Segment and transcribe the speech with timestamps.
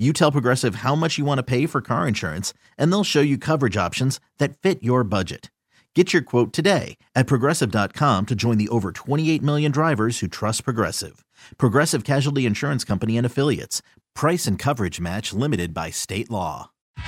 [0.00, 3.20] you tell Progressive how much you want to pay for car insurance, and they'll show
[3.20, 5.50] you coverage options that fit your budget.
[5.96, 10.62] Get your quote today at progressive.com to join the over 28 million drivers who trust
[10.64, 11.24] Progressive.
[11.58, 13.82] Progressive Casualty Insurance Company and Affiliates.
[14.14, 16.70] Price and coverage match limited by state law.
[16.96, 17.02] Oh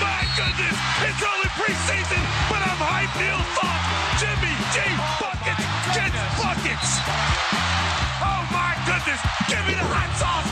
[0.00, 0.76] my goodness!
[1.04, 3.20] It's only preseason, but I'm hyped.
[3.20, 3.84] Neil Thought,
[4.16, 4.80] Jimmy G
[5.20, 5.60] buckets
[5.92, 6.88] gets buckets.
[8.24, 9.20] Oh my goodness!
[9.44, 10.48] Give me the hot sauce,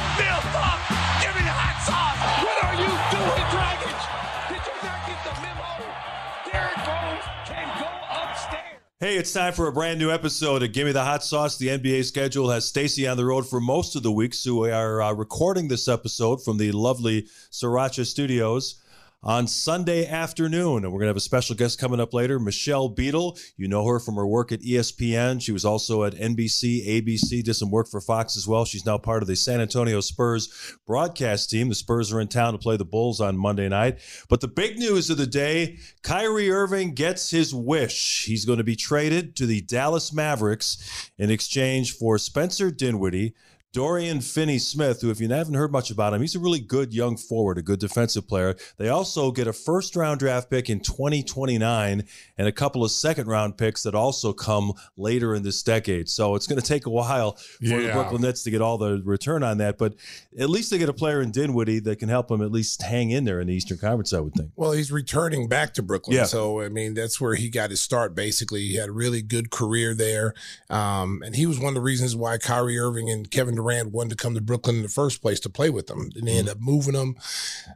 [9.01, 11.57] Hey, it's time for a brand new episode of Give Me the Hot Sauce.
[11.57, 14.73] The NBA schedule has Stacy on the road for most of the week, so we
[14.73, 18.83] are uh, recording this episode from the lovely Sriracha Studios
[19.23, 20.85] on Sunday afternoon.
[20.85, 23.39] And we're going to have a special guest coming up later, Michelle Beadle.
[23.57, 25.43] You know her from her work at ESPN.
[25.43, 28.65] She was also at NBC, ABC, did some work for Fox as well.
[28.65, 31.69] She's now part of the San Antonio Spurs broadcast team.
[31.69, 33.99] The Spurs are in town to play the Bulls on Monday night.
[34.29, 38.25] But the big news of the day Kyrie Irving gets his wish.
[38.27, 43.35] He's going to be traded to the Dallas Mavericks in exchange for Spencer Dinwiddie.
[43.75, 46.95] Dorian Finney Smith, who, if you haven't heard much about him, he's a really good
[46.95, 48.57] young forward, a good defensive player.
[48.79, 52.05] They also get a first round draft pick in 2029
[52.39, 56.09] and a couple of second round picks that also come later in this decade.
[56.09, 59.03] So it's going to take a while for the Brooklyn Nets to get all the
[59.05, 59.77] return on that.
[59.77, 59.97] But
[60.39, 63.11] at least they get a player in Dinwiddie that can help them at least hang
[63.11, 64.51] in there in the Eastern Conference, I would think.
[64.57, 66.17] Well, he's returning back to Brooklyn.
[66.17, 66.25] Yeah.
[66.25, 68.63] So, I mean, that's where he got his start, basically.
[68.63, 70.33] He had a really good career there.
[70.71, 74.11] Um, and he was one of the reasons why Kyrie Irving and Kevin Durant wanted
[74.11, 76.11] to come to Brooklyn in the first place to play with them.
[76.17, 76.59] And they end mm-hmm.
[76.59, 77.17] up moving him.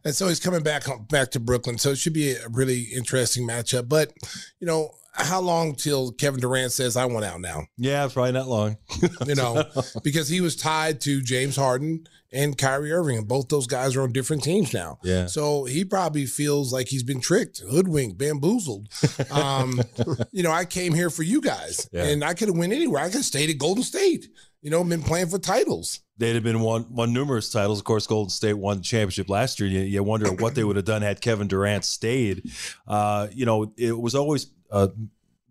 [0.04, 1.78] And so he's coming back back to Brooklyn.
[1.78, 3.88] So it should be a really interesting matchup.
[3.88, 4.12] But,
[4.60, 7.66] you know, how long till Kevin Durant says, I want out now?
[7.76, 8.78] Yeah, probably not long.
[9.26, 9.64] you know,
[10.02, 14.02] because he was tied to James Harden and Kyrie Irving, and both those guys are
[14.02, 14.98] on different teams now.
[15.04, 15.26] Yeah.
[15.26, 18.88] So he probably feels like he's been tricked, hoodwinked, bamboozled.
[19.30, 19.80] Um,
[20.32, 22.04] you know, I came here for you guys, Yeah.
[22.04, 23.02] and I could have went anywhere.
[23.02, 24.28] I could have stayed at Golden State.
[24.62, 26.00] You know, been playing for titles.
[26.18, 27.80] They'd have been won, won numerous titles.
[27.80, 29.68] Of course, Golden State won the championship last year.
[29.68, 32.48] You, you wonder what they would have done had Kevin Durant stayed.
[32.86, 34.86] Uh, you know, it was always uh,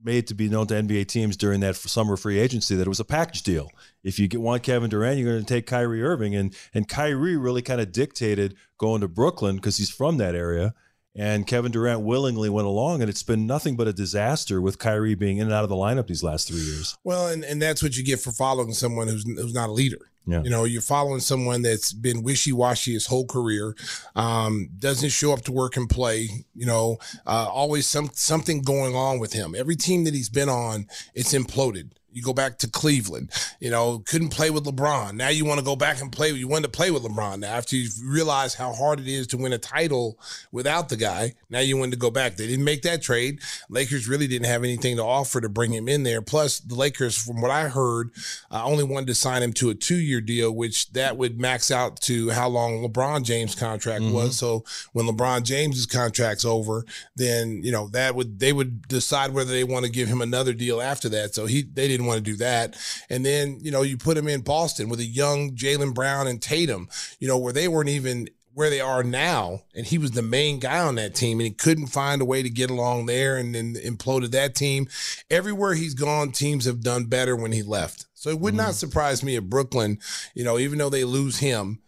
[0.03, 2.99] made to be known to NBA teams during that summer free agency that it was
[2.99, 3.69] a package deal.
[4.03, 7.37] If you get want Kevin Durant, you're going to take Kyrie Irving, and and Kyrie
[7.37, 10.73] really kind of dictated going to Brooklyn because he's from that area.
[11.15, 15.15] And Kevin Durant willingly went along, and it's been nothing but a disaster with Kyrie
[15.15, 16.97] being in and out of the lineup these last three years.
[17.03, 20.11] Well, and, and that's what you get for following someone who's who's not a leader.
[20.25, 20.43] Yeah.
[20.43, 23.75] You know, you're following someone that's been wishy washy his whole career,
[24.15, 26.29] um, doesn't show up to work and play.
[26.53, 29.55] You know, uh, always some something going on with him.
[29.55, 31.91] Every team that he's been on, it's imploded.
[32.13, 35.13] You go back to Cleveland, you know, couldn't play with LeBron.
[35.13, 36.29] Now you want to go back and play.
[36.31, 39.37] You want to play with LeBron now after you realize how hard it is to
[39.37, 40.19] win a title
[40.51, 41.33] without the guy.
[41.49, 42.35] Now you want to go back.
[42.35, 43.39] They didn't make that trade.
[43.69, 46.21] Lakers really didn't have anything to offer to bring him in there.
[46.21, 48.11] Plus, the Lakers, from what I heard,
[48.49, 51.99] uh, only wanted to sign him to a two-year deal, which that would max out
[52.01, 54.37] to how long LeBron James' contract was.
[54.37, 54.63] So
[54.93, 56.85] when LeBron James's contract's over,
[57.15, 60.53] then you know that would they would decide whether they want to give him another
[60.53, 61.33] deal after that.
[61.35, 62.77] So he they didn't want to do that.
[63.09, 66.41] And then you know you put him in Boston with a young Jaylen Brown and
[66.41, 66.89] Tatum,
[67.19, 70.59] you know where they weren't even where they are now, and he was the main
[70.59, 73.55] guy on that team, and he couldn't find a way to get along there, and
[73.55, 74.87] then imploded that team.
[75.29, 78.07] Everywhere he's gone, teams have done better when he left.
[78.13, 78.73] So it would not mm-hmm.
[78.73, 79.99] surprise me if Brooklyn,
[80.35, 81.79] you know, even though they lose him,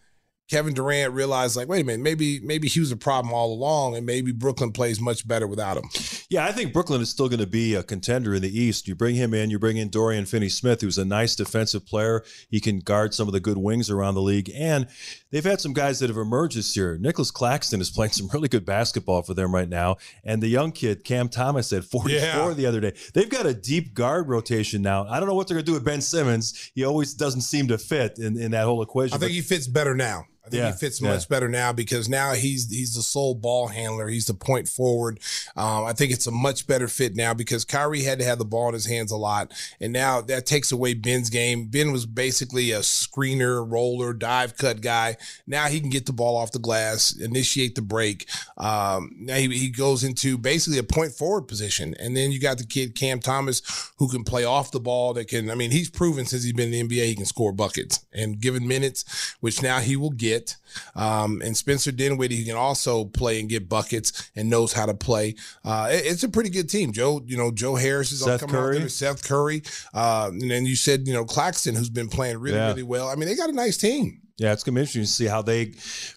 [0.53, 3.95] Kevin Durant realized, like, wait a minute, maybe maybe he was a problem all along,
[3.95, 5.89] and maybe Brooklyn plays much better without him.
[6.29, 8.87] Yeah, I think Brooklyn is still going to be a contender in the East.
[8.87, 12.23] You bring him in, you bring in Dorian Finney-Smith, who's a nice defensive player.
[12.51, 14.87] He can guard some of the good wings around the league, and
[15.33, 16.97] they've had some guys that have emerged this year.
[16.97, 20.71] Nicholas Claxton is playing some really good basketball for them right now, and the young
[20.71, 22.11] kid Cam Thomas at 44
[22.49, 22.53] Yeah.
[22.53, 22.93] the other day.
[23.13, 25.05] They've got a deep guard rotation now.
[25.09, 26.71] I don't know what they're going to do with Ben Simmons.
[26.75, 29.15] He always doesn't seem to fit in, in that whole equation.
[29.15, 30.27] I think he fits better now.
[30.45, 31.09] I think Yeah, he fits yeah.
[31.13, 34.09] much better now because now he's he's the sole ball handler.
[34.09, 35.21] He's the point forward.
[35.55, 38.45] Um, I think it's a much better fit now because Kyrie had to have the
[38.45, 41.67] ball in his hands a lot, and now that takes away Ben's game.
[41.67, 45.15] Ben was basically a screener, roller, dive cut guy.
[45.47, 48.27] Now he can get the ball off the glass, initiate the break.
[48.57, 52.57] Um, now he, he goes into basically a point forward position, and then you got
[52.57, 53.61] the kid Cam Thomas
[53.97, 55.13] who can play off the ball.
[55.13, 57.51] That can, I mean, he's proven since he's been in the NBA he can score
[57.51, 60.55] buckets and given minutes, which now he will get.
[60.95, 64.93] Um, and Spencer Dinwiddie he can also play and get buckets and knows how to
[64.93, 65.35] play.
[65.63, 66.91] Uh, it- it's a pretty good team.
[66.91, 68.79] Joe, you know, Joe Harris is Seth coming out Curry.
[68.79, 68.89] there.
[68.89, 69.61] Seth Curry,
[69.93, 72.67] uh, and then you said you know Claxton, who's been playing really Yeah.
[72.69, 73.07] really well.
[73.09, 74.21] I mean, they got a nice team.
[74.39, 75.61] Yeah, it's gonna be interesting to see how they,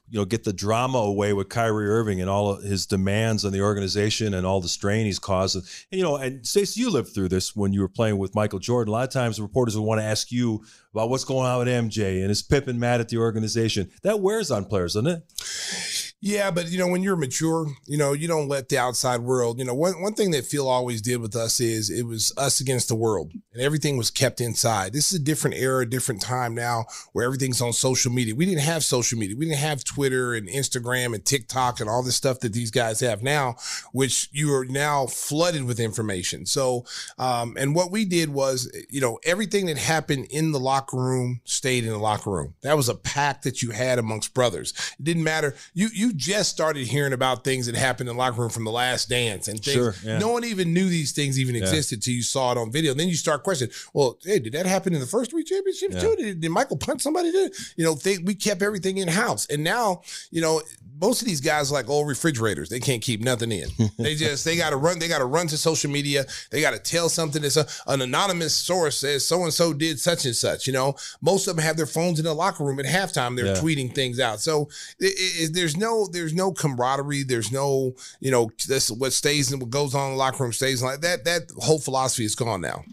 [0.08, 3.60] you know, get the drama away with Kyrie Irving and all his demands on the
[3.60, 5.56] organization and all the strain he's caused.
[5.56, 8.58] And, you know, and Stacey, you lived through this when you were playing with Michael
[8.58, 8.88] Jordan.
[8.88, 10.64] A lot of times, reporters would want to ask you
[10.94, 13.90] about what's going on with MJ and is Pippen mad at the organization.
[14.02, 16.05] That wears on players, doesn't it?
[16.22, 19.58] Yeah, but you know, when you're mature, you know, you don't let the outside world,
[19.58, 22.58] you know, one, one thing that Phil always did with us is it was us
[22.58, 24.94] against the world and everything was kept inside.
[24.94, 28.34] This is a different era, different time now where everything's on social media.
[28.34, 29.36] We didn't have social media.
[29.36, 33.00] We didn't have Twitter and Instagram and TikTok and all this stuff that these guys
[33.00, 33.56] have now,
[33.92, 36.46] which you are now flooded with information.
[36.46, 36.86] So,
[37.18, 41.42] um, and what we did was, you know, everything that happened in the locker room
[41.44, 42.54] stayed in the locker room.
[42.62, 44.72] That was a pact that you had amongst brothers.
[44.98, 45.54] It didn't matter.
[45.74, 48.70] You, you just started hearing about things that happened in the locker room from the
[48.70, 49.74] last dance and things.
[49.74, 50.18] Sure, yeah.
[50.18, 52.92] No one even knew these things even existed till you saw it on video.
[52.92, 55.94] And then you start questioning, well, hey, did that happen in the first three championships
[55.94, 56.00] Yeah.
[56.00, 56.16] too?
[56.16, 57.32] Did, did Michael punch somebody?
[57.32, 57.94] Did you know?
[57.94, 60.62] They, we kept everything in house, and now you know
[60.98, 62.70] most of these guys are like old refrigerators.
[62.70, 63.68] They can't keep nothing in.
[63.98, 64.98] they just they got to run.
[64.98, 66.24] They got to run to social media.
[66.50, 67.42] They got to tell something.
[67.42, 70.66] That's a, an anonymous source says so and so did such and such.
[70.66, 73.36] You know, most of them have their phones in the locker room at halftime.
[73.36, 73.54] They're Yeah.
[73.54, 74.40] tweeting things out.
[74.40, 74.68] So
[74.98, 75.12] it,
[75.48, 77.22] it, there's no there's no camaraderie.
[77.22, 80.52] There's no you know that's what stays and what goes on in the locker room
[80.52, 81.24] stays like that.
[81.24, 82.84] That whole philosophy is gone now.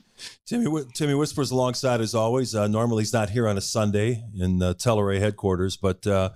[0.46, 2.56] Timmy Timmy Whispers alongside as always.
[2.56, 6.30] Uh, normally he's not here on a Sunday in uh, Teleray headquarters, but uh,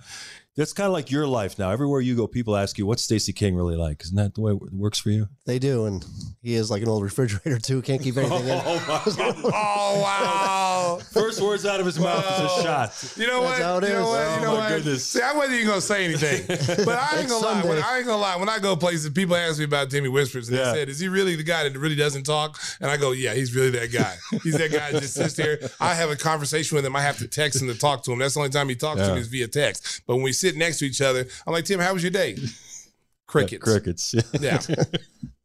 [0.58, 1.70] that's kind of like your life now.
[1.70, 4.52] Everywhere you go, people ask you, "What's Stacey King really like?" Isn't that the way
[4.52, 5.28] it works for you?
[5.46, 6.04] They do, and
[6.42, 7.80] he is like an old refrigerator too.
[7.80, 8.60] Can't keep anything in.
[8.66, 9.36] Oh my God!
[9.44, 10.98] Oh wow.
[11.12, 13.12] First words out of his mouth is a shot.
[13.16, 13.62] You know That's what?
[13.62, 14.06] how it you know is.
[14.08, 14.18] what?
[14.26, 14.68] Oh, you know oh, my what?
[14.68, 15.06] goodness.
[15.06, 16.44] See, I wasn't even gonna say anything,
[16.84, 17.54] but I ain't gonna lie.
[17.54, 17.82] When, Sunday.
[17.82, 18.36] I ain't gonna lie.
[18.36, 20.72] When I go places, people ask me about Timmy Whispers, and Yeah.
[20.72, 23.34] they said, "Is he really the guy that really doesn't talk?" And I go, "Yeah,
[23.34, 24.16] he's really that guy.
[24.42, 25.58] He's that guy that just sits there.
[25.80, 26.96] I have a conversation with him.
[26.96, 28.18] I have to text him to talk to him.
[28.18, 29.14] That's the only time he talks to Yeah.
[29.14, 30.02] me is via text.
[30.06, 32.36] But when we sit next to each other, I'm like, Tim, how was your day?
[33.26, 33.62] Crickets.
[33.64, 34.14] Crickets.
[34.40, 34.60] Yeah.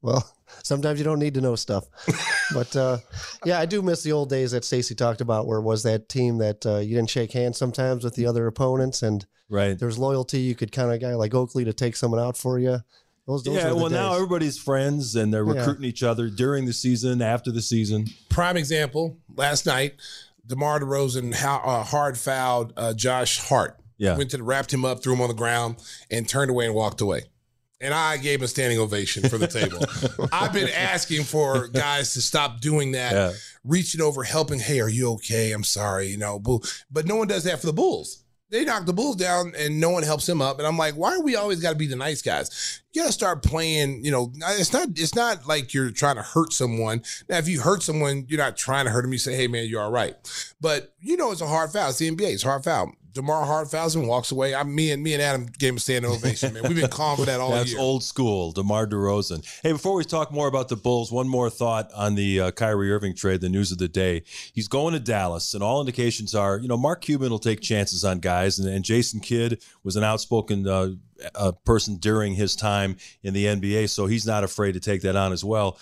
[0.01, 0.29] Well,
[0.63, 1.85] sometimes you don't need to know stuff,
[2.53, 2.97] but uh,
[3.45, 6.09] yeah, I do miss the old days that Stacy talked about, where it was that
[6.09, 9.79] team that uh, you didn't shake hands sometimes with the other opponents, and right.
[9.79, 10.41] there was loyalty.
[10.41, 12.79] You could kind of guy like Oakley to take someone out for you.
[13.25, 13.67] Those, those Yeah.
[13.69, 15.59] were the Well, now everybody's friends and they're Yeah.
[15.59, 18.07] recruiting each other during the season, after the season.
[18.27, 19.93] prime example last night
[20.45, 23.79] DeMar DeRozan how, uh, hard fouled uh, Josh Hart.
[23.97, 24.17] Yeah.
[24.17, 25.77] Went to wrapped him up, threw him on the ground,
[26.11, 27.23] and turned away and walked away.
[27.81, 29.79] And I gave him a standing ovation for the table.
[30.31, 33.33] I've been asking for guys to stop doing that, Yeah.
[33.65, 34.59] reaching over, helping.
[34.59, 35.51] Hey, are you okay?
[35.51, 36.39] I'm sorry, you know.
[36.39, 36.63] Bull.
[36.89, 38.23] But no one does that for the Bulls.
[38.49, 40.59] They knock the Bulls down, and no one helps him up.
[40.59, 42.81] And I'm like, why are we always got to be the nice guys?
[42.93, 44.05] You got to start playing.
[44.05, 44.89] You know, it's not.
[44.95, 47.01] It's not like you're trying to hurt someone.
[47.27, 49.11] Now, if you hurt someone, you're not trying to hurt them.
[49.11, 50.15] You say, hey man, you're all right.
[50.61, 51.89] But you know, it's a hard foul.
[51.89, 52.31] It's the NBA.
[52.33, 52.93] It's a hard foul.
[53.13, 54.55] Demar and walks away.
[54.55, 56.53] I, me and me and Adam gave him a standing ovation.
[56.53, 57.79] Man, we've been calm for that all That's year.
[57.79, 59.45] old school, DeMar DeRozan.
[59.61, 62.91] Hey, before we talk more about the Bulls, one more thought on the uh, Kyrie
[62.91, 64.23] Irving trade, the news of the day.
[64.53, 68.03] He's going to Dallas, and all indications are, you know, Mark Cuban will take chances
[68.03, 70.89] on guys, and, and Jason Kidd was an outspoken uh,
[71.35, 75.15] uh, person during his time in the NBA, so he's not afraid to take that
[75.15, 75.77] on as well.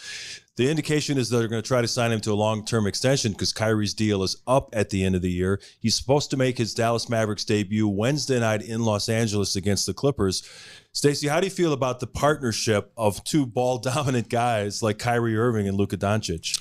[0.57, 2.85] The indication is that they're going to try to sign him to a long term
[2.85, 5.61] extension because Kyrie's deal is up at the end of the year.
[5.79, 9.93] He's supposed to make his Dallas Mavericks debut Wednesday night in Los Angeles against the
[9.93, 10.43] Clippers.
[10.91, 15.37] Stacey, how do you feel about the partnership of two ball dominant guys like Kyrie
[15.37, 16.59] Irving and Luka Doncic?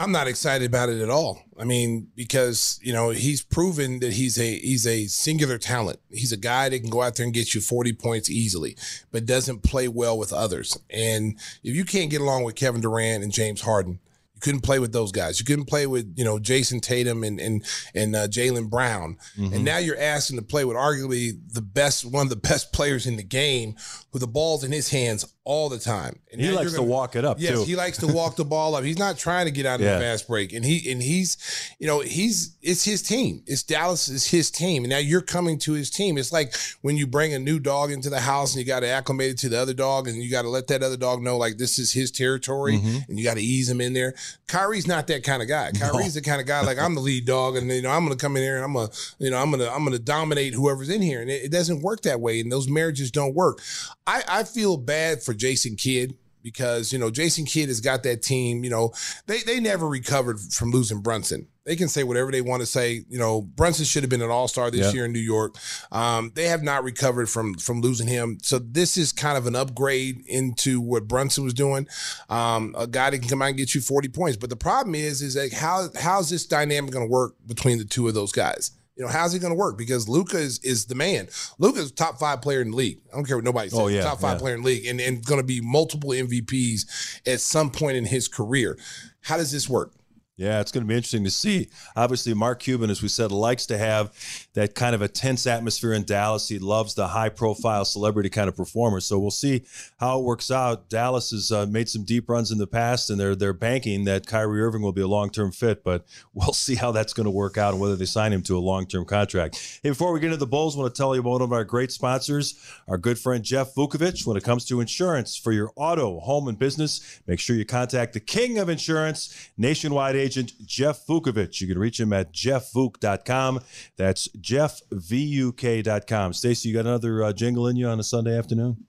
[0.00, 1.44] I'm not excited about it at all.
[1.58, 6.00] I mean, because you know he's proven that he's a he's a singular talent.
[6.10, 8.76] He's a guy that can go out there and get you 40 points easily,
[9.12, 10.76] but doesn't play well with others.
[10.90, 14.00] And if you can't get along with Kevin Durant and James Harden,
[14.34, 15.38] you couldn't play with those guys.
[15.38, 19.16] You couldn't play with you know Jayson Tatum and and and uh, Jaylen Brown.
[19.38, 19.54] Mm-hmm.
[19.54, 23.06] And now you're asking to play with arguably the best one of the best players
[23.06, 23.76] in the game,
[24.14, 26.18] with the balls in his hands all the time.
[26.32, 27.64] And He likes you're to gonna- walk it up Yes, too.
[27.64, 28.82] he likes to walk the ball up.
[28.84, 29.94] He's not trying to get out of Yeah.
[29.98, 30.52] the fast break.
[30.54, 31.36] And he and he's,
[31.78, 33.42] you know, he's it's his team.
[33.46, 34.84] It's Dallas is his team.
[34.84, 36.16] And now you're coming to his team.
[36.16, 38.88] It's like when you bring a new dog into the house and you got to
[38.88, 41.36] acclimate it to the other dog and you got to let that other dog know
[41.36, 42.98] like this is his territory Mm-hmm.
[43.08, 44.14] and you got to ease him in there.
[44.46, 45.72] Kyrie's not that kind of guy.
[45.72, 48.14] Kyrie's the kind of guy like I'm the lead dog and you know I'm gonna
[48.16, 51.02] come in here and I'm gonna you know I'm gonna I'm gonna dominate whoever's in
[51.02, 53.60] here and it, it doesn't work that way and those marriages don't work.
[54.06, 58.22] I I feel bad for Jason Kidd because you know Jason Kidd has got that
[58.22, 58.64] team.
[58.64, 58.92] You know
[59.26, 61.48] they they never recovered from losing Brunson.
[61.64, 63.06] They can say whatever they want to say.
[63.08, 64.92] You know Brunson should have been an All Star this Yeah.
[64.92, 65.56] year in New York.
[65.90, 68.38] Um, they have not recovered from from losing him.
[68.42, 71.88] So this is kind of an upgrade into what Brunson was doing.
[72.28, 74.36] Um, a guy that can come out and get you forty points.
[74.36, 77.86] But the problem is is like how how's this dynamic going to work between the
[77.86, 78.72] two of those guys?
[78.96, 79.76] You know, how's he going to work?
[79.76, 81.28] Because Luka is, is the man.
[81.58, 83.00] Luka's top five player in the league.
[83.12, 83.78] I don't care what nobody oh, says.
[83.80, 84.40] Oh, yeah, top five yeah.
[84.40, 88.04] player in the league and, and going to be multiple MVPs at some point in
[88.04, 88.78] his career.
[89.22, 89.92] How does this work?
[90.36, 91.68] Yeah, it's going to be interesting to see.
[91.94, 94.12] Obviously, Mark Cuban, as we said, likes to have
[94.54, 96.48] that kind of a tense atmosphere in Dallas.
[96.48, 98.98] He loves the high profile celebrity kind of performer.
[98.98, 99.62] So we'll see
[100.00, 100.88] how it works out.
[100.88, 104.26] Dallas has uh, made some deep runs in the past, and they're they're banking that
[104.26, 105.84] Kyrie Irving will be a long term fit.
[105.84, 108.56] But we'll see how that's going to work out and whether they sign him to
[108.56, 109.80] a long term contract.
[109.84, 111.52] Hey, before we get into the Bulls, I want to tell you about one of
[111.52, 114.26] our great sponsors, our good friend Jeff Vukovic.
[114.26, 118.14] When it comes to insurance for your auto, home, and business, make sure you contact
[118.14, 121.60] the king of insurance, nationwide agent Jeff Vukovic.
[121.60, 123.60] You can reach him at jeffvuk.com.
[123.96, 126.32] That's jeffvuk.com.
[126.32, 128.84] Stacy, you got another uh, jingle in you on a Sunday afternoon?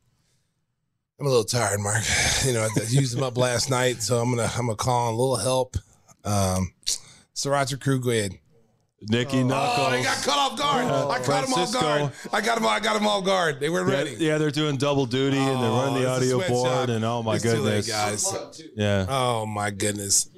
[1.19, 2.03] I'm a little tired, Mark.
[2.45, 5.13] You know, I used them up last night, so I'm gonna I'm gonna call on
[5.15, 5.77] a little help.
[6.23, 6.73] Um,
[7.35, 8.33] Sriracha crew, go ahead.
[9.01, 9.87] Nikki Knuckles.
[9.87, 10.85] Oh, they got caught off guard.
[10.85, 12.11] I caught them off guard.
[12.31, 12.67] I got them.
[12.67, 13.59] I got them off guard.
[13.59, 14.15] They weren't yeah, ready.
[14.19, 16.75] yeah, they're doing double duty and they're running the Oh, it's a audio sweatshop.
[16.77, 17.87] board, and oh my It's too late, goodness,
[18.31, 18.61] guys.
[18.75, 20.29] yeah, Oh my goodness.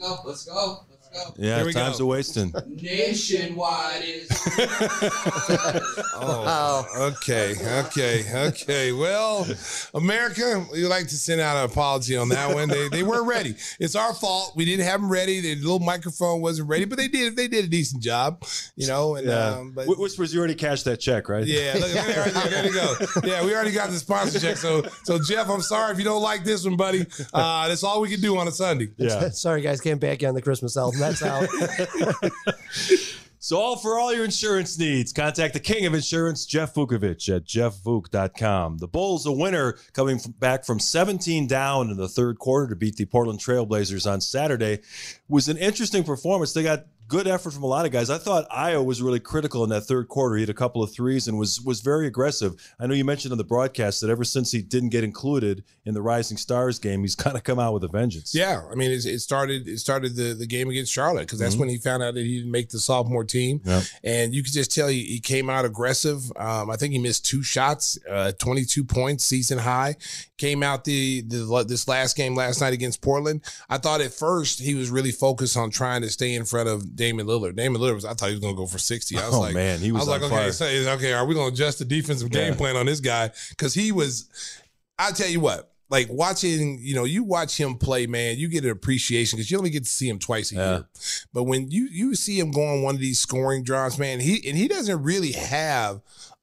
[0.00, 0.28] Let's go.
[0.28, 0.89] Let's go.
[1.12, 1.34] Let's go.
[1.38, 2.04] yeah, we time's go.
[2.04, 2.52] a wasting.
[2.80, 4.28] Nationwide is.
[6.22, 6.86] Oh,
[7.16, 8.92] okay, okay, okay.
[8.92, 9.46] Well,
[9.94, 12.68] America, we like to send out an apology on that one.
[12.68, 13.54] They they weren't ready.
[13.78, 14.52] It's our fault.
[14.56, 15.40] We didn't have them ready.
[15.40, 18.44] The little microphone wasn't ready, but they did they did a decent job,
[18.76, 19.14] you know.
[19.16, 21.46] And Yeah, um, but Whispers, you already cashed that check, right?
[21.46, 22.94] yeah, look, look, right there, there you go.
[23.24, 24.56] Yeah, we already got the sponsor check.
[24.56, 27.06] So so Jeff, I'm sorry if you don't like this one, buddy.
[27.32, 28.88] Uh, that's all we can do on a Sunday.
[28.98, 29.28] yeah.
[29.40, 30.99] Sorry, guys, can't back you on the Christmas album.
[31.00, 31.48] That's out.
[33.42, 37.46] So, all for all your insurance needs, contact the king of insurance, Jeff Vukovich at
[37.46, 38.76] jeffvuk.com.
[38.76, 42.96] The Bulls, a winner, coming back from 17 down in the third quarter to beat
[42.96, 44.80] the Portland Trailblazers on Saturday,
[45.26, 46.52] was an interesting performance.
[46.52, 48.08] They got good effort from a lot of guys.
[48.08, 50.36] I thought Ayo was really critical in that third quarter.
[50.36, 52.54] He had a couple of threes and was was very aggressive.
[52.78, 55.92] I know you mentioned on the broadcast that ever since he didn't get included in
[55.94, 58.34] the Rising Stars game, he's kind of come out with a vengeance.
[58.34, 59.66] Yeah, I mean, it, it started.
[59.68, 62.36] It started the, the game against Charlotte because that's when he found out that he
[62.38, 63.82] didn't make the sophomore team, Yep.
[64.04, 66.22] and you could just tell he, he came out aggressive.
[66.36, 69.96] Um, I think he missed two shots, uh, twenty two points, season high.
[70.40, 73.42] Came out the, the this last game last night against Portland.
[73.68, 76.96] I thought at first he was really focused on trying to stay in front of
[76.96, 77.56] Damian Lillard.
[77.56, 78.06] Damian Lillard was.
[78.06, 79.18] I thought he was going to go for sixty.
[79.18, 81.34] I was Oh, like, man, he was I was like, okay, so, okay, are we
[81.34, 83.30] going to adjust the defensive game plan on this guy?
[83.50, 84.30] Because he was.
[84.98, 88.64] I'll tell you what, like watching, you know, you watch him play, man, you get
[88.64, 90.70] an appreciation because you only get to see him twice a Yeah.
[90.70, 90.88] year.
[91.34, 94.42] But when you you see him go on one of these scoring drives, man, he
[94.48, 96.00] and he doesn't really have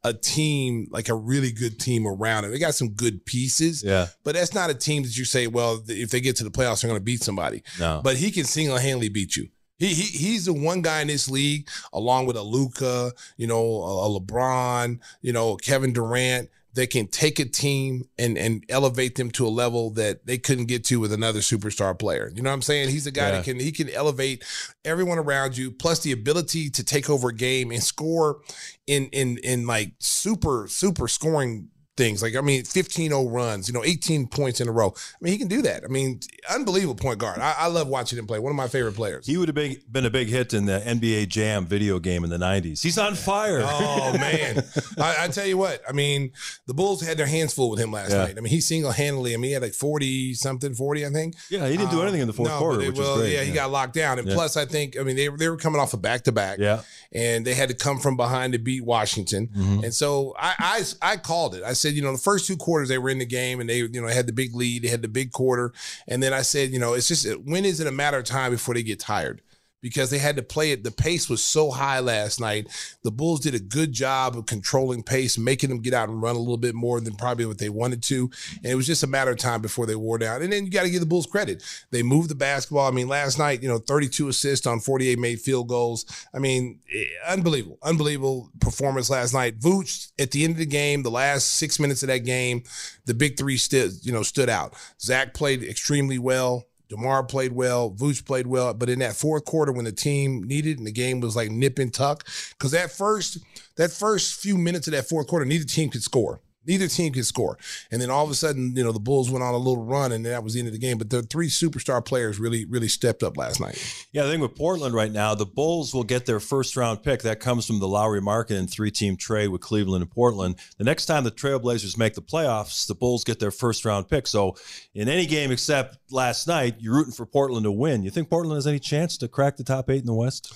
[0.07, 2.51] a team like a really good team around him.
[2.51, 4.07] They got some good pieces, Yeah.
[4.23, 6.81] but that's not a team that you say, well, if they get to the playoffs,
[6.81, 7.63] they're going to beat somebody.
[7.79, 8.01] No.
[8.03, 9.49] But he can single handedly beat you.
[9.79, 13.63] He, he he's the one guy in this league, along with a Luka, you know,
[13.83, 19.15] a, a LeBron, you know, Kevin Durant, that can take a team and and elevate
[19.15, 22.31] them to a level that they couldn't get to with another superstar player.
[22.35, 22.89] You know what I'm saying?
[22.89, 23.31] He's a guy Yeah.
[23.37, 24.43] that can he can elevate
[24.85, 28.41] everyone around you, plus the ability to take over a game and score
[28.85, 32.21] in in in like super super scoring things.
[32.21, 34.93] Like, I mean, 15 0 runs, you know, 18 points in a row.
[34.95, 35.83] I mean, he can do that.
[35.83, 37.39] I mean, unbelievable point guard.
[37.39, 38.39] I, I love watching him play.
[38.39, 39.25] One of my favorite players.
[39.25, 42.29] He would have been, been a big hit in the NBA Jam video game in
[42.29, 42.81] the 90s.
[42.81, 43.61] He's on fire.
[43.63, 44.63] Oh, man.
[44.97, 46.31] I, I, tell you what, I mean,
[46.67, 48.25] the Bulls had their hands full with him last yeah.
[48.25, 48.37] night.
[48.37, 51.35] I mean, he single handedly, I mean, he had like 40 something, 40, I think.
[51.49, 53.33] Yeah, he didn't do anything in the fourth no, quarter, it, which well, great.
[53.33, 54.19] Yeah, he got locked down.
[54.19, 54.35] And yeah.
[54.35, 56.59] plus, I think, I mean, they, they were coming off a back to back.
[56.59, 56.81] Yeah.
[57.11, 59.47] And they had to come from behind to beat Washington.
[59.47, 59.85] Mm-hmm.
[59.85, 61.63] And so I, I, I called it.
[61.63, 63.77] I said, you know, the first two quarters they were in the game and they,
[63.77, 64.83] you know, had the big lead.
[64.83, 65.73] They had the big quarter.
[66.07, 68.51] And then I said, you know, it's just when is it a matter of time
[68.51, 69.41] before they get tired?
[69.87, 70.83] Because they had to play it.
[70.83, 72.67] The pace was so high last night.
[73.03, 76.35] The Bulls did a good job of controlling pace, making them get out and run
[76.35, 78.29] a little bit more than probably what they wanted to.
[78.57, 80.41] And it was just a matter of time before they wore down.
[80.41, 81.63] And then you got to give the Bulls credit.
[81.89, 82.85] They moved the basketball.
[82.85, 86.05] I mean, last night, you know, 32 assists on 48 made field goals.
[86.33, 89.57] I mean, eh, unbelievable, unbelievable performance last night.
[89.61, 92.63] Vooch at the end of the game, the last six minutes of that game,
[93.05, 94.73] the big three stood, you know, stood out.
[94.99, 96.65] Zach played extremely well.
[96.89, 100.77] DeMar played well, Vooch played well, but in that fourth quarter when the team needed
[100.77, 103.39] and the game was like nip and tuck, because that first
[103.75, 106.39] that first few minutes of that fourth quarter, neither team could score.
[106.67, 107.57] Neither team could score.
[107.91, 110.11] And then all of a sudden, you know, the Bulls went on a little run
[110.11, 110.97] and that was the end of the game.
[110.97, 113.77] But the three superstar players really, really stepped up last night.
[114.11, 117.21] Yeah, I think with Portland right now, the Bulls will get their first round pick.
[117.21, 120.55] That comes from the Lauri market Markkanen three team trade with Cleveland and Portland.
[120.77, 124.27] The next time the Trailblazers make the playoffs, the Bulls get their first round pick.
[124.27, 124.55] So
[124.93, 128.03] in any game except last night, you're rooting for Portland to win.
[128.03, 130.53] You think Portland has any chance to crack the top eight in the West?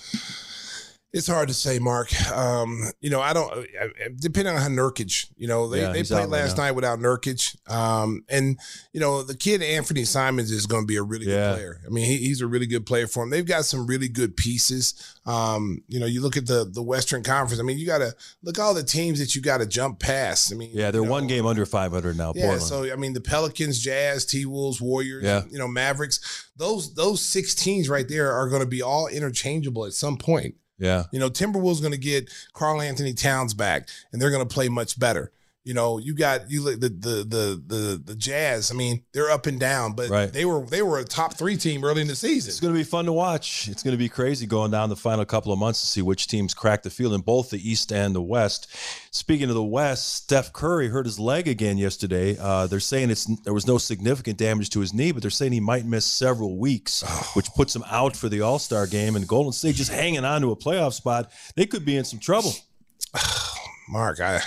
[1.14, 2.10] It's hard to say, Mark.
[2.32, 3.68] Um, you know, I don't.
[4.18, 8.24] Depending on how Nurkic, you know, they, yeah, they played last night without Nurkic, um,
[8.30, 8.58] and
[8.94, 11.50] you know, the kid Anfernee Simons is going to be a really yeah.
[11.50, 11.82] good player.
[11.86, 13.30] I mean, he, he's a really good player for them.
[13.30, 15.18] They've got some really good pieces.
[15.26, 17.60] Um, you know, you look at the the Western Conference.
[17.60, 20.54] I mean, you got to look all the teams that you got to jump past.
[20.54, 22.32] I mean, yeah, they're you know, one game under 500 now.
[22.34, 22.64] Yeah, Portland.
[22.64, 25.42] so I mean, the Pelicans, Jazz, T Wolves, Warriors, yeah.
[25.52, 26.48] you know, Mavericks.
[26.56, 30.56] Those those six teams right there are going to be all interchangeable at some point.
[30.82, 31.04] Yeah.
[31.12, 35.00] You know, Timberwolves going to get Karl-Anthony Towns back, and they're going to play much
[35.00, 35.32] better.
[35.64, 38.72] You know, you got you the the the the the Jazz.
[38.72, 40.34] I mean, they're up and down, but right.
[40.34, 42.50] they were they were a top three team early in the season.
[42.50, 43.68] It's going to be fun to watch.
[43.68, 46.26] It's going to be crazy going down the final couple of months to see which
[46.26, 48.76] teams crack the field in both the East and the West.
[49.12, 52.36] Speaking of the West, Steph Curry hurt his leg again yesterday.
[52.40, 55.52] Uh, they're saying it's there was no significant damage to his knee, but they're saying
[55.52, 57.32] he might miss several weeks, oh.
[57.36, 59.16] which puts him out for the All Star game.
[59.16, 61.32] And Golden State just hanging on to a playoff spot.
[61.56, 62.52] They could be in some trouble.
[63.90, 64.42] Mark, I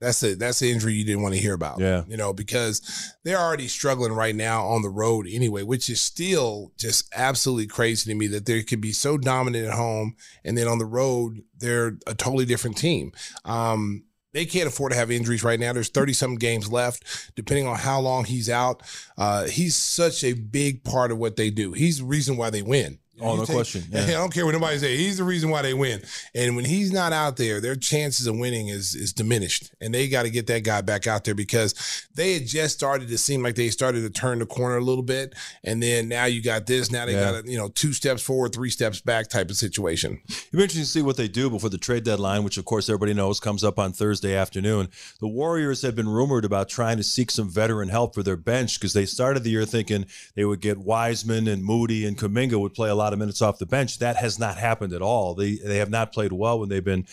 [0.00, 1.80] that's a that's an injury you didn't want to hear about.
[1.80, 2.04] Yeah.
[2.06, 2.82] You know, because
[3.24, 8.10] they're already struggling right now on the road anyway, which is still just absolutely crazy
[8.10, 10.14] to me that they could be so dominant at home
[10.44, 13.12] and then on the road they're a totally different team.
[13.44, 15.72] Um, they can't afford to have injuries right now.
[15.72, 18.82] There's 30 some games left, depending on how long he's out.
[19.16, 21.72] Uh, he's such a big part of what they do.
[21.72, 22.98] He's the reason why they win.
[23.20, 23.84] Oh, no take, question.
[23.90, 24.02] Yeah.
[24.02, 24.96] I don't care what nobody say.
[24.96, 26.02] He's the reason why they win.
[26.34, 29.72] And when he's not out there, their chances of winning is is diminished.
[29.80, 33.08] And they got to get that guy back out there because they had just started
[33.08, 35.34] to seem like they started to turn the corner a little bit.
[35.64, 36.90] And then now you got this.
[36.90, 37.32] Now they yeah.
[37.32, 40.20] got a, you know two steps forward, three steps back type of situation.
[40.28, 42.88] It'll be interesting to see what they do before the trade deadline, which of course
[42.88, 44.88] everybody knows comes up on Thursday afternoon.
[45.20, 48.78] The Warriors have been rumored about trying to seek some veteran help for their bench
[48.78, 52.74] because they started the year thinking they would get Wiseman and Moody and Kuminga would
[52.74, 53.98] play a lot of minutes off the bench.
[53.98, 55.34] That has not happened at all.
[55.34, 57.06] They they have not played well when they've been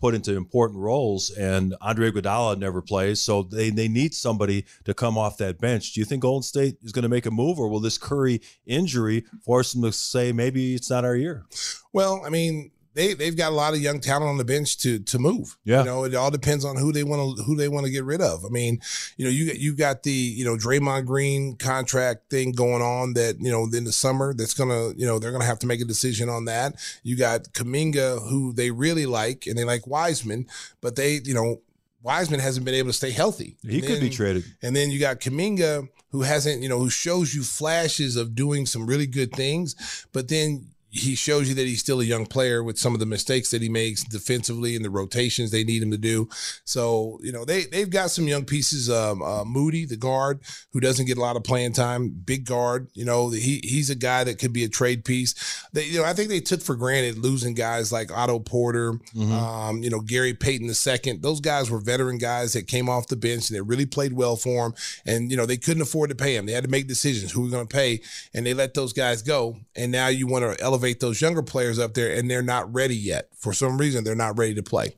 [0.00, 4.92] put into important roles, and Andre Iguodala never plays, so they they need somebody to
[4.92, 5.92] come off that bench.
[5.92, 8.40] Do you think Golden State is going to make a move, or will this Curry
[8.66, 11.44] injury force them to say maybe it's not our year?
[11.92, 14.98] Well, I mean, they they've got a lot of young talent on the bench to
[15.00, 15.56] to move.
[15.64, 17.92] Yeah, you know, it all depends on who they want to who they want to
[17.92, 18.44] get rid of.
[18.44, 18.80] I mean,
[19.16, 23.40] you know, you you got the you know Draymond Green contract thing going on that
[23.40, 25.86] you know in the summer that's gonna you know they're gonna have to make a
[25.86, 26.74] decision on that.
[27.02, 30.46] You got Kuminga who they really like and they like Wiseman,
[30.80, 31.60] but they you know
[32.02, 33.56] Wiseman hasn't been able to stay healthy.
[33.62, 34.44] He and could then, be traded.
[34.60, 38.66] And then you got Kuminga who hasn't, you know, who shows you flashes of doing
[38.66, 42.62] some really good things, but then he shows you that he's still a young player
[42.62, 45.90] with some of the mistakes that he makes defensively and the rotations they need him
[45.90, 46.28] to do.
[46.66, 48.90] So, you know, they, they've got some young pieces.
[48.90, 50.40] Um, uh, Moody, the guard,
[50.72, 53.94] who doesn't get a lot of playing time, big guard, you know, he, he's a
[53.94, 55.34] guy that could be a trade piece.
[55.72, 59.32] They, you know, I think they took for granted losing guys like Otto Porter, mm-hmm.
[59.32, 61.18] um, you know, Gary Payton II.
[61.18, 64.36] Those guys were veteran guys that came off the bench and they really played well
[64.36, 64.74] for him.
[65.06, 66.44] And, you know, they couldn't afford to pay him.
[66.44, 68.02] They had to make decisions who we're going to pay.
[68.34, 69.56] And they let those guys go.
[69.74, 72.72] And now you want to elevate elevate those younger players up there, and they're not
[72.72, 73.28] ready yet.
[73.38, 74.94] For some reason, they're not ready to play.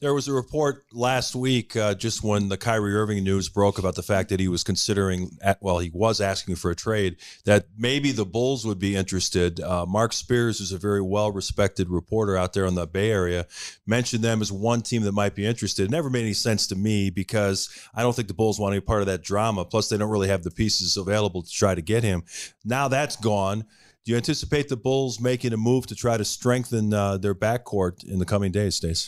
[0.00, 3.94] There was a report last week, uh, just when the Kyrie Irving news broke about
[3.94, 7.66] the fact that he was considering, at, well, he was asking for a trade, that
[7.76, 9.60] maybe the Bulls would be interested.
[9.60, 13.46] Uh, Mark Spears, who's a very well respected reporter out there in the Bay Area,
[13.86, 15.84] mentioned them as one team that might be interested.
[15.84, 18.80] It never made any sense to me because I don't think the Bulls want to
[18.80, 19.64] be part of that drama.
[19.64, 22.22] Plus, they don't really have the pieces available to try to get him.
[22.64, 23.64] Now that's gone.
[24.08, 28.04] Do you anticipate the Bulls making a move to try to strengthen uh, their backcourt
[28.08, 29.06] in the coming days, Stace?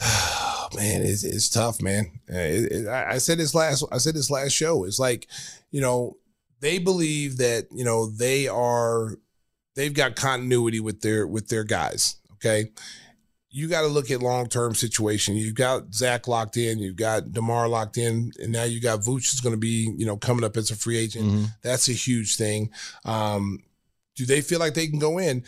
[0.76, 2.12] Man, it's, it's tough, man.
[2.32, 3.82] Uh, It, it, I said this last.
[3.90, 4.84] I said this last show.
[4.84, 5.26] It's like,
[5.72, 6.16] you know,
[6.60, 9.16] they believe that you know they are,
[9.74, 12.18] they've got continuity with their with their guys.
[12.34, 12.70] Okay,
[13.50, 15.34] you got to look at long term situation.
[15.34, 16.78] You've got Zach locked in.
[16.78, 20.06] You've got Demar locked in, and now you got Vooch is going to be you
[20.06, 21.24] know coming up as a free agent.
[21.26, 21.46] Mhm.
[21.62, 22.70] That's a huge thing.
[23.04, 23.64] Um,
[24.16, 25.44] do they feel like they can go in?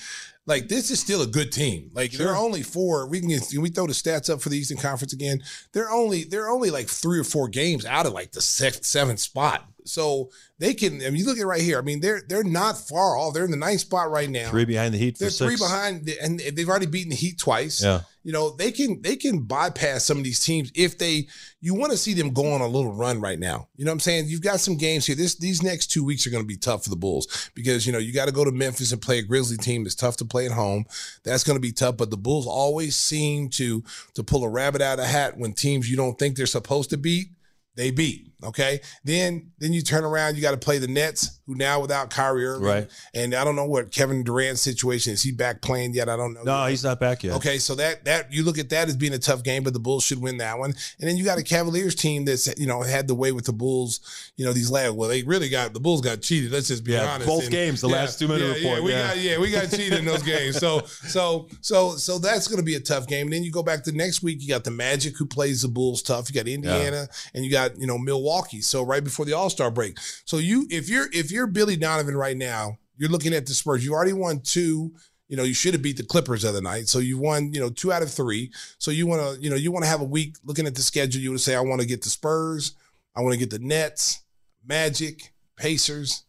[0.46, 1.90] Like this is still a good team.
[1.94, 2.26] Like Sure.
[2.26, 3.06] they're only four.
[3.08, 5.42] We can can we throw the stats up for the Eastern Conference again.
[5.72, 9.20] They're only they're only like three or four games out of like the sixth, seventh
[9.20, 9.66] spot.
[9.86, 10.96] So they can.
[10.96, 11.78] I mean, you look at right here.
[11.78, 13.32] I mean, they're they're not far off.
[13.34, 14.50] They're in the ninth spot right now.
[14.50, 17.82] Three behind the Heat They're three behind, and they've already beaten the Heat twice.
[17.82, 18.00] Yeah.
[18.24, 21.28] You know they can they can bypass some of these teams if they.
[21.60, 23.68] You want to see them go on a little run right now.
[23.76, 24.24] You know what I'm saying?
[24.28, 25.14] You've got some games here.
[25.14, 27.92] This these next two weeks are going to be tough for the Bulls because you
[27.92, 29.86] know you got to go to Memphis and play a Grizzly team.
[29.86, 30.86] It's tough to play at home.
[31.22, 31.96] That's going to be tough.
[31.98, 33.84] But the Bulls always seem to
[34.14, 36.90] to pull a rabbit out of a hat when teams you don't think they're supposed
[36.90, 37.28] to beat
[37.76, 38.30] they beat.
[38.44, 38.80] Okay.
[39.04, 42.46] Then then you turn around, you got to play the Nets, who now without Kyrie
[42.46, 42.66] Irving.
[42.66, 42.90] Right.
[43.14, 45.22] And I don't know what Kevin Durant's situation is.
[45.22, 46.08] He back playing yet?
[46.08, 46.42] I don't know.
[46.42, 46.70] No, yet.
[46.70, 47.34] he's not back yet.
[47.36, 49.78] Okay, so that that you look at that as being a tough game, but the
[49.80, 50.70] Bulls should win that one.
[51.00, 53.52] And then you got a Cavaliers team that's you know had the way with the
[53.52, 54.00] Bulls.
[54.36, 56.50] You know these last well they really got the Bulls got cheated.
[56.52, 57.26] Let's just be Yeah, honest.
[57.26, 59.06] both And- games, the last two minute yeah, report, Yeah, we yeah.
[59.08, 60.58] got yeah we got cheated in those games.
[60.58, 63.26] So so so so that's going to be a tough game.
[63.26, 64.42] And then you go back to next week.
[64.42, 66.28] You got the Magic who plays the Bulls tough.
[66.28, 68.33] You got Indiana and you got you know Milwaukee.
[68.42, 69.98] So right before the All Star break.
[70.24, 73.84] So you if you're if you're Billy Donovan right now, you're looking at the Spurs.
[73.84, 74.94] You already won two.
[75.28, 76.86] You know, you should have beat the Clippers the other night.
[76.88, 78.52] So you won, you know, two out of three.
[78.78, 80.82] So you want to, you know, you want to have a week looking at the
[80.82, 81.20] schedule.
[81.20, 82.76] You would say, I want to get the Spurs.
[83.16, 84.22] I want to get the Nets,
[84.64, 86.24] Magic, Pacers.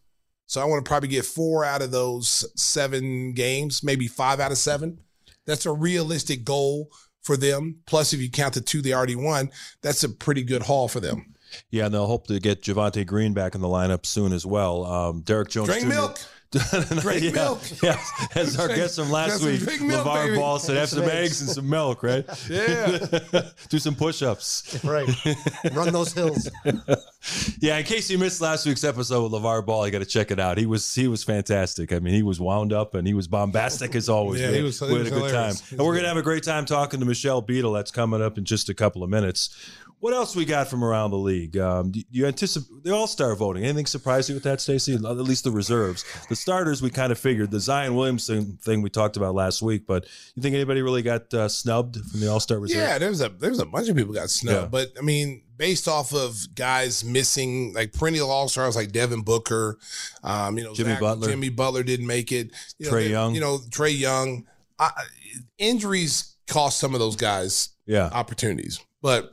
[0.46, 4.52] So I want to probably get four out of those seven games, maybe five out
[4.52, 5.00] of seven.
[5.44, 6.90] That's a realistic goal
[7.22, 7.80] for them.
[7.86, 9.50] Plus, if you count the two they already won,
[9.82, 11.34] that's a pretty good haul for them.
[11.70, 14.84] Yeah, and they'll hope to get Javonte Green back in the lineup soon as well.
[14.84, 15.68] Um, Derrick Jones.
[15.68, 15.88] Drink Jr.
[15.88, 16.18] milk.
[17.00, 17.60] Drink yeah, milk.
[17.82, 18.00] Yeah,
[18.36, 20.36] as our guest from last week, drink milk, LeVar baby.
[20.36, 21.40] Ball said, have some Some eggs eggs.
[21.42, 22.24] and some milk, right?
[22.48, 22.98] Yeah.
[23.68, 24.82] Do some push ups.
[24.84, 25.06] Right.
[25.74, 26.48] Run those hills.
[27.60, 30.30] Yeah, in case you missed last week's episode with LeVar Ball, you got to check
[30.30, 30.56] it out.
[30.56, 31.92] He was he was fantastic.
[31.92, 34.40] I mean, he was wound up and he was bombastic as always.
[34.40, 35.30] Yeah, we, he was- we had was a good time.
[35.32, 35.68] hilarious.
[35.68, 37.72] He And we're going to have a great time talking to Michelle Beadle.
[37.72, 39.50] That's coming up in just a couple of minutes.
[40.00, 41.56] What else we got from around the league?
[41.56, 43.64] Um, do you anticipate the All Star voting?
[43.64, 44.94] Anything surprise you with that, Stacey?
[44.94, 46.04] At least the reserves.
[46.28, 47.50] The starters, we kind of figured.
[47.50, 50.04] The Zion Williamson thing we talked about last week, but
[50.34, 52.76] you think anybody really got uh, snubbed from the All Star reserve?
[52.82, 54.66] Yeah, there's a there's a bunch of people got snubbed, Yeah.
[54.68, 59.78] but I mean, based off of guys missing like perennial all stars like Devin Booker,
[60.22, 61.28] um, you know, Jimmy Butler.
[61.28, 62.50] Jimmy Butler didn't make it.
[62.78, 63.34] You know, they- Young.
[63.34, 64.44] you know, Trae Young.
[64.78, 64.90] I,
[65.58, 68.10] injuries cost some of those guys yeah.
[68.12, 69.32] opportunities, but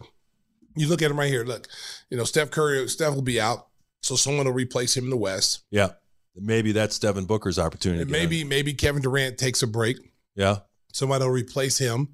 [0.75, 1.43] you look at him right here.
[1.43, 1.67] Look,
[2.09, 3.67] you know, Steph Curry, Steph will be out,
[4.01, 5.89] so someone will replace him in the West, Yeah.
[6.35, 8.09] Maybe that's Devin Booker's opportunity.
[8.09, 9.97] maybe maybe Kevin Durant takes a break.
[10.35, 10.57] Yeah.
[10.91, 12.09] somebody will replace him.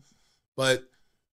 [0.57, 0.83] But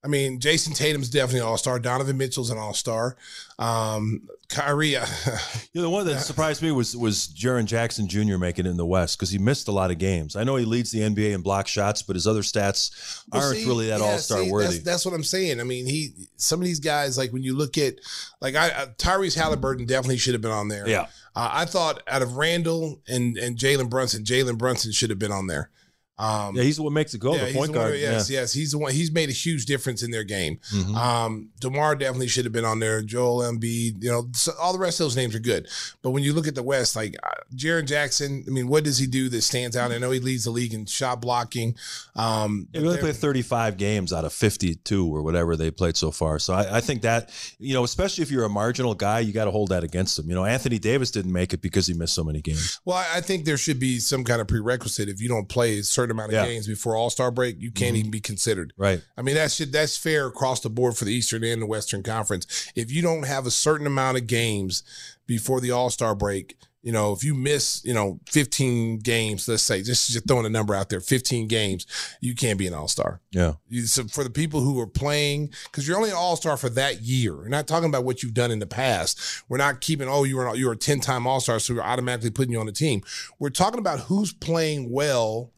[0.05, 1.81] I mean, Jayson Tatum's definitely an all star.
[1.81, 3.17] Donovan Mitchell's an all star.
[3.59, 5.07] Um, Kyrie, uh,
[5.73, 8.39] Yeah, the one that uh, surprised me was was Jaren Jackson Jr.
[8.39, 10.37] making it in the West because he missed a lot of games.
[10.37, 13.59] I know he leads the NBA in block shots, but his other stats Well, aren't
[13.59, 14.75] see, really that yeah, All Star worthy.
[14.75, 15.61] That's, that's what I'm saying.
[15.61, 17.97] I mean, he some of these guys like when you look at
[18.41, 20.89] like I, I Tyrese Halliburton definitely should have been on there.
[20.89, 25.19] yeah, uh, I thought out of Randle and and Jalen Brunson, Jalen Brunson should have
[25.19, 25.71] been on there.
[26.19, 27.35] Um, yeah, he's what makes it go.
[27.35, 28.01] yeah, the point the one- guard.
[28.01, 28.93] yes, yes, he's the one.
[28.93, 30.59] He's made a huge difference in their game.
[30.73, 30.83] yeah.
[30.83, 30.97] Mhm.
[30.97, 33.03] Um, Demar definitely should have been on there.
[33.03, 35.69] Joel Embiid, you know, so all the rest of those names are good.
[36.03, 38.97] But when you look at the West, like uh, Jaren Jackson, I mean, what does
[38.99, 39.93] he do that stands out?
[39.93, 41.75] I know he leads the league in shot blocking.
[42.15, 46.39] Um, Yeah, they're- played 35 games out of 52 or whatever they played so far.
[46.39, 49.45] So I, I think that, you know, especially if you're a marginal guy, you got
[49.45, 50.29] to hold that against him.
[50.29, 52.81] You know, Anthony Davis didn't make it because he missed so many games.
[52.85, 55.09] well, I- I think there should be some kind of prerequisite.
[55.09, 56.47] If you don't play a certain amount of Yeah.
[56.47, 57.99] games before All Star break, you can't Mhm.
[57.99, 58.73] even be considered.
[58.77, 59.03] Right.
[59.17, 62.47] I mean, that's that's fair across the board for the Eastern and the Western Conference.
[62.75, 64.83] If you don't have a certain amount of games
[65.27, 69.65] before the All Star break, You know, if you miss, you know, 15 games, let's
[69.65, 71.85] say, just, just throwing a number out there, 15 games,
[72.21, 73.21] you can't be an all star.
[73.33, 73.55] Yeah.
[73.87, 77.03] So for the people who are playing, because you're only an all star for that
[77.03, 77.35] year.
[77.35, 79.19] We're not talking about what you've done in the past.
[79.49, 81.81] We're not keeping, oh, you were you were a 10 time all star, so we're
[81.83, 83.03] automatically putting you on the team.
[83.41, 85.51] We're talking about who's playing well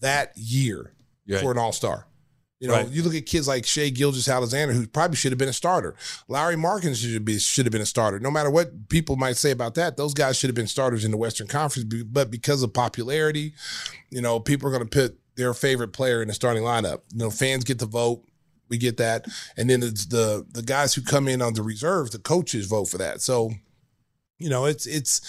[0.00, 0.92] that year
[1.28, 1.40] Right.
[1.40, 2.06] for an all star.
[2.60, 2.88] You know, Right.
[2.90, 5.94] you look at kids like Shai Gilgeous-Alexander, who probably should have been a starter.
[6.26, 8.18] Lauri Markkanen should be should have been a starter.
[8.18, 11.10] No matter what people might say about that, those guys should have been starters in
[11.12, 11.92] the Western Conference.
[12.10, 13.54] But because of popularity,
[14.10, 17.02] you know, people are going to put their favorite player in the starting lineup.
[17.12, 18.24] You know, fans get to vote.
[18.68, 19.24] We get that,
[19.56, 22.86] and then it's the the guys who come in on the reserves, the coaches vote
[22.86, 23.22] for that.
[23.22, 23.52] So,
[24.38, 25.20] you know, it's it's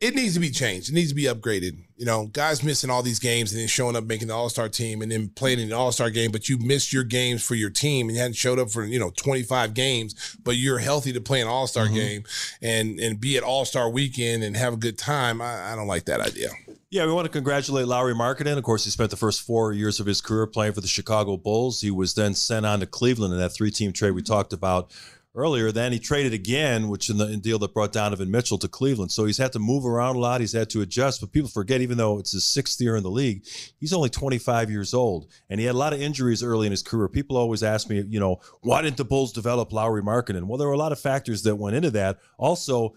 [0.00, 0.90] it needs to be changed.
[0.90, 1.78] It needs to be upgraded.
[1.96, 4.68] You know, guys missing all these games and then showing up making the All Star
[4.68, 7.54] team and then playing in the All Star game, but you missed your games for
[7.54, 10.78] your team and you hadn't showed up for you know twenty five games, but you're
[10.78, 11.94] healthy to play an All Star mm-hmm.
[11.94, 12.24] game
[12.60, 15.40] and and be at All Star weekend and have a good time.
[15.40, 16.50] I, I don't like that idea.
[16.90, 18.56] Yeah, we want to congratulate Lauri Markkanen.
[18.56, 21.36] Of course, he spent the first four years of his career playing for the Chicago
[21.36, 21.80] Bulls.
[21.80, 24.92] He was then sent on to Cleveland in that three-team trade we talked about
[25.36, 25.70] earlier.
[25.70, 29.12] Then he traded again, which in the in deal that brought Donovan Mitchell to Cleveland.
[29.12, 30.40] So he's had to move around a lot.
[30.40, 31.20] He's had to adjust.
[31.20, 33.44] But people forget, even though it's his sixth year in the league,
[33.78, 36.82] he's only 25 years old, and he had a lot of injuries early in his
[36.82, 37.08] career.
[37.08, 40.44] People always ask me, you know, why didn't the Bulls develop Lauri Markkanen?
[40.44, 42.18] Well, there were a lot of factors that went into that.
[42.38, 42.94] Also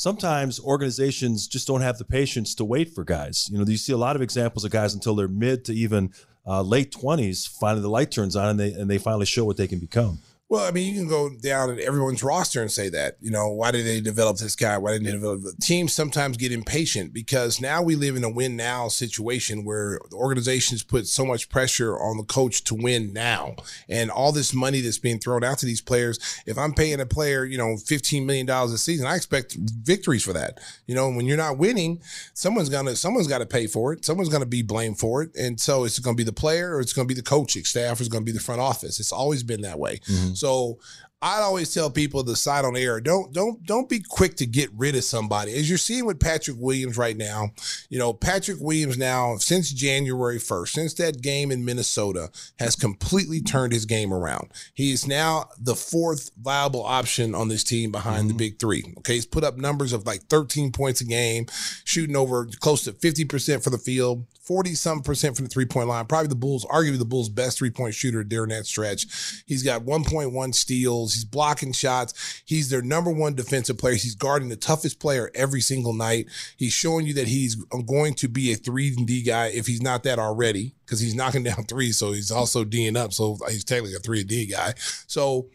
[0.00, 3.50] sometimes organizations just don't have the patience to wait for guys.
[3.52, 6.12] You know, you see a lot of examples of guys until they're mid to even
[6.46, 7.46] uh, late twenties.
[7.46, 10.18] Finally, the light turns on and they and they finally show what they can become.
[10.50, 13.50] Well, I mean, you can go down at everyone's roster and say that, you know,
[13.50, 14.76] why did they develop this guy?
[14.78, 18.28] Why didn't they develop the teams sometimes get impatient because now we live in a
[18.28, 23.12] win now situation where the organizations put so much pressure on the coach to win
[23.12, 23.54] now.
[23.88, 27.06] And all this money that's being thrown out to these players, if I'm paying a
[27.06, 30.58] player, you know, $15 million a season, I expect victories for that.
[30.88, 32.02] You know, when you're not winning,
[32.34, 34.04] someone's gonna someone's gotta pay for it.
[34.04, 35.30] Someone's gonna be blamed for it.
[35.36, 38.02] And so it's gonna be the player or it's gonna be the coaching staff or
[38.02, 38.98] it's gonna be the front office.
[38.98, 39.98] It's always been that way.
[39.98, 40.39] Mm-hmm.
[40.40, 40.78] So
[41.22, 42.98] I'd always tell people to side on air.
[42.98, 45.52] Don't don't don't be quick to get rid of somebody.
[45.54, 47.50] As you're seeing with Patrick Williams right now,
[47.90, 53.42] you know, Patrick Williams now, since January 1st, since that game in Minnesota, has completely
[53.42, 54.50] turned his game around.
[54.72, 58.38] He is now the fourth viable option on this team behind the mm-hmm.
[58.38, 58.84] big three.
[58.98, 59.14] Okay.
[59.14, 61.46] He's put up numbers of like 13 points a game,
[61.84, 65.86] shooting over close to 50% for the field, 40 some percent from the three point
[65.86, 66.06] line.
[66.06, 69.42] Probably the Bulls, arguably the Bulls' best three point shooter during that stretch.
[69.46, 71.09] He's got 1.1 steals.
[71.14, 72.42] He's blocking shots.
[72.44, 73.94] He's their number one defensive player.
[73.94, 76.26] He's guarding the toughest player every single night.
[76.56, 79.66] He's showing you that he's um, going to be a three and D guy if
[79.66, 81.98] he's not that already, because he's knocking down threes.
[81.98, 83.12] So he's also D'ing up.
[83.12, 84.74] So he's technically a three and D guy.
[85.06, 85.48] So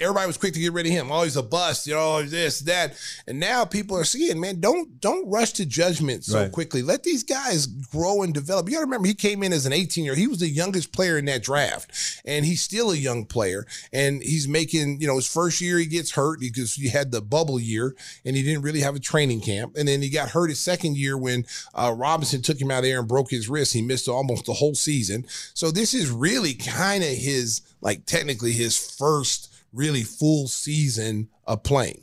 [0.00, 1.12] everybody was quick to get rid of him.
[1.12, 2.96] Oh, he's a bust, you know, this, that.
[3.26, 6.52] And now people are seeing, man, don't don't rush to judgment so Right.
[6.52, 6.82] quickly.
[6.82, 8.68] Let these guys grow and develop.
[8.68, 10.14] You gotta remember he came in as an 18 year.
[10.14, 11.92] He was the youngest player in that draft.
[12.24, 13.66] And he's still a young player.
[13.92, 17.20] And he's making, you know, his first year he gets hurt because he had the
[17.20, 19.76] bubble year and he didn't really have a training camp.
[19.76, 22.98] And then he got hurt his second year when uh, Robinson took him out there
[23.00, 23.72] and broke his wrist.
[23.74, 25.26] He missed almost the whole season.
[25.54, 31.62] So this is really kind of his, like technically his first really full season of
[31.62, 32.02] playing.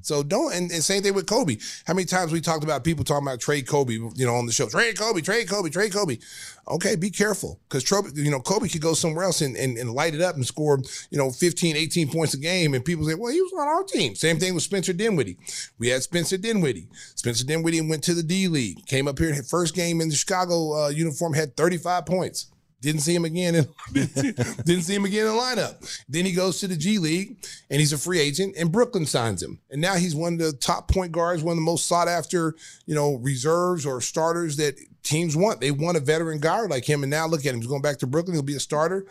[0.00, 1.62] So don't and, and same thing with Coby.
[1.86, 4.52] How many times we talked about people talking about trade Coby, you know, on the
[4.52, 4.66] show.
[4.66, 6.22] Trade Coby, trade Coby, trade Coby.
[6.68, 7.60] Okay, be careful.
[7.68, 10.46] Because you know, Coby could go somewhere else and, and, and light it up and
[10.46, 10.78] score,
[11.10, 12.72] you know, 15, 18 points a game.
[12.72, 14.14] And people say, well, he was on our team.
[14.14, 15.36] Same thing with Spencer Dinwiddie.
[15.78, 16.88] We had Spencer Dinwiddie.
[17.14, 20.84] Spencer Dinwiddie went to the D League, came up here, first game in the Chicago
[20.84, 22.46] uh, uniform, had 35 points.
[22.80, 23.54] Didn't see him again.
[23.56, 26.02] In, didn't see him again in the lineup.
[26.08, 29.42] Then he goes to the G League and he's a free agent, and Brooklyn signs
[29.42, 29.58] him.
[29.70, 32.54] And now he's one of the top point guards, one of the most sought after,
[32.86, 35.60] you know, reserves or starters that teams want.
[35.60, 37.02] They want a veteran guard like him.
[37.02, 37.60] And now look at him.
[37.60, 38.34] He's going back to Brooklyn.
[38.34, 39.06] He'll be a starter.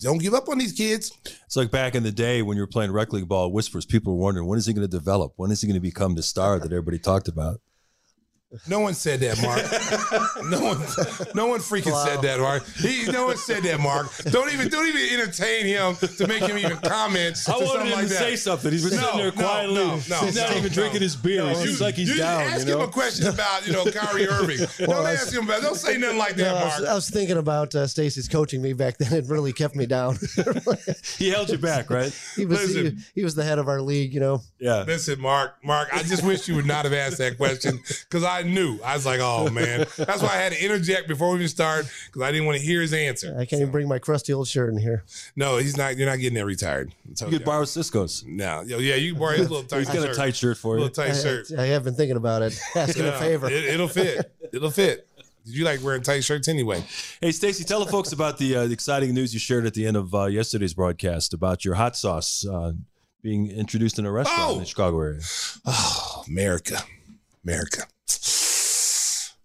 [0.00, 1.12] Don't give up on these kids.
[1.46, 3.86] It's like back in the day when you were playing rec league ball, whispers.
[3.86, 5.32] People were wondering when is he going to develop?
[5.36, 7.60] When is he going to become the star that everybody talked about?
[8.68, 9.62] No one said that, Mark.
[10.50, 10.78] no one,
[11.34, 12.64] no one freaking said that, Mark.
[12.76, 14.06] He, no one said that, Mark.
[14.30, 17.36] Don't even, don't even entertain him to make him even comment.
[17.48, 18.18] I to wanted him like to that.
[18.18, 18.70] say something.
[18.72, 19.74] He's been No, sitting there no, quietly.
[19.74, 20.68] no, no, he's not no, even no.
[20.68, 21.42] drinking his beer.
[21.42, 22.42] No, He seems like he's you down.
[22.42, 22.82] Ask you know?
[22.82, 24.58] him a question about you know Kyrie Irving.
[24.78, 25.62] Don't ask him about.
[25.62, 26.90] Don't say nothing like that, No, I, was, Mark.
[26.90, 29.12] I was thinking about uh, Stacy's coaching me back then.
[29.12, 30.18] It really kept me down.
[31.18, 32.12] He held you back, right?
[32.36, 34.42] he was he, he was the head of our league, you know.
[34.58, 34.82] Yeah.
[34.86, 35.56] Listen, Mark.
[35.64, 38.78] Mark, I just wish you would not have asked that question because I knew.
[38.84, 39.86] I was like, oh man.
[39.96, 42.64] That's why I had to interject before we even start because I didn't want to
[42.64, 43.34] hear his answer.
[43.38, 45.04] I can't even bring my crusty old shirt in here.
[45.36, 45.96] No, he's not.
[45.96, 46.92] You're not getting that retired.
[47.08, 48.24] You told could borrow Cisco's.
[48.26, 50.10] No, yo, yeah, you can borrow his little tight He's got shirt.
[50.10, 50.84] a tight shirt for you.
[50.84, 51.46] little tight shirt.
[51.58, 52.58] I, I have been thinking about it.
[52.76, 53.48] Asking a Yeah, favor.
[53.50, 54.32] It, will fit.
[54.52, 55.08] It'll fit.
[55.46, 56.82] You like wearing tight shirts anyway.
[57.20, 59.86] Hey, Stacy, tell the folks about the, uh, the exciting news you shared at the
[59.86, 62.72] end of uh, yesterday's broadcast about your hot sauce uh,
[63.20, 64.52] being introduced in a restaurant Oh!
[64.54, 65.20] in the Chicago area.
[65.66, 66.78] Oh, America,
[67.44, 67.82] America.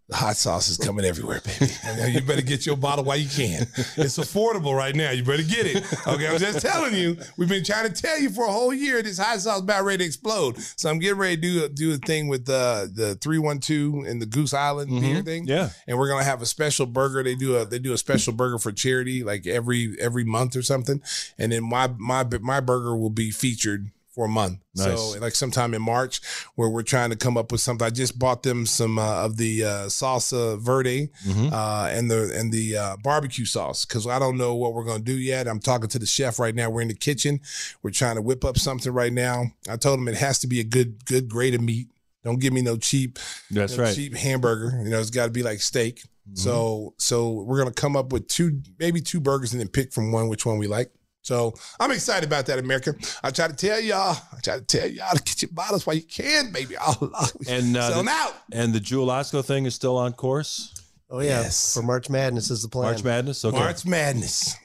[0.07, 1.71] The hot sauce is coming everywhere, baby.
[2.11, 3.67] You better get your bottle while you can.
[3.95, 5.11] It's affordable right now.
[5.11, 5.85] You better get it.
[6.07, 7.15] Okay, I'm just telling you.
[7.37, 9.99] We've been trying to tell you for a whole year this hot sauce about ready
[9.99, 10.57] to explode.
[10.57, 13.59] So I'm getting ready to do a, do a thing with uh, the three one
[13.59, 15.45] two and the Goose Island beer thing.
[15.45, 15.69] Yeah.
[15.87, 17.21] and we're gonna have a special burger.
[17.21, 20.63] They do a they do a special burger for charity like every every month or
[20.63, 21.03] something.
[21.37, 24.59] And then my my my burger will be featured for a month.
[24.75, 24.99] Nice.
[25.13, 26.19] So like sometime in March,
[26.55, 27.85] where we're trying to come up with something.
[27.85, 31.53] I just bought them some uh, of the uh, salsa verde Mhm.
[31.53, 34.99] uh, and the and the uh, barbecue sauce because I don't know what we're gonna
[34.99, 35.47] do yet.
[35.47, 36.69] I'm talking to the chef right now.
[36.69, 37.39] We're in the kitchen.
[37.81, 39.45] We're trying to whip up something right now.
[39.69, 41.87] I told him it has to be a good good grade of meat.
[42.25, 43.95] Don't give me no cheap That's no right.
[43.95, 44.81] cheap hamburger.
[44.83, 46.03] You know, it's got to be like steak.
[46.33, 50.11] So so we're gonna come up with two, maybe two burgers, and then pick from
[50.11, 50.91] one which one we like.
[51.21, 52.95] So I'm excited about that, America.
[53.23, 55.95] I try to tell y'all, I try to tell y'all to get your bottles while
[55.95, 56.75] you can, baby.
[56.77, 57.27] Allah.
[57.47, 58.33] And, uh, selling the- out.
[58.51, 60.73] And the Jewel Osco thing is still on course.
[61.09, 61.73] oh yeah, Yes.
[61.73, 62.85] for March Madness is the plan.
[62.91, 63.43] March Madness.
[63.45, 63.57] Okay.
[63.57, 64.55] March Madness.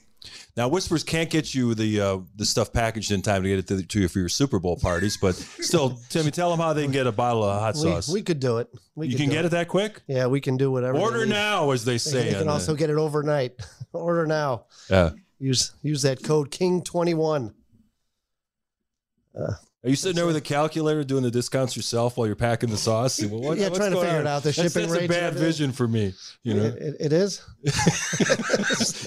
[0.57, 3.67] Now, Whispers can't get you the uh, the stuff packaged in time to get it
[3.67, 6.85] to, to you for your Super Bowl parties, but still, Timmy, tell them how they
[6.85, 8.09] can get a bottle of hot sauce.
[8.09, 8.69] we could do it.
[8.95, 10.03] We you could can get it that quick.
[10.07, 10.97] Yeah, we can do whatever.
[10.97, 12.27] Order now, as they say.
[12.27, 13.55] You can on the- also get it overnight.
[13.93, 14.67] Order now.
[14.89, 15.11] yeah.
[15.39, 17.55] Use use that code King twenty one.
[19.39, 19.53] Uh,
[19.85, 22.77] are you sitting there with a calculator doing the discounts yourself while you're packing the
[22.77, 23.23] sauce?
[23.23, 24.21] Well, what- Yeah, trying to figure on?
[24.23, 26.15] it out, the That's- shipping That's a rates and bad vision for me.
[26.43, 26.65] You know.
[26.65, 27.43] It, it is.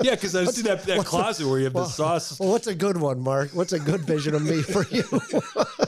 [0.03, 2.39] yeah, because I see that, that closet where you have the sauce.
[2.39, 3.49] Well, what's a good one, Mark?
[3.53, 5.03] What's a good vision of me for you?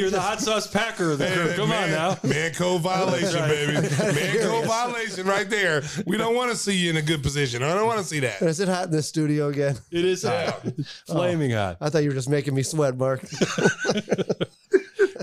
[0.00, 1.52] Hey, you're the hot sauce packer of the crew.
[1.56, 2.16] Come on now.
[2.22, 3.74] Man code violation, baby.
[3.74, 5.82] Man code violation right there.
[6.06, 7.62] We don't want to see you in a good position.
[7.62, 8.40] I don't want to see that.
[8.40, 9.76] is it hot in the studio again?
[9.90, 10.66] It is hot.
[11.06, 11.76] Flaming hot.
[11.82, 13.20] Oh, I thought you were just making me sweat, Mark.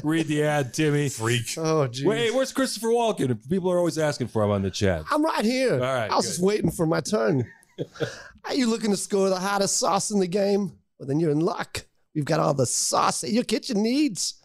[0.03, 1.09] Read the ad, Timmy.
[1.09, 1.55] Freak.
[1.57, 2.05] Oh, geez.
[2.05, 3.49] Wait, where's Christopher Walken?
[3.49, 5.05] People are always asking for him on the chat.
[5.09, 5.73] I'm right here.
[5.73, 6.31] All right, I was good.
[6.33, 7.51] just waiting for my turn.
[8.45, 10.73] Are you looking to score the hottest sauce in the game?
[10.99, 11.85] Well, then you're in luck.
[12.13, 14.35] We've got all the sauce that your kitchen needs.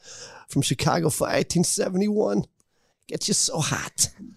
[0.49, 2.45] From Chicago for 1871.
[3.09, 4.09] Gets you so hot.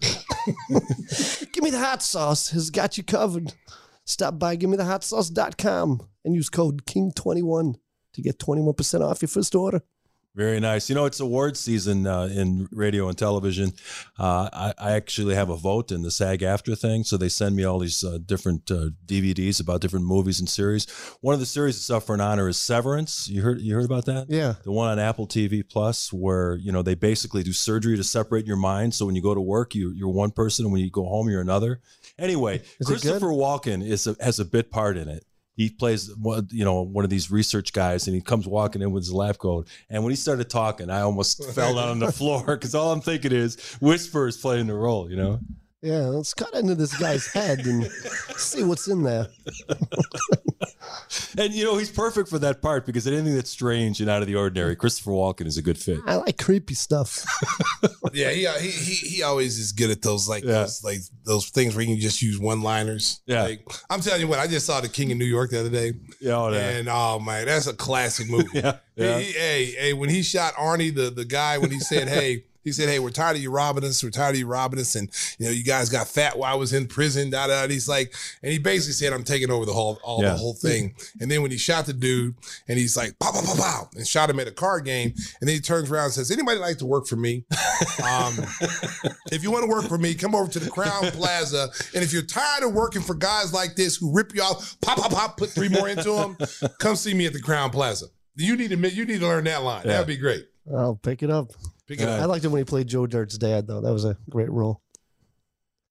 [1.52, 3.52] Give me the hot sauce has got you covered.
[4.04, 7.74] Stop by gimmethehot.sauce.com and use code KING21
[8.14, 9.82] to get 21% off your first order.
[10.36, 10.90] Very nice.
[10.90, 13.72] You know, it's award season uh, in radio and television.
[14.18, 17.04] Uh, I, I actually have a vote in the SAG-AFTRA thing.
[17.04, 20.86] So they send me all these uh, different uh, DVDs about different movies and series.
[21.22, 23.26] One of the series that's up for an honor is Severance.
[23.30, 24.26] You heard you heard about that?
[24.28, 24.56] Yeah.
[24.62, 28.44] The one on Apple TV Plus, where you know they basically do surgery to separate
[28.44, 28.92] your mind.
[28.92, 31.30] So when you go to work, you, you're one person, and when you go home,
[31.30, 31.80] you're another.
[32.18, 32.86] Anyway, Is?
[32.86, 35.24] Christopher Walken is a, has a bit part in it.
[35.56, 38.92] He plays one, you know, one of these research guys, and he comes walking in
[38.92, 39.66] with his lab coat.
[39.88, 43.00] And when he started talking, I almost fell down on the floor because all I'm
[43.00, 45.10] thinking is Whisper is playing the role.
[45.10, 45.40] You know,
[45.86, 47.86] Yeah, let's cut into this guy's head and
[48.36, 49.28] see what's in there.
[51.38, 54.26] and you know he's perfect for that part because anything that's strange and out of
[54.26, 56.00] the ordinary, Christopher Walken is a good fit.
[56.06, 57.24] I like creepy stuff.
[58.12, 60.60] Yeah, he, he he he always is good at those like Yeah.
[60.62, 63.20] those like those things where you can just use one liners.
[63.26, 63.42] Yeah.
[63.42, 65.68] like, I'm telling you what, I just saw The King of New York the other
[65.68, 66.68] day, Yeah, oh, yeah.
[66.78, 68.48] and oh man, that's a classic movie.
[68.54, 69.18] Yeah, yeah.
[69.18, 72.44] He- he- hey, hey, when he shot Arnie, the the guy, when he said, "Hey."
[72.66, 74.02] He said, "Hey, we're tired of you robbing us.
[74.02, 76.56] We're tired of you robbing us, and you know you guys got fat while I
[76.56, 77.62] was in prison." Da da.
[77.62, 80.32] And he's like, and he basically said, "I'm taking over the whole all Yeah.
[80.32, 82.34] the whole thing." And then when he shot the dude,
[82.66, 85.48] and he's like, "Pow pow pow pow," and shot him at a card game, and
[85.48, 87.44] then he turns around and says, "Anybody like to work for me?
[88.04, 88.34] Um,
[89.30, 91.68] if you want to work for me, come over to the Crown Plaza.
[91.94, 94.98] And if you're tired of working for guys like this who rip you off, pop
[94.98, 96.36] pop pop, put three more into them,
[96.80, 98.06] come see me at the Crown Plaza.
[98.34, 99.82] You need to you need to learn that line.
[99.84, 99.92] Yeah.
[99.92, 101.52] That'd be great." I'll pick it up.
[101.86, 103.80] Pick it I liked him when he played Joe Dirt's dad, though.
[103.80, 104.80] That was a great role.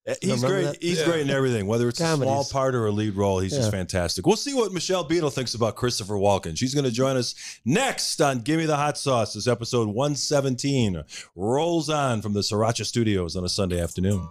[0.05, 0.63] He's Remember great.
[0.65, 0.83] that?
[0.83, 1.05] He's Yeah.
[1.05, 2.51] great in everything, whether it's a small Comedies.
[2.51, 3.39] part or a lead role.
[3.39, 4.27] He's just fantastic.
[4.27, 6.55] We'll see what Michelle Beadle thinks about Christopher Walken.
[6.55, 7.33] She's going to join us
[7.65, 9.33] next on Give Me the Hot Sauce.
[9.33, 11.01] This episode 117
[11.35, 14.27] rolls on from the Sriracha Studios on a Sunday afternoon.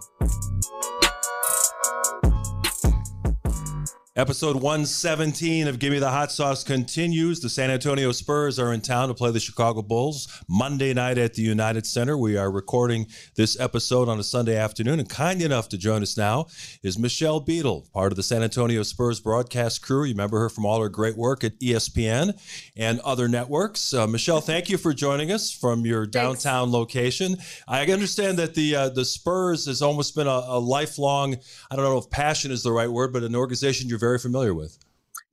[4.17, 7.41] Episode 117 of Give Me the Hot Sauce continues.
[7.41, 11.33] The San Antonio Spurs are in town to play the Chicago Bulls Monday night at
[11.33, 12.17] the United Center.
[12.17, 16.15] We are recording this episode on a Sunday afternoon, and kind enough to join us
[16.15, 16.45] now
[16.81, 20.05] is Michelle Beadle, part of the San Antonio Spurs broadcast crew.
[20.05, 22.39] You remember her from all her great work at ESPN
[22.77, 23.93] and other networks.
[23.93, 26.73] Uh, Michelle, thank you for joining us from your downtown Thanks.
[26.73, 27.35] location.
[27.67, 31.35] I understand that the uh, the Spurs has almost been a, a lifelong,
[31.69, 34.53] I don't know if passion is the right word, but an organization you're very familiar
[34.53, 34.77] with.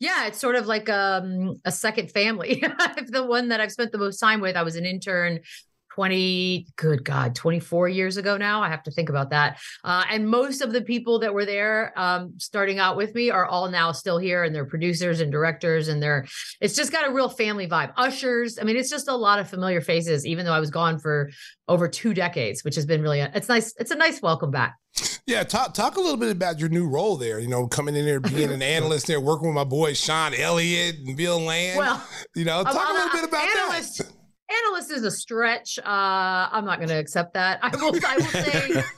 [0.01, 2.63] Yeah, it's sort of like um, a second family.
[3.09, 4.57] the one that I've spent the most time with.
[4.57, 5.41] I was an intern
[5.95, 10.27] 20 good god 24 years ago now i have to think about that uh, and
[10.27, 13.93] most of the people that were there um, starting out with me are all now
[13.93, 16.27] still here and they're producers and directors and they're
[16.63, 19.51] it's just got a real family vibe ushers i mean it's just a lot of
[19.51, 21.31] familiar faces even though i was gone for
[21.69, 24.77] over two decades which has been really it's nice it's a nice welcome back
[25.27, 27.39] yeah, talk talk a little bit about your new role there.
[27.39, 30.97] You know, coming in there being an analyst there, working with my boys Sean Elliott
[31.07, 31.79] and Bill Land.
[31.79, 34.13] Well, you know, talk a, a little bit about analyst, that.
[34.67, 35.79] Analyst is a stretch.
[35.79, 37.61] Uh, I'm not going to accept that.
[37.63, 37.95] I will.
[38.07, 38.83] I will say.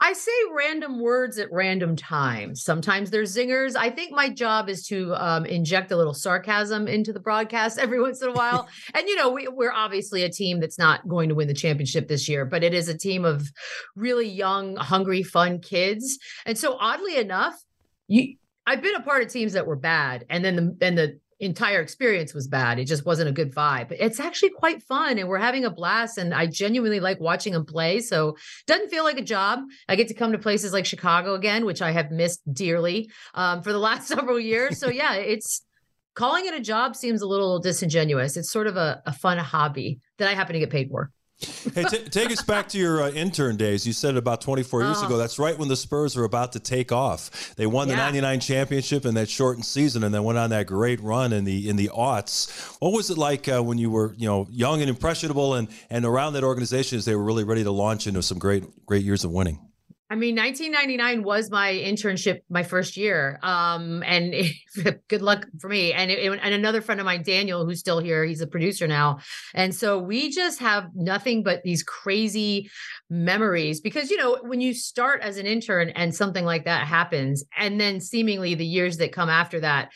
[0.00, 2.62] I say random words at random times.
[2.62, 3.74] Sometimes they're zingers.
[3.74, 8.00] I think my job is to um, inject a little sarcasm into the broadcast every
[8.00, 8.68] once in a while.
[8.94, 12.06] and, you know, we, we're obviously a team that's not going to win the championship
[12.06, 13.50] this year, but it is a team of
[13.96, 16.18] really young, hungry, fun kids.
[16.46, 17.60] And so, oddly enough,
[18.06, 18.36] you,
[18.68, 21.80] I've been a part of teams that were bad, and then the and the entire
[21.80, 22.78] experience was bad.
[22.78, 23.92] It just wasn't a good vibe.
[23.92, 27.64] It's actually quite fun and we're having a blast and I genuinely like watching them
[27.64, 28.00] play.
[28.00, 28.36] So
[28.66, 29.60] doesn't feel like a job.
[29.88, 33.62] I get to come to places like Chicago again, which I have missed dearly um,
[33.62, 34.78] for the last several years.
[34.78, 35.62] So yeah, it's
[36.14, 38.36] calling it a job seems a little disingenuous.
[38.36, 41.12] It's sort of a, a fun hobby that I happen to get paid for
[41.74, 43.86] hey, t- take us back to your uh, intern days.
[43.86, 45.14] You said about 24 years ago.
[45.14, 45.18] Oh.
[45.18, 47.54] That's right when the Spurs were about to take off.
[47.54, 48.04] They won the yeah.
[48.04, 51.68] 99 championship in that shortened season and then went on that great run in the
[51.68, 52.76] in the aughts.
[52.80, 56.04] What was it like uh, when you were, you know, young and impressionable and and
[56.04, 59.24] around that organization as they were really ready to launch into some great great years
[59.24, 59.67] of winning?
[60.10, 63.38] I mean, 1999 was my internship, my first year.
[63.42, 64.54] Um, and it,
[65.08, 65.92] good luck for me.
[65.92, 69.18] And it, and another friend of mine, Daniel, who's still here, he's a producer now.
[69.54, 72.70] And so we just have nothing but these crazy
[73.10, 77.44] memories because, you know, when you start as an intern and something like that happens,
[77.56, 79.90] and then seemingly the years that come after that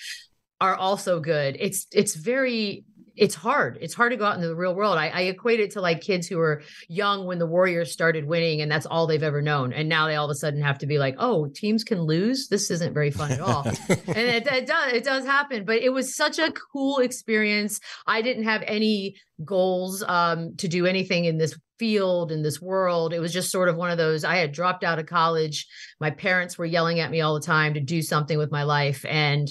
[0.61, 2.85] are also good, it's, it's very,
[3.17, 3.79] it's hard.
[3.81, 4.97] It's hard to go out into the real world.
[4.97, 8.61] I, I, equate it to like kids who were young when the Warriors started winning,
[8.61, 9.73] and that's all they've ever known.
[9.73, 12.49] And now they all of a sudden have to be like, "Oh, teams can lose.
[12.49, 14.93] This isn't very fun at all." and it, it does.
[14.93, 15.65] It does happen.
[15.65, 17.81] But it was such a cool experience.
[18.07, 23.13] I didn't have any goals um, to do anything in this field in this world.
[23.13, 24.23] It was just sort of one of those.
[24.23, 25.67] I had dropped out of college.
[25.99, 29.05] My parents were yelling at me all the time to do something with my life.
[29.05, 29.49] And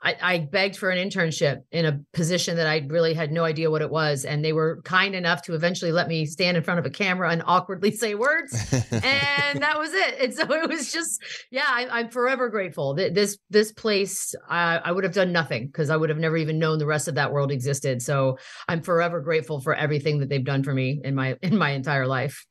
[0.00, 3.70] I, I, begged for an internship in a position that I really had no idea
[3.70, 4.24] what it was.
[4.24, 7.30] And they were kind enough to eventually let me stand in front of a camera
[7.30, 8.52] and awkwardly say words.
[8.92, 10.14] and that was it.
[10.20, 11.20] And so it was just,
[11.50, 12.94] yeah, I, am forever grateful.
[12.94, 16.36] that This, this place, I, I would have done nothing because I would have never
[16.36, 18.00] even known the rest of that world existed.
[18.00, 21.67] So I'm forever grateful for everything that they've done for me in my, in my
[21.70, 22.46] entire life.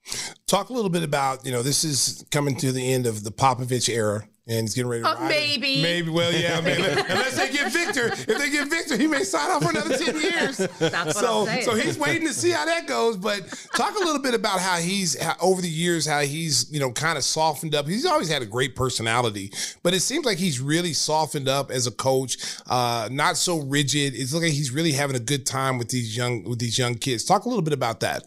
[0.47, 3.31] Talk a little bit about, you know, this is coming to the end of the
[3.31, 5.81] Popovich era and he's getting ready to uh, maybe.
[5.81, 6.81] Maybe well yeah maybe.
[6.81, 10.15] unless they get Victor if they get Victor he may sign off for another 10
[10.21, 10.57] years.
[10.79, 13.41] That's so I'm so he's waiting to see how that goes but
[13.75, 16.91] talk a little bit about how he's how, over the years how he's you know
[16.91, 17.87] kind of softened up.
[17.87, 19.51] He's always had a great personality
[19.83, 22.37] but it seems like he's really softened up as a coach
[22.67, 24.13] uh, not so rigid.
[24.15, 27.25] It's like he's really having a good time with these young with these young kids.
[27.25, 28.23] Talk a little bit about that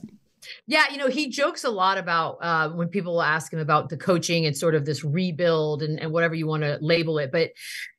[0.66, 3.96] yeah, you know, he jokes a lot about uh, when people ask him about the
[3.96, 7.32] coaching and sort of this rebuild and, and whatever you want to label it.
[7.32, 7.50] But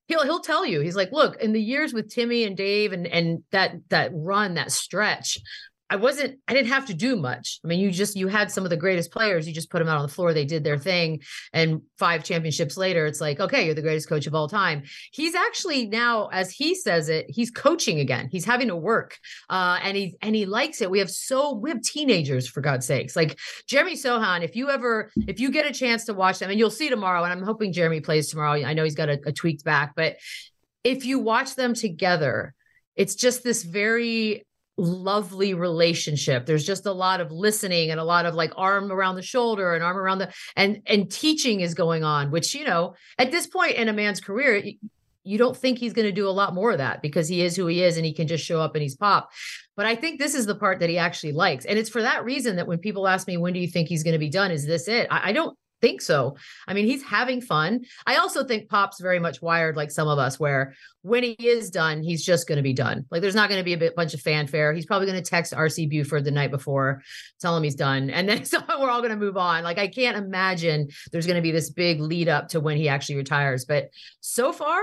[0.08, 3.08] he'll he'll tell you, he's like, look, in the years with Timmy and Dave and
[3.08, 5.40] and that that run, that stretch,
[5.92, 7.60] I wasn't, I didn't have to do much.
[7.66, 9.46] I mean, you just, you had some of the greatest players.
[9.46, 10.34] You just put them out on the floor.
[10.34, 11.20] They did their thing.
[11.52, 14.84] And five championships later, it's like, okay, you're the greatest coach of all time.
[15.12, 18.30] He's actually now, as he says it, he's coaching again.
[18.32, 19.18] He's having to work.
[19.50, 20.90] Uh, and he, and he likes it.
[20.90, 23.18] We have so, we have teenagers for God's sakes.
[23.18, 23.38] Like
[23.68, 26.72] Jeremy Sochan, if you ever, if you get a chance to watch them and you'll
[26.72, 28.54] see tomorrow, and I'm hoping Jeremy plays tomorrow.
[28.54, 30.16] I know he's got a, a tweaked back, but
[30.86, 32.54] if you watch them together,
[32.96, 34.46] it's just this very
[34.82, 36.46] lovely relationship.
[36.46, 39.76] There's just a lot of listening and a lot of like arm around the shoulder
[39.76, 43.48] and arm around the and and teaching is going on which you know at this
[43.48, 44.64] point in a man's career
[45.24, 47.56] you don't think he's going to do a lot more of that because he is
[47.56, 49.30] who he is and he can just show up and he's pop.
[49.76, 51.66] But i think this is the part that he actually likes.
[51.66, 54.04] And it's for that reason that when people ask me when do you think he's
[54.04, 54.52] going to be done?
[54.52, 55.08] Is this it?
[55.12, 56.38] I, I don't think so.
[56.68, 57.86] I mean, he's having fun.
[58.06, 61.70] I also think Pop's very much wired like some of us, where when he is
[61.70, 63.06] done, he's just going to be done.
[63.10, 64.74] Like there's not going to be a bit, bunch of fanfare.
[64.74, 67.02] He's probably going to text RC Buford the night before,
[67.40, 69.64] tell him he's done, and then so we're all going to move on.
[69.64, 72.88] Like I can't imagine there's going to be this big lead up to when he
[72.88, 73.66] actually retires.
[73.66, 74.82] But so far,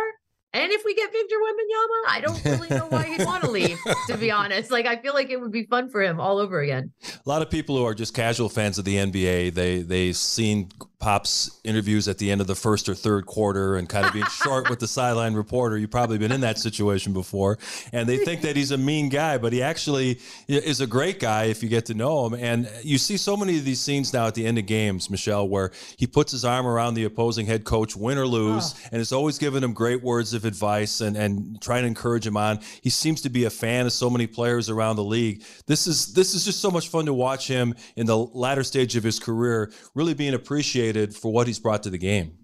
[0.55, 3.79] and if we get Victor Wembanyama, I don't really know why he'd want to leave,
[4.07, 4.71] to be honest.
[4.71, 6.93] Like I feel like it would be fun for him all over again.
[7.05, 10.71] A lot of people who are just casual fans of the NBA, they they seen
[11.01, 14.27] Pop's interviews at the end of the first or third quarter and kind of being
[14.31, 15.79] short with the sideline reporter.
[15.79, 17.59] You've probably been in that situation before.
[17.93, 20.19] And they think that he's a mean guy, but he actually
[20.49, 22.35] is a great guy if you get to know him.
[22.35, 25.49] And you see so many of these scenes now at the end of games, Michelle,
[25.49, 28.89] where he puts his arm around the opposing head coach, win or lose, oh.
[28.91, 32.39] and is always giving him great words of advice and, and trying to encourage him
[32.39, 32.61] on.
[32.81, 35.45] He seems to be a fan of so many players around the league.
[35.67, 38.97] This is this is just so much fun to watch him in the latter stage
[38.97, 42.39] of his career, really being appreciated for what he's brought to the game.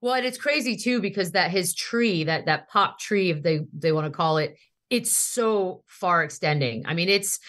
[0.00, 3.66] Well, and it's crazy too because that his tree, that that pop tree, if they
[3.72, 4.56] they want to call it,
[4.94, 6.84] it's so far extending.
[6.86, 7.40] I mean, it's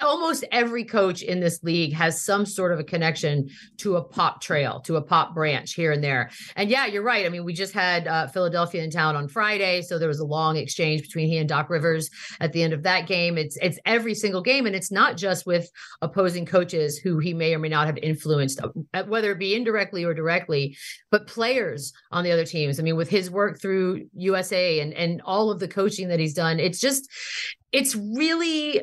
[0.00, 4.40] almost every coach in this league has some sort of a connection to a pop
[4.40, 6.30] trail, to a pop branch here and there.
[6.56, 7.26] And yeah, you're right.
[7.26, 10.24] I mean, we just had uh, Philadelphia in town on Friday, so there was a
[10.24, 12.08] long exchange between he and Doc Rivers
[12.40, 13.36] at the end of that game.
[13.36, 15.68] It's it's every single game, and it's not just with
[16.00, 18.58] opposing coaches who he may or may not have influenced,
[18.94, 20.78] uh, whether it be indirectly or directly,
[21.10, 22.80] but players on the other teams.
[22.80, 26.32] I mean, with his work through USA and and all of the coaching that he's
[26.32, 27.10] done, it's just
[27.72, 28.82] it's really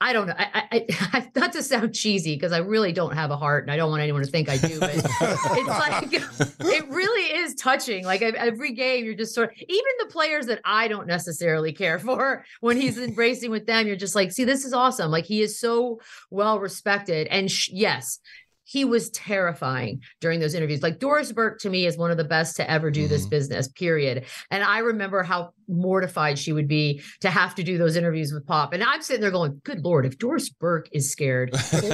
[0.00, 0.34] I don't know.
[0.38, 3.72] I, I, I not to sound cheesy because I really don't have a heart, and
[3.72, 4.78] I don't want anyone to think I do.
[4.78, 5.04] But it's
[5.68, 8.04] like it really is touching.
[8.04, 11.98] Like every game, you're just sort of even the players that I don't necessarily care
[12.08, 12.44] for.
[12.60, 15.10] When he's embracing with them, you're just like, see, this is awesome.
[15.10, 18.20] Like he is so well respected, and sh- yes,
[18.68, 20.82] he was terrifying during those interviews.
[20.82, 23.08] Like Doris Burke to me is one of the best to ever do mm-hmm.
[23.08, 24.26] this business, period.
[24.50, 28.46] And I remember how mortified she would be to have to do those interviews with
[28.46, 28.74] Pop.
[28.74, 31.50] And I'm sitting there going, good Lord, if Doris Burke is scared,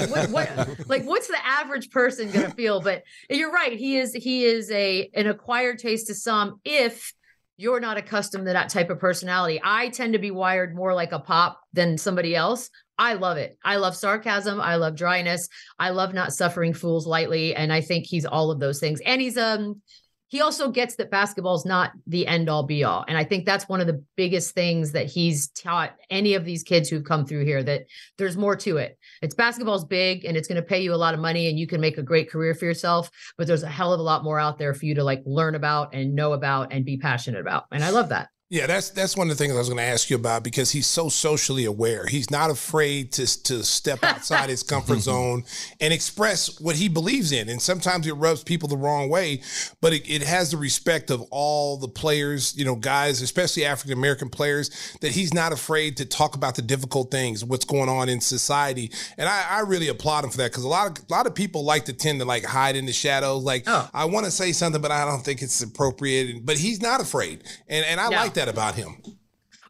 [0.09, 2.81] what, what, like what's the average person going to feel?
[2.81, 3.79] But you're right.
[3.79, 7.14] He is, he is a, an acquired taste to some if
[7.57, 9.61] you're not accustomed to that type of personality.
[9.62, 12.68] I tend to be wired more like a pop than somebody else.
[12.99, 13.59] I love it.
[13.65, 14.61] I love sarcasm.
[14.61, 15.49] I love dryness.
[15.79, 17.55] I love not suffering fools lightly.
[17.55, 19.01] And I think he's all of those things.
[19.05, 19.81] And he's um
[20.29, 23.05] he also gets that basketball is not the end all be all.
[23.07, 26.65] And I think that's one of the biggest things that he's taught any of these
[26.65, 27.85] kids who've come through here that
[28.19, 28.99] there's more to it.
[29.23, 31.69] It's basketball's big and it's going to pay you a lot of money and you
[31.69, 34.41] can make a great career for yourself, but there's a hell of a lot more
[34.41, 37.67] out there for you to like learn about and know about and be passionate about.
[37.71, 38.29] And I love that.
[38.51, 40.71] Yeah, that's that's one of the things I was going to ask you about because
[40.71, 42.05] he's so socially aware.
[42.05, 45.45] He's not afraid to to step outside his comfort zone
[45.81, 47.49] and express what he believes in.
[47.49, 49.41] And sometimes it rubs people the wrong way,
[49.81, 53.97] but it, it has the respect of all the players, you know, guys, especially African
[53.97, 54.71] American players,
[55.01, 58.91] that he's not afraid to talk about the difficult things, what's going on in society.
[59.17, 61.35] And I, I really applaud him for that because a lot of a lot of
[61.35, 63.43] people like to tend to like hide in the shadows.
[63.43, 63.89] Like, oh.
[63.95, 66.45] I want to say something, but I don't think it's appropriate.
[66.45, 69.03] But he's not afraid, and and I like that that about him?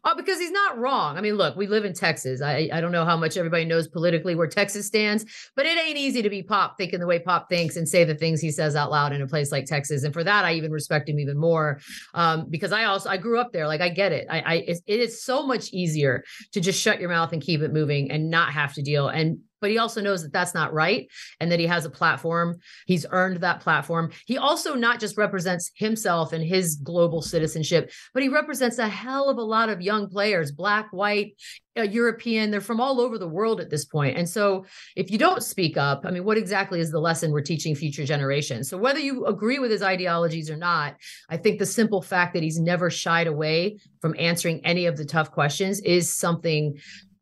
[0.07, 1.17] Oh, because he's not wrong.
[1.17, 2.39] I mean, look, we live in Texas.
[2.39, 5.97] I, I don't know how much everybody knows politically where Texas stands, but it ain't
[5.97, 8.75] easy to be Pop thinking the way Pop thinks and say the things he says
[8.75, 10.03] out loud in a place like Texas.
[10.03, 11.79] And for that, I even respect him even more
[12.13, 13.67] um, because I also I grew up there.
[13.67, 14.27] Like I get it.
[14.29, 14.53] I, I
[14.85, 18.29] it is so much easier to just shut your mouth and keep it moving and
[18.29, 19.07] not have to deal.
[19.07, 21.09] And but he also knows that that's not right
[21.39, 22.59] and that he has a platform.
[22.85, 24.11] He's earned that platform.
[24.27, 29.27] He also not just represents himself and his global citizenship, but he represents a hell
[29.27, 31.33] of a lot of young players, black, white,
[31.75, 32.51] uh, European.
[32.51, 34.19] They're from all over the world at this point.
[34.19, 37.41] And so if you don't speak up, I mean, what exactly is the lesson we're
[37.41, 38.69] teaching future generations?
[38.69, 40.95] So whether you agree with his ideologies or not,
[41.27, 45.05] I think the simple fact that he's never shied away from answering any of the
[45.05, 46.77] tough questions is something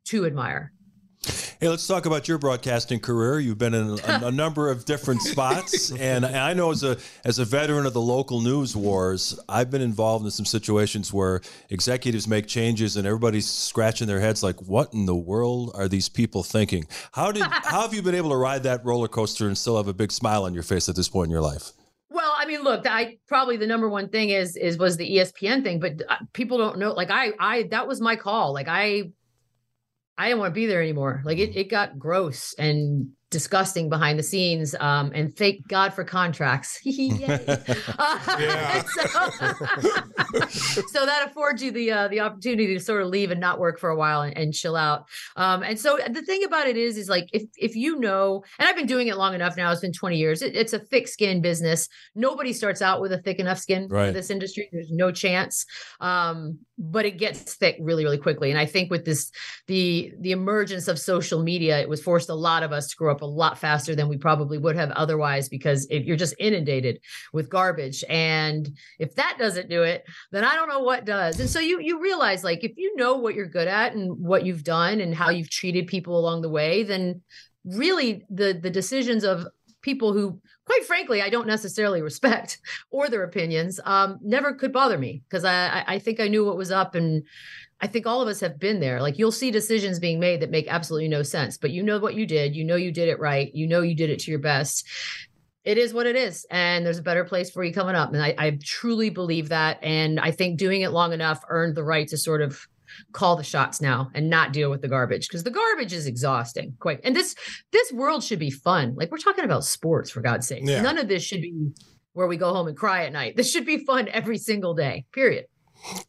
[0.07, 0.73] to admire.
[1.59, 3.39] Hey, let's talk about your broadcasting career.
[3.39, 7.39] You've been in a, a number of different spots, and I know as a as
[7.39, 12.27] a veteran of the local news wars, I've been involved in some situations where executives
[12.27, 16.43] make changes, and everybody's scratching their heads like, "What in the world are these people
[16.43, 19.77] thinking?" How did how have you been able to ride that roller coaster and still
[19.77, 21.71] have a big smile on your face at this point in your life?
[22.09, 25.63] Well, I mean, look, I probably the number one thing is is was the ESPN
[25.63, 26.91] thing, but uh, people don't know.
[26.91, 28.53] Like I, I that was my call.
[28.53, 29.11] Like I
[30.17, 31.21] I didn't want to be there anymore.
[31.25, 34.73] Like it, it got gross and disgusting behind the scenes.
[34.79, 36.79] Um, and thank God for contracts.
[37.97, 39.03] Uh, so,
[40.87, 43.79] so that affords you the uh, the opportunity to sort of leave and not work
[43.79, 45.05] for a while and, and chill out.
[45.35, 48.67] Um, and so the thing about it is, is like if if you know, and
[48.67, 49.71] I've been doing it long enough now.
[49.71, 50.41] It's been 20 years.
[50.41, 51.89] It, it's a thick skin business.
[52.15, 54.07] Nobody starts out with a thick enough skin Right.
[54.07, 54.69] for this industry.
[54.71, 55.65] There's no chance.
[55.99, 58.49] Um, but it gets thick really, really quickly.
[58.49, 59.31] And I think with this,
[59.67, 63.11] the the emergence of social media, it was forced a lot of us to grow
[63.11, 66.99] up a lot faster than we probably would have otherwise because if you're just inundated
[67.31, 68.03] with garbage.
[68.09, 68.69] And
[68.99, 71.39] if that doesn't do it, then I don't know what does.
[71.39, 74.45] And so you you realize like if you know what you're good at and what
[74.45, 77.21] you've done and how you've treated people along the way, then
[77.65, 79.47] really the the decisions of
[79.81, 82.57] people who quite frankly i don't necessarily respect
[82.91, 86.57] or their opinions um never could bother me because I, I think i knew what
[86.57, 87.23] was up and
[87.81, 89.01] i think all of us have been there.
[89.01, 92.15] Like you'll see decisions being made that make absolutely no sense but you know what
[92.15, 92.55] you did.
[92.55, 93.53] You know you did it right.
[93.53, 94.85] You know you did it to your best.
[95.65, 98.21] It is what it is and there's a better place for you coming up and
[98.21, 102.05] I, I truly believe that and i think doing it long enough earned the right
[102.09, 102.67] to sort of
[103.13, 106.75] call the shots now and not deal with the garbage because the garbage is exhausting
[106.79, 107.33] quite and this
[107.71, 108.93] this world should be fun.
[108.95, 110.81] Like we're talking about sports for god's sake Yeah.
[110.81, 111.53] none of this should be
[112.11, 113.35] where we go home and cry at night.
[113.37, 115.45] This should be fun every single day period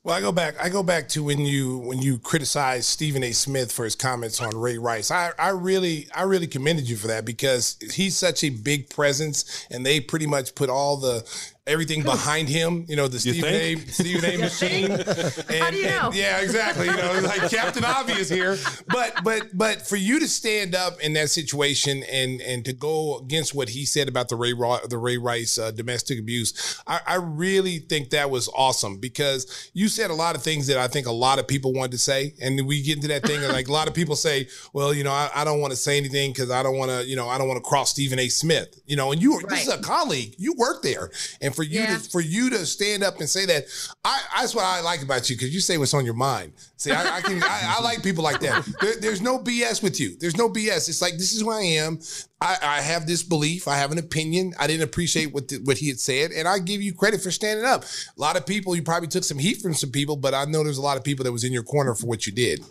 [0.03, 0.55] Well, I go back.
[0.61, 3.33] I go back to when you when you criticized Stephen A.
[3.33, 5.11] Smith for his comments on Ray Rice.
[5.11, 9.67] I, I really I really commended you for that because he's such a big presence,
[9.71, 11.29] and they pretty much put all the
[11.67, 12.85] everything behind him.
[12.89, 13.77] You know, the You Stephen A.
[13.91, 14.37] Stephen A.
[14.39, 14.91] machine.
[14.93, 16.07] And, How do you know?
[16.09, 16.87] and- yeah, exactly.
[16.87, 18.59] You know, like Captain Obvious here.
[18.89, 23.19] But but but for you to stand up in that situation and and to go
[23.19, 27.01] against what he said about the Ray Ro- the Ray Rice uh, domestic abuse, I,
[27.07, 30.89] I really think that was awesome because you said a lot of things that I
[30.89, 33.53] think a lot of people wanted to say, and we get into that thing and
[33.53, 35.97] like a lot of people say, well, you know, I, I don't want to say
[35.97, 38.29] anything because I don't want to, you know, I don't want to cross Stephen A.
[38.29, 41.11] Smith, you know, and you this is a colleague, you work there,
[41.41, 41.97] and for you Yeah.
[41.99, 43.65] to for you to stand up and say that,
[44.05, 46.53] I that's what I like about you because you say what's on your mind.
[46.77, 48.67] See, I, I can I, I like people like that.
[48.81, 50.17] There, there's no BS with you.
[50.19, 50.89] There's no BS.
[50.89, 51.99] It's like this is who I am.
[52.41, 53.67] I, I have this belief.
[53.69, 54.53] I have an opinion.
[54.59, 57.31] I didn't appreciate what the, what he had said, and I give you credit for
[57.31, 57.85] standing up.
[57.85, 60.63] A lot of people, you probably took some heat from some people, but I know
[60.63, 62.63] there's a lot of people that was in your corner for what you did.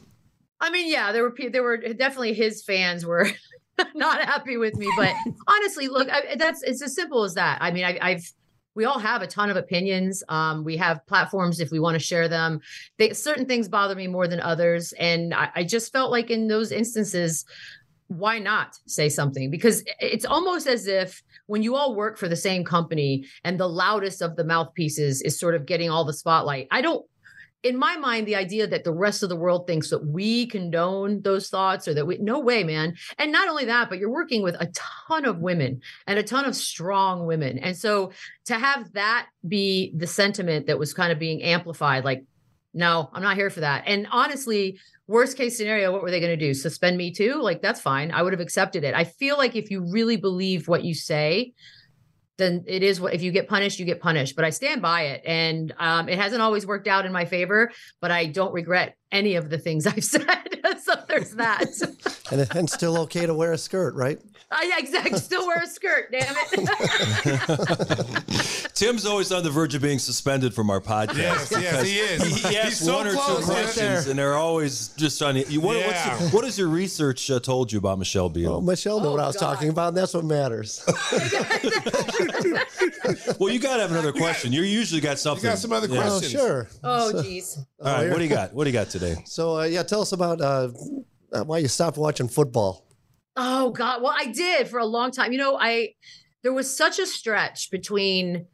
[0.61, 3.29] I mean, yeah, there were there were definitely his fans were
[3.95, 5.11] not happy with me, but
[5.47, 7.57] honestly, look, I, that's it's as simple as that.
[7.59, 8.31] I mean, I, I've
[8.75, 10.23] we all have a ton of opinions.
[10.29, 12.59] Um, we have platforms if we want to share them.
[12.97, 16.47] They, certain things bother me more than others, and I, I just felt like in
[16.47, 17.45] those instances,
[18.07, 19.49] why not say something?
[19.49, 23.67] Because it's almost as if when you all work for the same company and the
[23.67, 26.67] loudest of the mouthpieces is sort of getting all the spotlight.
[26.69, 27.05] I don't
[27.63, 31.21] in my mind, the idea that the rest of the world thinks that we condone
[31.21, 32.95] those thoughts or that we, no way, man.
[33.17, 36.45] And not only that, but you're working with a ton of women and a ton
[36.45, 37.57] of strong women.
[37.59, 38.11] And so
[38.45, 42.25] to have that be the sentiment that was kind of being amplified, like,
[42.73, 43.83] no, I'm not here for that.
[43.87, 46.53] And honestly, worst case scenario, what were they going to do?
[46.53, 47.41] Suspend me too?
[47.41, 48.11] Like, that's fine.
[48.11, 48.93] I would have accepted it.
[48.93, 51.53] I feel like if you really believe what you say,
[52.37, 54.35] then it is what if you get punished, you get punished.
[54.35, 57.71] But I stand by it, and um, it hasn't always worked out in my favor.
[58.01, 60.25] But I don't regret any of the things I've said.
[60.83, 61.67] so there's that.
[62.31, 64.17] And, and still okay to wear a skirt, right?
[64.49, 65.19] I yeah, exactly.
[65.19, 66.09] Still wear a skirt.
[66.11, 66.63] Damn it.
[68.73, 71.17] Tim's always on the verge of being suspended from our podcast.
[71.17, 72.23] Yes, yes, he is.
[72.23, 75.35] He, he asks so one or two questions, and they're always just on.
[75.35, 75.87] You, what, Yeah.
[75.87, 78.53] what's your, what has your research uh, told you about Michelle Beadle?
[78.53, 79.53] Well, Michelle knew Oh, what I was God.
[79.53, 80.81] talking about, and that's what matters.
[83.39, 84.53] well, you got to have another question.
[84.53, 85.43] You usually got You something.
[85.49, 85.99] got some other Yeah.
[85.99, 86.31] oh, questions.
[86.31, 86.67] sure.
[86.83, 87.59] oh, geez.
[87.83, 88.53] All right, what do you got?
[88.53, 89.15] What do you got today?
[89.25, 90.69] So, uh, yeah, tell us about uh,
[91.33, 92.87] uh, why you stopped watching football.
[93.35, 94.01] Oh God.
[94.01, 95.31] Well, I did for a long time.
[95.31, 95.89] You know, I
[96.43, 98.45] there was such a stretch between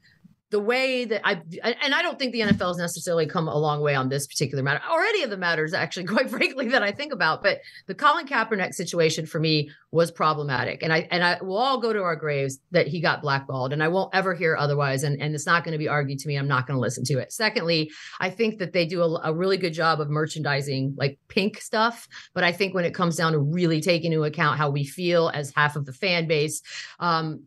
[0.52, 3.82] the way that I and I don't think the NFL has necessarily come a long
[3.82, 6.92] way on this particular matter, or any of the matters actually, quite frankly, that I
[6.92, 7.44] think about.
[7.44, 11.80] But the Colin Kaepernick situation for me was problematic, and I and I will all
[11.80, 15.22] go to our graves that he got blackballed, and I won't ever hear otherwise, and
[15.22, 16.36] and it's not going to be argued to me.
[16.36, 17.32] I'm not going to listen to it.
[17.32, 21.62] Secondly, I think that they do a, a really good job of merchandising like pink
[21.62, 24.84] stuff, but I think when it comes down to really taking into account how we
[24.84, 26.62] feel as half of the fan base,
[27.00, 27.44] um,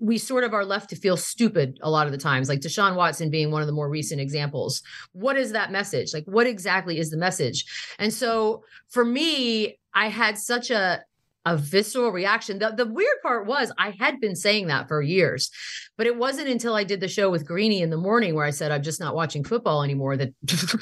[0.00, 2.96] we sort of are left to feel stupid a lot of the times, like Deshaun
[2.96, 4.82] Watson being one of the more recent examples.
[5.12, 6.12] What is that message?
[6.12, 7.64] Like, what exactly is the message?
[7.98, 11.04] And so for me, I had such a
[11.44, 12.60] a visceral reaction.
[12.60, 15.50] The, the weird part was I had been saying that for years,
[15.96, 18.50] but it wasn't until I did the show with Greeny in the morning where I
[18.50, 20.32] said, I'm just not watching football anymore that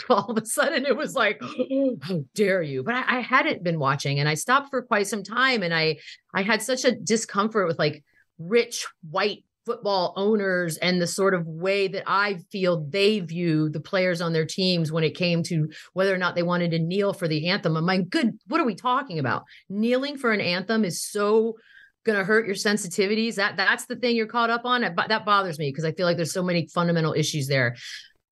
[0.11, 1.41] all of a sudden it was like,
[2.03, 2.83] how dare you?
[2.83, 5.63] But I, I hadn't been watching and I stopped for quite some time.
[5.63, 5.97] And I,
[6.35, 8.05] I had such a discomfort with like
[8.39, 13.81] rich white football owners and the sort of way that I feel they view the
[13.81, 17.13] players on their teams when it came to whether or not they wanted to kneel
[17.13, 17.77] for the anthem.
[17.77, 19.45] I'm like, good, what are we talking about?
[19.69, 21.57] Kneeling for an anthem is so
[22.05, 23.35] going to hurt your sensitivities.
[23.37, 24.81] That that's the thing you're caught up on.
[24.81, 27.77] That bothers me because I feel like there's so many fundamental issues there.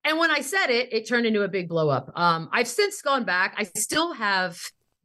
[0.05, 2.11] And when I said it, it turned into a big blow up.
[2.15, 3.55] Um, I've since gone back.
[3.59, 4.59] I still have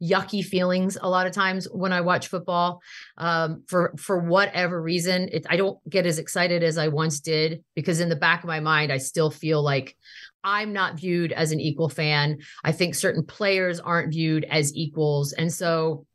[0.04, 2.80] yucky feelings a lot of times when I watch football.
[3.16, 7.64] Um, for for whatever reason, it, I don't get as excited as I once did
[7.74, 9.96] because in the back of my mind, I still feel like
[10.42, 12.38] I'm not viewed as an equal fan.
[12.62, 16.06] I think certain players aren't viewed as equals, and so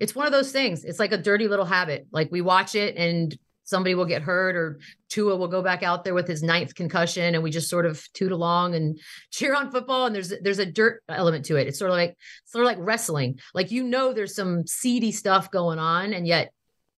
[0.00, 0.84] it's one of those things.
[0.84, 2.06] It's like a dirty little habit.
[2.10, 3.36] Like we watch it and
[3.70, 7.34] somebody will get hurt or Tua will go back out there with his ninth concussion
[7.34, 9.00] and we just sort of toot along and
[9.30, 11.68] cheer on football and there's there's a dirt element to it.
[11.68, 13.40] It's sort of like sort of like wrestling.
[13.54, 16.52] Like you know there's some seedy stuff going on and yet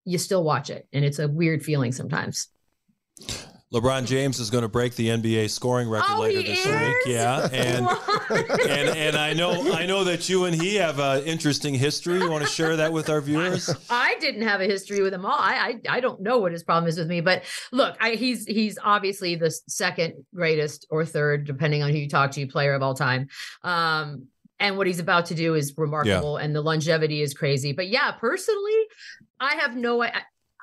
[0.04, 2.48] you still watch it and it's a weird feeling sometimes.
[3.72, 6.80] LeBron James is going to break the NBA scoring record oh, later this is?
[6.80, 6.96] week.
[7.06, 7.86] Yeah, and
[8.68, 12.18] and and I know I know that you and he have an interesting history.
[12.18, 13.72] You want to share that with our viewers?
[13.88, 15.38] I didn't have a history with him all.
[15.38, 18.44] I I, I don't know what his problem is with me, but look, I, he's
[18.44, 22.82] he's obviously the second greatest or third, depending on who you talk to, player of
[22.82, 23.28] all time.
[23.62, 24.26] Um,
[24.58, 26.44] and what he's about to do is remarkable, yeah.
[26.44, 27.72] and the longevity is crazy.
[27.72, 28.86] But yeah, personally,
[29.38, 30.02] I have no.
[30.02, 30.22] I,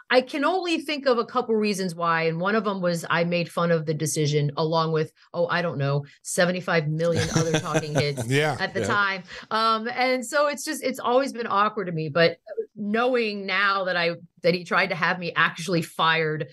[0.10, 2.24] I can only think of a couple reasons why.
[2.24, 5.62] And one of them was I made fun of the decision along with, oh, I
[5.62, 8.88] don't know, 75 million other talking heads yeah, at the yeah.
[8.88, 9.24] time.
[9.52, 12.10] Um, and so it's just, it's always been awkward to me.
[12.10, 12.38] But
[12.78, 14.12] knowing now that I,
[14.44, 16.48] that he tried to have me actually fired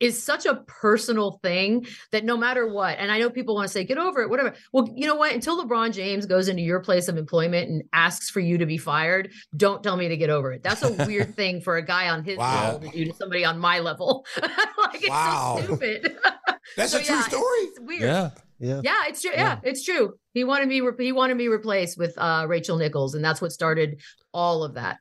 [0.00, 3.72] is such a personal thing that no matter what, and I know people want to
[3.72, 4.54] say, get over it, whatever.
[4.72, 5.34] Well, you know what?
[5.34, 8.78] Until LeBron James goes into your place of employment and asks for you to be
[8.78, 10.62] fired, don't tell me to get over it.
[10.62, 12.72] That's a weird thing for a guy on his Wow.
[12.72, 14.26] level to do to somebody on my level.
[14.42, 15.56] like it's Wow.
[15.60, 16.16] so stupid.
[16.76, 17.42] That's So, a true yeah, story.
[17.60, 18.00] It's weird.
[18.02, 18.30] Yeah.
[18.58, 18.80] Yeah.
[18.82, 19.30] Yeah, it's true.
[19.34, 20.14] Yeah, it's true.
[20.32, 20.80] He wanted me.
[20.80, 24.00] Re- he wanted me replaced with uh, Rachel Nichols, and that's what started
[24.32, 24.96] all of that.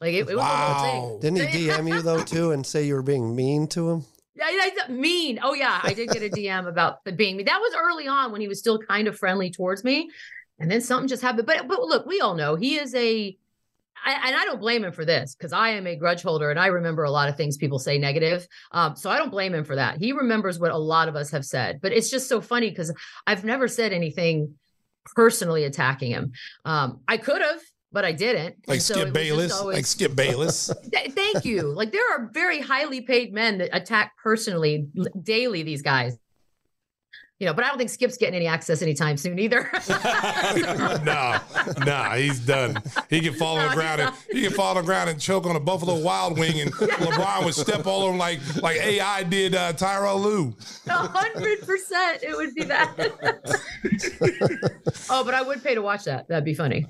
[0.00, 1.02] Like it, it was a whole thing.
[1.02, 1.18] Wow.
[1.20, 4.04] Didn't he DM you though too and say you were being mean to him?
[4.36, 5.38] Yeah, I, I, mean.
[5.42, 7.46] Oh yeah, I did get a DM about the being mean.
[7.46, 10.10] That was early on when he was still kind of friendly towards me,
[10.58, 11.46] and then something just happened.
[11.46, 13.36] But but look, we all know he is a,
[14.04, 16.58] I, and I don't blame him for this because I am a grudge holder and
[16.58, 18.46] I remember a lot of things people say negative.
[18.72, 19.98] Um, so I don't blame him for that.
[19.98, 22.92] He remembers what a lot of us have said, but it's just so funny because
[23.26, 24.56] I've never said anything
[25.14, 26.32] personally attacking him.
[26.64, 27.60] Um, I could have.
[27.94, 28.56] But I didn't.
[28.66, 29.52] Like so Skip it was just Bayless.
[29.60, 30.70] always- Like Skip Bayless.
[30.92, 31.62] Th- Thank you.
[31.62, 34.88] Like there are very highly paid men that attack personally
[35.22, 36.18] daily these guys.
[37.40, 39.68] You know, but I don't think Skip's getting any access anytime soon either.
[41.04, 41.40] no,
[41.84, 42.80] no, he's done.
[43.10, 45.20] He can fall on No, the ground and he can fall on the ground and
[45.20, 48.76] choke on a Buffalo Wild Wing, and LeBron would step all over him like like
[48.76, 50.54] AI did uh, Tyronn Lue.
[50.86, 52.94] A hundred percent, it would be that.
[55.10, 56.28] oh, but I would pay to watch that.
[56.28, 56.86] That'd be funny.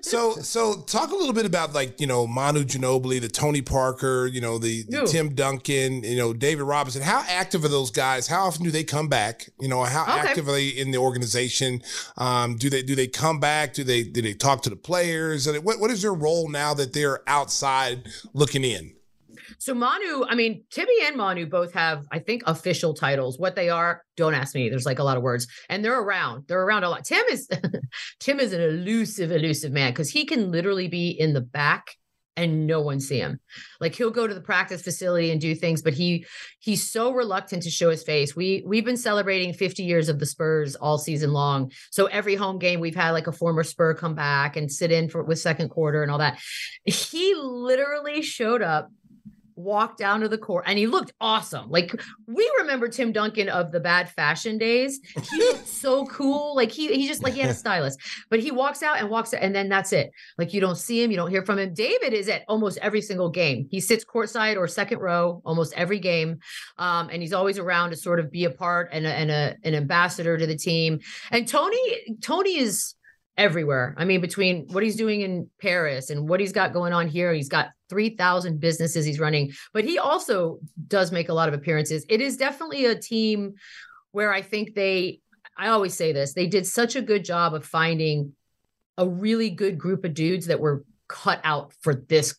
[0.00, 4.26] So so talk a little bit about like you know Manu Ginobili, the Tony Parker,
[4.26, 7.02] you know the, the Tim Duncan, you know David Robinson.
[7.02, 8.26] How active are those guys?
[8.26, 9.48] How often do they come back?
[9.60, 10.28] You know how Okay.
[10.28, 11.82] active are they in the organization?
[12.16, 13.74] Um, do they do they come back?
[13.74, 15.46] Do they do they talk to the players?
[15.46, 18.94] And what what is their role now that they're outside looking in?
[19.58, 23.38] So Manu, I mean, Tibby and Manu both have, I think, official titles.
[23.38, 24.68] What they are, don't ask me.
[24.68, 26.44] There's like a lot of words, and they're around.
[26.46, 27.04] They're around a lot.
[27.04, 27.48] Tim is
[28.20, 31.96] Tim is an elusive, elusive man because he can literally be in the back
[32.36, 33.40] and no one see him.
[33.80, 36.26] Like he'll go to the practice facility and do things, but he
[36.58, 38.34] he's so reluctant to show his face.
[38.34, 41.72] We we've been celebrating 50 years of the Spurs all season long.
[41.90, 45.08] So every home game we've had like a former Spur come back and sit in
[45.08, 46.38] for with second quarter and all that.
[46.84, 48.90] He literally showed up
[49.60, 51.70] walked down to the court and he looked awesome.
[51.70, 51.94] Like
[52.26, 55.00] we remember Tim Duncan of the bad fashion days.
[55.30, 56.54] He looked so cool.
[56.56, 58.00] Like he he just like he had a stylist.
[58.28, 60.10] But he walks out and walks out and then that's it.
[60.38, 61.74] Like you don't see him, you don't hear from him.
[61.74, 63.66] David is at almost every single game.
[63.70, 66.38] He sits courtside or second row almost every game.
[66.78, 69.56] Um, and he's always around to sort of be a part and a, and a,
[69.64, 71.00] an ambassador to the team.
[71.30, 72.94] And Tony Tony is
[73.36, 73.94] everywhere.
[73.96, 77.32] I mean, between what he's doing in Paris and what he's got going on here,
[77.32, 82.04] he's got 3,000 businesses he's running, but he also does make a lot of appearances.
[82.08, 83.54] It is definitely a team
[84.12, 85.20] where I think they,
[85.56, 88.34] I always say this, they did such a good job of finding
[88.98, 92.36] a really good group of dudes that were cut out for this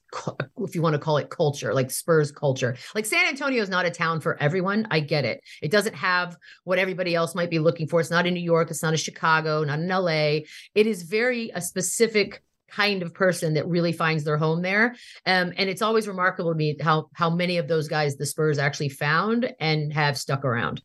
[0.60, 2.78] if you want to call it culture like spurs culture.
[2.96, 5.44] Like san antonio is not a town for everyone i get it.
[5.62, 8.00] It doesn't have what everybody else might be looking for.
[8.00, 11.52] It's not in new york it's not in chicago not in la it is very
[11.54, 14.96] a specific kind of person that really finds their home there.
[15.26, 18.58] Um, and it's always remarkable to me how how many of those guys the spurs
[18.58, 20.82] actually found and have stuck around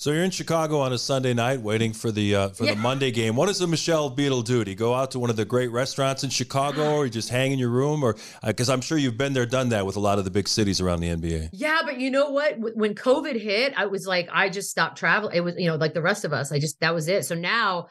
[0.00, 2.74] So you're in Chicago on a Sunday night, waiting for the uh, for Yeah.
[2.74, 3.34] the Monday game.
[3.34, 4.62] What does a Michelle Beadle do?
[4.64, 7.30] Do you go out to one of the great restaurants in Chicago, or you just
[7.30, 8.14] hang in your room, or
[8.46, 10.80] because I'm sure you've been there, done that with a lot of the big cities
[10.80, 11.48] around the NBA.
[11.52, 12.54] Yeah, but you know what?
[12.76, 15.34] When COVID hit, I was like, I just stopped traveling.
[15.34, 16.52] It was, you know, like the rest of us.
[16.52, 17.24] I just that was it.
[17.24, 17.88] So now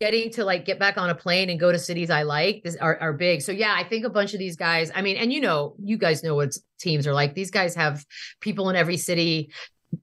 [0.00, 2.76] getting to like get back on a plane and go to cities I like is,
[2.76, 3.40] are, are big.
[3.40, 5.96] So yeah, I think a bunch of these guys, I mean, and you know, you
[5.96, 7.34] guys know what teams are like.
[7.34, 8.04] These guys have
[8.42, 9.50] people in every city.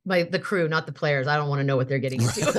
[0.05, 1.27] My the crew, not the players.
[1.27, 2.41] I don't want to know what they're getting into.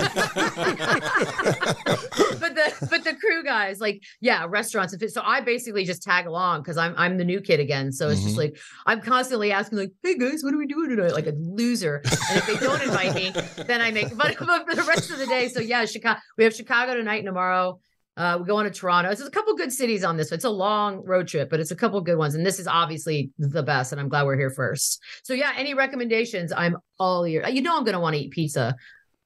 [2.41, 5.13] but the but the crew guys, like yeah, restaurants and fit.
[5.13, 7.93] So I basically just tag along because I'm I'm the new kid again.
[7.93, 8.53] So it's just mm-hmm.
[8.53, 11.13] like I'm constantly asking like, hey guys, what are we doing tonight?
[11.13, 12.03] Like a loser.
[12.05, 13.33] And if they don't invite me,
[13.65, 15.49] then I make but, but for the rest of the day.
[15.49, 16.21] So yeah, Chicago.
[16.37, 17.81] We have Chicago tonight and tomorrow.
[18.21, 19.09] Uh, we go on to Toronto.
[19.09, 20.31] There's a couple good cities on this.
[20.31, 22.35] It's a long road trip, but it's a couple good ones.
[22.35, 23.93] And this is obviously the best.
[23.93, 25.01] And I'm glad we're here first.
[25.23, 26.53] So yeah, any recommendations?
[26.53, 27.49] I'm all ear.
[27.49, 28.77] You know I'm gonna want to eat pizza,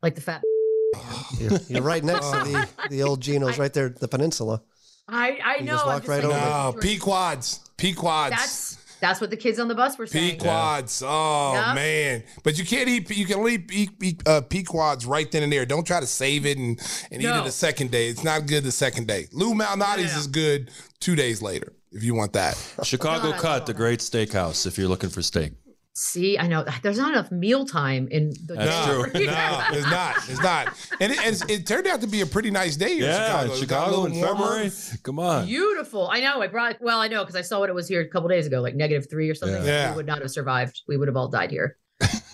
[0.01, 0.42] like the fat.
[1.40, 4.62] You're, you're right next to the, the old Gino's right there the peninsula.
[5.09, 5.72] I I You know.
[5.72, 6.76] just I'm walk right like, over.
[6.76, 7.68] No, P quads.
[7.76, 8.30] Pequod's.
[8.30, 10.32] That's that's what the kids on the bus were saying.
[10.38, 11.02] P quads.
[11.05, 11.74] Oh Yep.
[11.74, 12.22] man!
[12.42, 13.11] But you can't eat.
[13.11, 15.66] You can only eat, eat uh, Pequod's right then and there.
[15.66, 16.80] Don't try to save it and,
[17.11, 18.09] and eat it the second day.
[18.09, 19.26] It's not good the second day.
[19.32, 20.18] Lou Malnati's Yeah.
[20.18, 22.57] is good two days later if you want that.
[22.82, 25.52] Chicago God, Cut, the great steakhouse, if you're looking for steak.
[25.97, 28.92] See, I know there's not enough meal time in the That's day.
[28.92, 29.03] true.
[29.26, 30.16] no, it's not.
[30.28, 30.90] It's not.
[31.01, 33.51] And it, and it turned out to be a pretty nice day here Yeah, in
[33.51, 34.07] in Chicago.
[34.07, 34.38] It got a Chicago in.
[34.38, 34.70] February.
[35.03, 35.47] Come on.
[35.47, 36.09] Beautiful.
[36.09, 36.42] I know.
[36.42, 36.80] I brought.
[36.80, 38.74] Well, I know because I saw what it was here a couple days ago, like
[38.74, 39.62] negative three or something.
[39.64, 39.68] Yeah.
[39.70, 39.90] Yeah.
[39.90, 40.82] We would not have survived.
[40.88, 41.76] We would have all died here.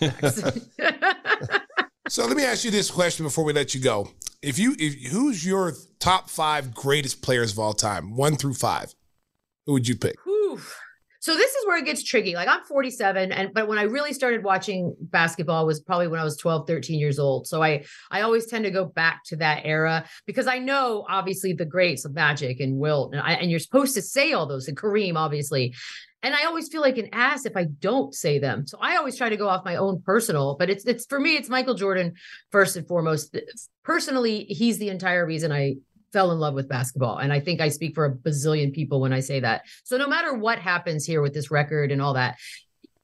[2.09, 4.09] So let me ask you this question before we let you go.
[4.41, 8.93] If you, if who's your top five greatest players of all time, one through five?
[9.65, 10.15] Who would you pick?
[10.25, 10.59] Whew.
[11.21, 12.33] So this is where it gets tricky.
[12.33, 16.23] Like I'm 47 and but when I really started watching basketball was probably when I
[16.23, 17.47] was 12, 13 years old.
[17.47, 21.53] So I I always tend to go back to that era because I know obviously
[21.53, 24.67] the greats of Magic and Wilt and I, and you're supposed to say all those
[24.67, 25.75] and Kareem obviously.
[26.23, 28.67] And I always feel like an ass if I don't say them.
[28.67, 31.35] So I always try to go off my own personal, but it's it's for me
[31.35, 32.13] it's Michael Jordan
[32.51, 33.37] first and foremost.
[33.83, 35.75] Personally, he's the entire reason I
[36.13, 37.17] fell in love with basketball.
[37.17, 39.63] And I think I speak for a bazillion people when I say that.
[39.83, 42.37] So no matter what happens here with this record and all that,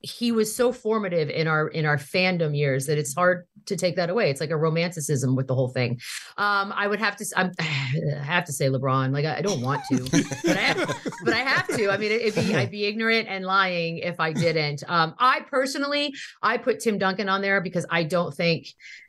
[0.02, 3.96] he was so formative in our in our fandom years that it's hard to take
[3.96, 4.30] that away.
[4.30, 6.00] It's like a romanticism with the whole thing.
[6.38, 9.12] Um, I would have to I'm, I have to say LeBron.
[9.12, 9.98] Like I, I don't want to,
[10.46, 11.90] but I have, but I have to.
[11.90, 14.84] I mean, it'd be I'd be ignorant and lying if I didn't.
[14.88, 18.68] Um, I personally I put Tim Duncan on there because I don't think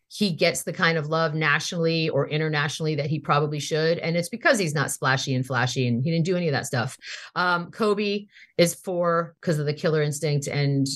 [0.09, 3.99] he gets the kind of love nationally or internationally that he probably should.
[3.99, 6.67] And it's because he's not splashy and flashy and he didn't do any of that
[6.67, 6.97] stuff.
[7.35, 10.87] Um, Kobe is for because of the killer instinct and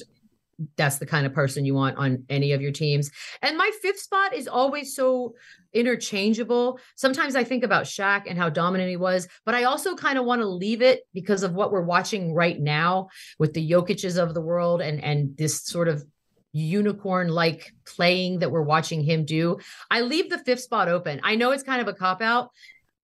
[0.77, 3.11] that's the kind of person you want on any of your teams.
[3.41, 5.35] And my fifth spot is always so
[5.73, 6.79] interchangeable.
[6.97, 10.25] Sometimes I think about Shaq and how dominant he was, but I also kind of
[10.25, 13.09] want to leave it because of what we're watching right now
[13.39, 16.05] with the Jokic's of the world and and this sort of
[16.53, 19.59] unicorn like playing that we're watching him do.
[19.91, 21.21] I leave the fifth spot open.
[21.23, 22.51] I know it's kind of a cop out,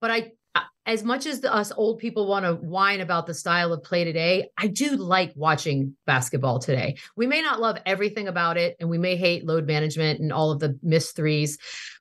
[0.00, 0.32] but I
[0.88, 4.04] as much as the, us old people want to whine about the style of play
[4.04, 6.96] today, I do like watching basketball today.
[7.14, 10.50] We may not love everything about it, and we may hate load management and all
[10.50, 11.58] of the missed threes,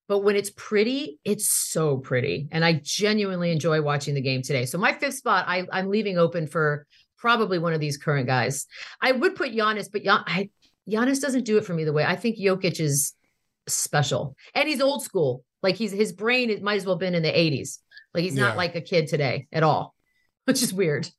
[0.08, 2.48] but when it's pretty, it's so pretty.
[2.50, 4.66] And I genuinely enjoy watching the game today.
[4.66, 6.88] So my fifth spot, I, I'm leaving open for
[7.18, 8.68] probably one of these current guys.
[9.02, 10.50] I would put Giannis, but Gian, I,
[10.90, 13.14] Giannis doesn't do it for me the way I think Jokic is
[13.68, 15.44] special, and he's old school.
[15.64, 17.80] Like he's his brain it might as well have been in the 80s.
[18.14, 18.44] Like he's Yeah.
[18.44, 19.94] not like a kid today at all,
[20.46, 21.10] which is weird.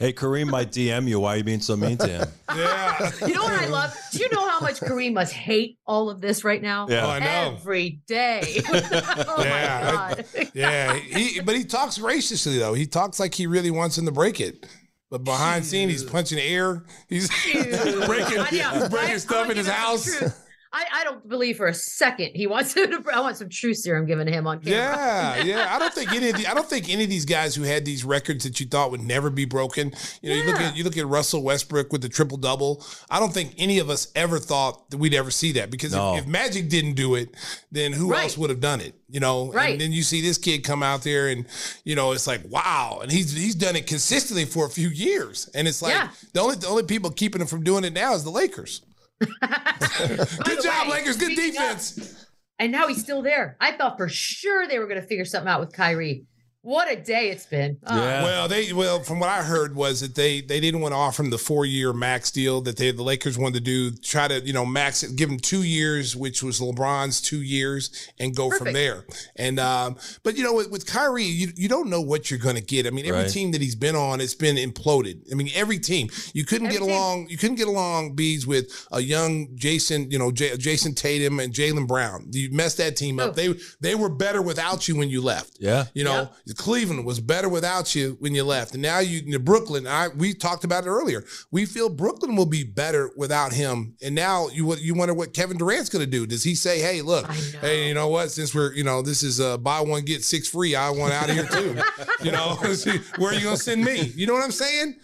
[0.00, 1.20] Hey, Kareem might DM you.
[1.20, 2.28] Why are you being so mean to him?
[2.54, 3.10] Yeah.
[3.26, 3.96] You know what I love?
[4.12, 6.86] Do you know how much Kareem must hate all of this right now?
[6.88, 7.06] Yeah.
[7.06, 7.54] Oh, I know.
[7.56, 8.60] Every day.
[8.68, 10.50] oh Yeah, my God.
[10.54, 12.74] Yeah, he, but he talks graciously though.
[12.74, 14.66] He talks like he really wants him to break it.
[15.14, 16.82] But behind scene, he's punching air.
[17.08, 18.42] He's breaking,
[18.90, 20.43] breaking stuff in his gonna give you the house.
[20.74, 20.88] Truth.
[20.92, 23.02] I, I don't believe for a second he wants to.
[23.12, 24.78] I want some true serum given to him on camera.
[24.78, 25.74] Yeah, yeah.
[25.74, 27.84] I don't think any of the, I don't think any of these guys who had
[27.84, 29.92] these records that you thought would never be broken.
[30.22, 32.84] You know, you look at you look at Russell Westbrook with the triple double.
[33.10, 36.14] I don't think any of us ever thought that we'd ever see that because No.
[36.16, 37.34] if, if Magic didn't do it,
[37.70, 38.24] then who Right.
[38.24, 38.94] else would have done it?
[39.08, 39.72] You know, Right.
[39.72, 41.46] and then you see this kid come out there and
[41.84, 45.48] you know it's like wow, and he's he's done it consistently for a few years,
[45.54, 46.08] and it's like Yeah.
[46.32, 48.82] the only the only people keeping him from doing it now is the Lakers.
[49.20, 51.16] Good job, way, Lakers.
[51.16, 52.26] Good defense.
[52.58, 53.56] and now he's still there.
[53.60, 56.26] I thought for sure they were going to figure something out with Kyrie.
[56.64, 57.76] What a day it's been.
[57.86, 58.22] Oh, Yeah.
[58.24, 61.22] Well, they well from what I heard was that they they didn't want to offer
[61.22, 63.90] him the four year max deal that they the Lakers wanted to do.
[63.98, 68.08] Try to you know max it, give him two years, which was LeBron's two years,
[68.18, 69.04] and go from there.
[69.36, 72.56] And um, but you know with, with Kyrie, you you don't know what you're going
[72.56, 72.86] to get.
[72.86, 73.30] I mean, every Right.
[73.30, 75.30] team that he's been on, it's been imploded.
[75.30, 76.94] I mean, every team you couldn't Every get team.
[76.94, 77.28] along.
[77.28, 81.52] You couldn't get along bees with a young Jayson, you know, J- Jayson Tatum and
[81.52, 82.28] Jaylen Brown.
[82.32, 83.30] You messed that team up.
[83.30, 83.32] Oh.
[83.32, 85.58] They they were better without you when you left.
[85.60, 85.84] Yeah.
[85.92, 88.74] You know, Cleveland was better without you when you left.
[88.74, 91.24] And now you Brooklyn, I we talked about it earlier.
[91.50, 93.96] We feel Brooklyn will be better without him.
[94.02, 96.26] And now you you wonder what Kevin Durant's going to do.
[96.26, 97.30] Does he say, "Hey, look,
[97.60, 98.30] hey, you know what?
[98.30, 101.28] Since we're, you know, this is uh buy one get six free, I want out
[101.28, 101.76] of here too."
[102.24, 102.54] you know,
[103.18, 104.12] where are you going to send me?
[104.14, 104.96] You know what I'm saying?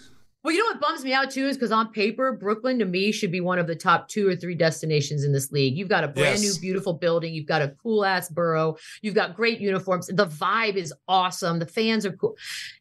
[0.43, 3.13] Well, you know what bums me out too is because on paper, Brooklyn to me
[3.13, 5.77] should be one of the top two or three destinations in this league.
[5.77, 6.55] You've got a brand Yes.
[6.55, 7.35] new, beautiful building.
[7.35, 8.77] You've got a cool ass borough.
[9.03, 10.07] You've got great uniforms.
[10.07, 11.59] The vibe is awesome.
[11.59, 12.37] The fans are cool,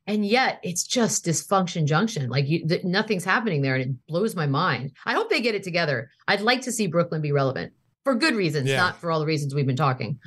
[0.07, 2.29] and yet it's just dysfunction junction.
[2.29, 4.93] Like you, th- nothing's happening there, and it blows my mind.
[5.05, 6.09] I hope they get it together.
[6.29, 7.73] I'd like to see Brooklyn be relevant
[8.05, 8.77] for good reasons, Yeah.
[8.77, 10.17] not for all the reasons we've been talking.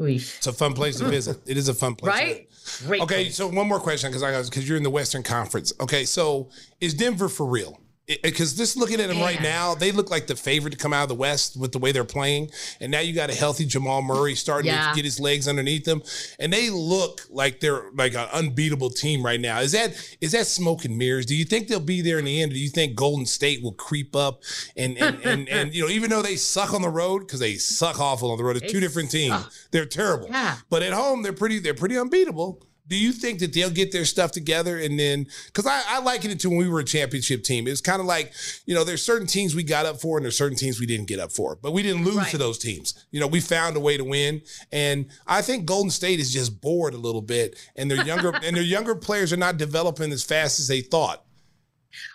[0.00, 0.36] Oof.
[0.36, 1.38] It's a fun place to visit.
[1.46, 2.14] It is a fun place.
[2.14, 2.48] Right?
[2.86, 3.02] Great.
[3.02, 3.36] Okay, place.
[3.36, 5.72] so one more question because I because you're in the Western Conference.
[5.80, 7.80] Okay, so is Denver for real?
[8.22, 11.02] Because just looking at them right now, they look like the favorite to come out
[11.02, 12.50] of the West with the way they're playing.
[12.80, 14.88] And now you got a healthy Jamal Murray starting Yeah.
[14.90, 16.02] to get his legs underneath them,
[16.38, 19.60] and they look like they're like an unbeatable team right now.
[19.60, 19.92] Is that
[20.22, 21.26] is that smoke and mirrors?
[21.26, 22.52] Do you think they'll be there in the end?
[22.52, 24.42] Or do you think Golden State will creep up
[24.76, 27.56] and and and, and you know even though they suck on the road because they
[27.56, 29.34] suck awful on the road, it's They two different teams.
[29.34, 29.52] suck.
[29.70, 30.28] They're terrible.
[30.30, 30.56] Yeah.
[30.70, 31.58] But at home, they're pretty.
[31.58, 32.62] They're pretty unbeatable.
[32.88, 35.26] Do you think that they'll get their stuff together and then?
[35.46, 37.68] Because I, I liken it to when we were a championship team.
[37.68, 38.32] It's kind of like
[38.66, 41.06] you know, there's certain teams we got up for and there's certain teams we didn't
[41.06, 42.30] get up for, but we didn't lose Right.
[42.30, 42.94] to those teams.
[43.10, 46.60] You know, we found a way to win, and I think Golden State is just
[46.60, 50.24] bored a little bit, and their younger and their younger players are not developing as
[50.24, 51.24] fast as they thought.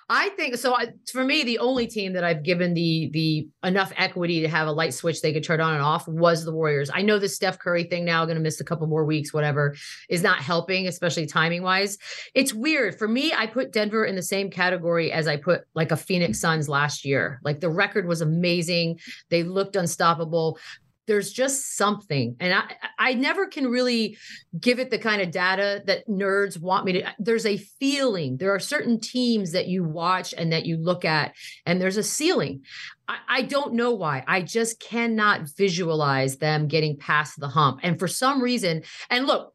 [0.10, 0.76] I think so.
[0.76, 4.68] I, for me, the only team that I've given the the enough equity to have
[4.68, 6.92] a light switch they could turn on and off was the Warriors.
[6.94, 9.76] I know the Steph Curry thing now going to miss a couple more weeks, whatever,
[10.10, 11.98] is not helping, especially timing wise.
[12.36, 13.34] It's weird for me.
[13.34, 17.06] I put Denver in the same category as I put like a Phoenix Suns last
[17.06, 17.40] year.
[17.44, 19.00] Like the record was amazing.
[19.30, 20.60] They looked unstoppable.
[21.06, 22.64] There's just something, and I
[22.98, 24.18] I never can really
[24.60, 27.14] give it the kind of data that nerds want me to.
[27.20, 28.38] There's a feeling.
[28.38, 31.36] There are certain teams that you watch and that you look at,
[31.66, 32.64] and there's a ceiling.
[33.08, 34.24] I, I don't know why.
[34.28, 37.82] I just cannot visualize them getting past the hump.
[37.84, 39.53] And for some reason, and look,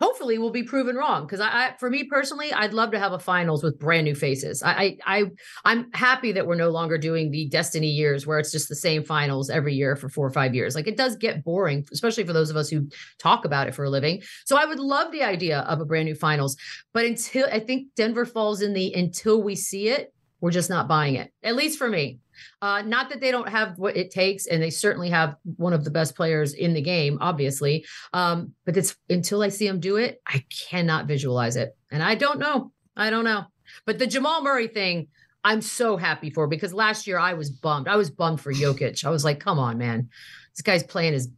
[0.00, 1.26] hopefully we'll be proven wrong.
[1.26, 4.14] Because I, I, for me personally, I'd love to have a finals with brand new
[4.14, 4.62] faces.
[4.62, 5.24] I, I, I,
[5.64, 9.04] I'm happy that we're no longer doing the destiny years where it's just the same
[9.04, 10.74] finals every year for four or five years.
[10.74, 12.88] Like it does get boring, especially for those of us who
[13.18, 14.22] talk about it for a living.
[14.44, 16.56] So I would love the idea of a brand new finals,
[16.92, 20.88] but until I think Denver falls in the until we see it, we're just not
[20.88, 21.32] buying it.
[21.42, 22.20] At least for me.
[22.62, 25.84] Uh, not that they don't have what it takes, and they certainly have one of
[25.84, 27.84] the best players in the game, obviously.
[28.12, 32.14] Um, but it's until I see them do it, I cannot visualize it, and I
[32.14, 32.72] don't know.
[32.96, 33.44] I don't know.
[33.86, 35.08] But the Jamal Murray thing,
[35.44, 37.88] I'm so happy for because last year I was bummed.
[37.88, 39.04] I was bummed for Jokic.
[39.04, 40.08] I was like, come on, man,
[40.54, 41.28] this guy's playing his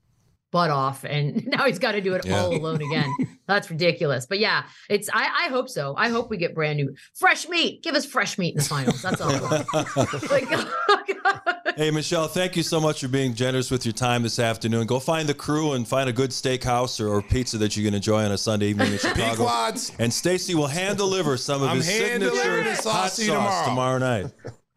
[0.53, 2.41] butt off, and now he's got to do it Yeah.
[2.41, 3.11] all alone again.
[3.47, 4.27] That's ridiculous.
[4.27, 5.09] But yeah, it's.
[5.13, 5.95] I, I hope so.
[5.97, 7.83] I hope we get brand new fresh meat.
[7.83, 9.03] Give us fresh meat in the finals.
[9.03, 9.31] That's all.
[9.33, 10.31] I want.
[10.31, 11.41] like, oh
[11.77, 14.87] Hey, Michelle, thank you so much for being generous with your time this afternoon.
[14.87, 17.95] Go find the crew and find a good steakhouse or, or pizza that you can
[17.95, 19.47] enjoy on a Sunday evening in Chicago.
[19.47, 19.93] Pequod's.
[19.99, 23.65] And Stacy will hand deliver some of I'm his signature hot sauce sauce tomorrow.
[23.67, 24.27] tomorrow night.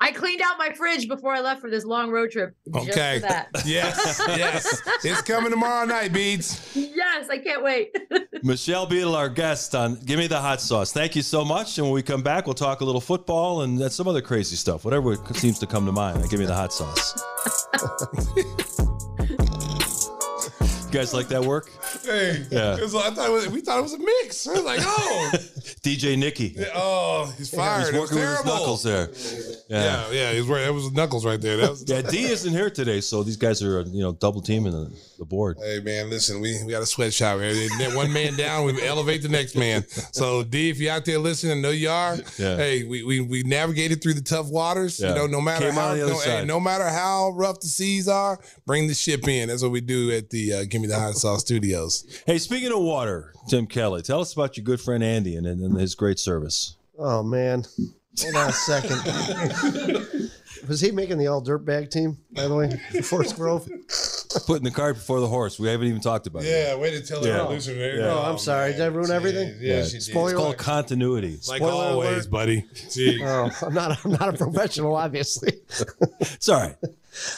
[0.04, 2.54] I cleaned out my fridge before I left for this long road trip.
[2.74, 3.20] Just Okay.
[3.22, 3.47] for that.
[3.66, 4.82] Yes, yes.
[5.06, 6.76] It's coming tomorrow night, Beats.
[6.76, 7.95] Yes, I can't wait.
[8.43, 10.91] Michelle Beadle, our guest on Give Me the Hot Sauce.
[10.91, 11.78] Thank you so much.
[11.78, 14.84] And when we come back, we'll talk a little football and some other crazy stuff.
[14.84, 16.30] Whatever seems to come to mind.
[16.30, 17.24] Give me the hot sauce.
[20.94, 21.70] you guys like that work?
[22.04, 22.80] Hey, Yeah.
[22.80, 24.48] was, I thought was, we thought it was a mix.
[24.48, 25.32] I was like, oh,
[25.82, 26.56] DJ Nicky.
[26.76, 27.91] oh, he's fired.
[27.91, 29.10] He's working with his knuckles there.
[29.70, 30.66] Yeah, yeah, he's right.
[30.66, 31.58] That was knuckles right there.
[31.58, 34.91] Was, Yeah, D isn't here today, so these guys are you know double teaming the,
[35.18, 35.58] the board.
[35.60, 37.39] Hey man, listen, we, we got a sweatshop.
[37.39, 37.96] Man.
[37.96, 39.86] One man down, we elevate the next man.
[39.88, 42.18] So D, if you're out there listening, I know you are.
[42.38, 42.58] Yeah.
[42.58, 45.00] Hey, we, we we navigated through the tough waters.
[45.00, 45.10] Yeah.
[45.10, 47.60] You know, no matter Came how on the other no, hey, no matter how rough
[47.60, 49.50] the seas are, bring the ship in.
[49.50, 52.06] That's what we do at the uh, Give the Hot Sauce Studios.
[52.26, 55.80] Hey, speaking of water, Tim Kelly, tell us about your good friend Andy and, and
[55.80, 56.76] his great service.
[57.00, 57.64] Oh man,
[58.20, 59.00] hold on a second.
[60.68, 62.18] Was he making the all dirt bag team?
[62.32, 63.70] By the way, for Forest Grove.
[64.48, 65.60] Putting the cart before the horse.
[65.60, 66.48] We haven't even talked about it.
[66.50, 67.42] Yeah, way to tell Yeah.
[67.42, 68.00] our listeners.
[68.00, 68.06] Yeah.
[68.08, 68.72] Oh, I'm sorry.
[68.74, 69.56] Did I ruin everything?
[69.60, 70.12] Yeah, Yeah, she it's did.
[70.14, 71.38] Spoiler- It's called continuity.
[71.48, 72.30] Like Spoiler always, alert.
[72.32, 72.66] buddy.
[72.92, 73.22] Gee.
[73.24, 74.04] Oh, I'm not.
[74.06, 75.54] I'm not a professional, obviously.
[76.22, 76.76] It's all right.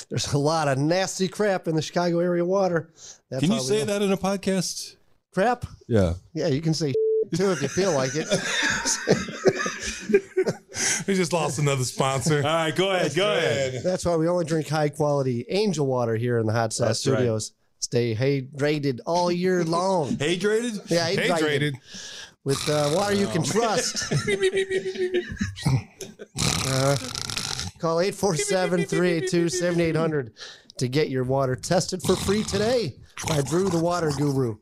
[0.10, 2.90] There's a lot of nasty crap in the Chicago area water.
[3.30, 3.86] That's Can you say know.
[3.86, 4.96] that in a podcast?
[5.36, 5.66] crap?
[5.88, 6.14] Yeah.
[6.34, 6.94] Yeah, you can say
[7.36, 8.26] too if you feel like it.
[11.08, 12.38] we just lost another sponsor.
[12.38, 13.14] All right, go ahead.
[13.14, 13.84] Go ahead.
[13.84, 17.08] That's why we only drink high quality angel water here in the Hot Sauce That's
[17.08, 17.16] right.
[17.16, 17.52] Studios.
[17.80, 20.10] Stay hydrated all year long.
[20.16, 20.90] Hydrated?
[20.90, 21.74] Yeah, Hydrated.
[22.46, 24.12] with uh, water you can trust.
[26.68, 26.96] Uh,
[27.86, 30.32] call 847-382-7800
[30.80, 32.96] to get your water tested for free today
[33.28, 34.58] by Brew the Water Guru.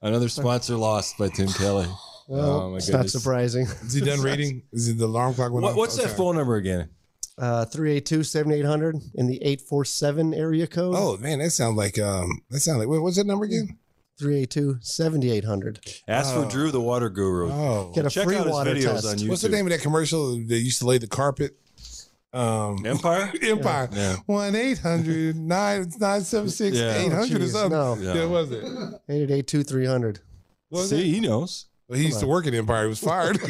[0.00, 1.88] Another sponsor lost by Tim Kelly.
[2.28, 3.66] Well, oh my it's not surprising.
[3.66, 4.62] Is he done reading?
[4.72, 5.50] Is it the alarm clock?
[5.50, 5.76] went What, off?
[5.76, 6.14] what's that Okay.
[6.14, 6.90] phone number again?
[7.36, 10.94] Uh, 382-7800 in the 847 area code.
[10.96, 13.78] Oh man, that sounds like um, that sounds like what, what's that number again?
[14.22, 16.02] 382-7800.
[16.06, 17.50] Ask for Drew, the water guru.
[17.50, 19.04] Oh, Get a Check free out water test.
[19.04, 21.56] on what's the name of that commercial that used to lay the carpet?
[22.34, 23.32] Um, Empire?
[23.42, 23.88] Empire.
[23.92, 24.16] Yeah.
[24.26, 26.96] One eight hundred nine nine seven six Yeah.
[26.96, 27.70] eight hundred or something.
[27.78, 27.96] no.
[28.00, 28.14] Yeah.
[28.14, 28.26] Yeah.
[28.26, 28.64] was it?
[29.08, 30.18] 888-2300.
[30.74, 31.04] See, it?
[31.14, 31.66] he knows.
[31.88, 32.84] Well, he used to work at Empire.
[32.84, 33.38] He was fired.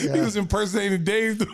[0.00, 1.46] He was impersonating Dave, the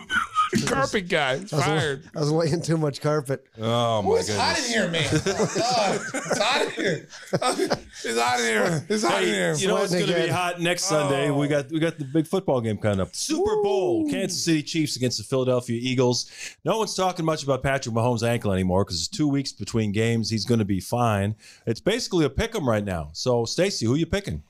[0.66, 1.38] carpet guy.
[1.38, 2.04] He's I was, fired.
[2.14, 3.46] I was laying too much carpet.
[3.58, 5.08] Oh my oh, It's hot in here, man.
[5.12, 6.00] Oh, God.
[6.14, 7.08] It's hot in here.
[7.22, 8.86] It's hot in here.
[8.88, 9.54] It's hot in here.
[9.54, 11.30] you know it's going to be hot next Sunday.
[11.30, 11.48] We oh.
[11.48, 13.14] got we got the big football game coming up.
[13.14, 16.30] Super Bowl, Kansas City Chiefs against the Philadelphia Eagles.
[16.64, 20.30] No one's talking much about Patrick Mahomes' ankle anymore because it's two weeks between games.
[20.30, 21.36] He's going to be fine.
[21.66, 23.10] It's basically a pick 'em right now.
[23.12, 24.42] So, Stacy, who are you picking?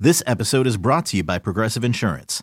[0.00, 2.42] This episode is brought to you by Progressive Insurance.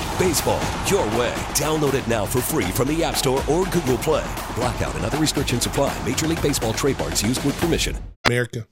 [0.17, 1.33] Baseball, your way.
[1.55, 4.25] Download it now for free from the App Store or Google Play.
[4.55, 5.97] Blackout and other restrictions apply.
[6.07, 7.97] Major League Baseball trademarks used with permission.
[8.25, 8.67] America.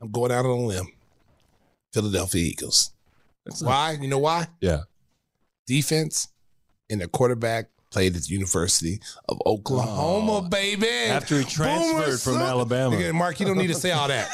[0.00, 0.86] I'm going out on a limb.
[1.92, 2.92] Philadelphia Eagles.
[3.60, 3.96] why?
[4.00, 4.48] You know why?
[4.60, 4.80] Yeah.
[5.66, 6.28] Defense
[6.90, 10.40] and the quarterback played at the University of Oklahoma, oh.
[10.40, 10.88] baby.
[10.88, 12.44] After he transferred Boomer from Sooner.
[12.44, 13.12] Alabama.
[13.12, 14.28] Mark, you don't need to say all that.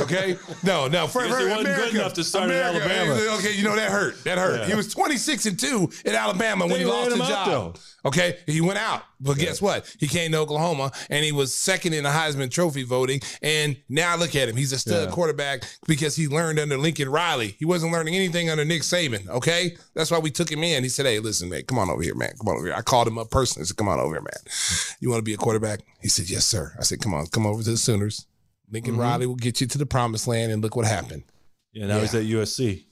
[0.00, 0.38] Okay?
[0.62, 1.06] No, no.
[1.06, 3.36] For, he wasn't good America, enough to start at America, Alabama.
[3.38, 4.24] Okay, you know that hurt.
[4.24, 4.60] That hurt.
[4.60, 4.66] Yeah.
[4.66, 7.46] He was 26 and 2 at Alabama when he lost his job.
[7.46, 7.74] though.
[8.04, 9.94] Okay, he went out, but guess what?
[9.98, 13.20] He came to Oklahoma and he was second in the Heisman Trophy voting.
[13.40, 15.14] And now look at him; he's a stud Yeah.
[15.14, 17.56] quarterback because he learned under Lincoln Riley.
[17.58, 19.28] He wasn't learning anything under Nick Saban.
[19.28, 20.82] Okay, that's why we took him in.
[20.82, 22.34] He said, "Hey, listen, man, come on over here, man.
[22.38, 23.64] Come on over here." I called him up personally.
[23.64, 24.52] I said, "Come on over here, man.
[25.00, 27.46] You want to be a quarterback?" He said, "Yes, sir." I said, "Come on, come
[27.46, 28.26] over to the Sooners.
[28.70, 29.02] Lincoln mm-hmm.
[29.02, 31.24] Riley will get you to the promised land." And look what happened.
[31.72, 32.84] Yeah, now he's at USC.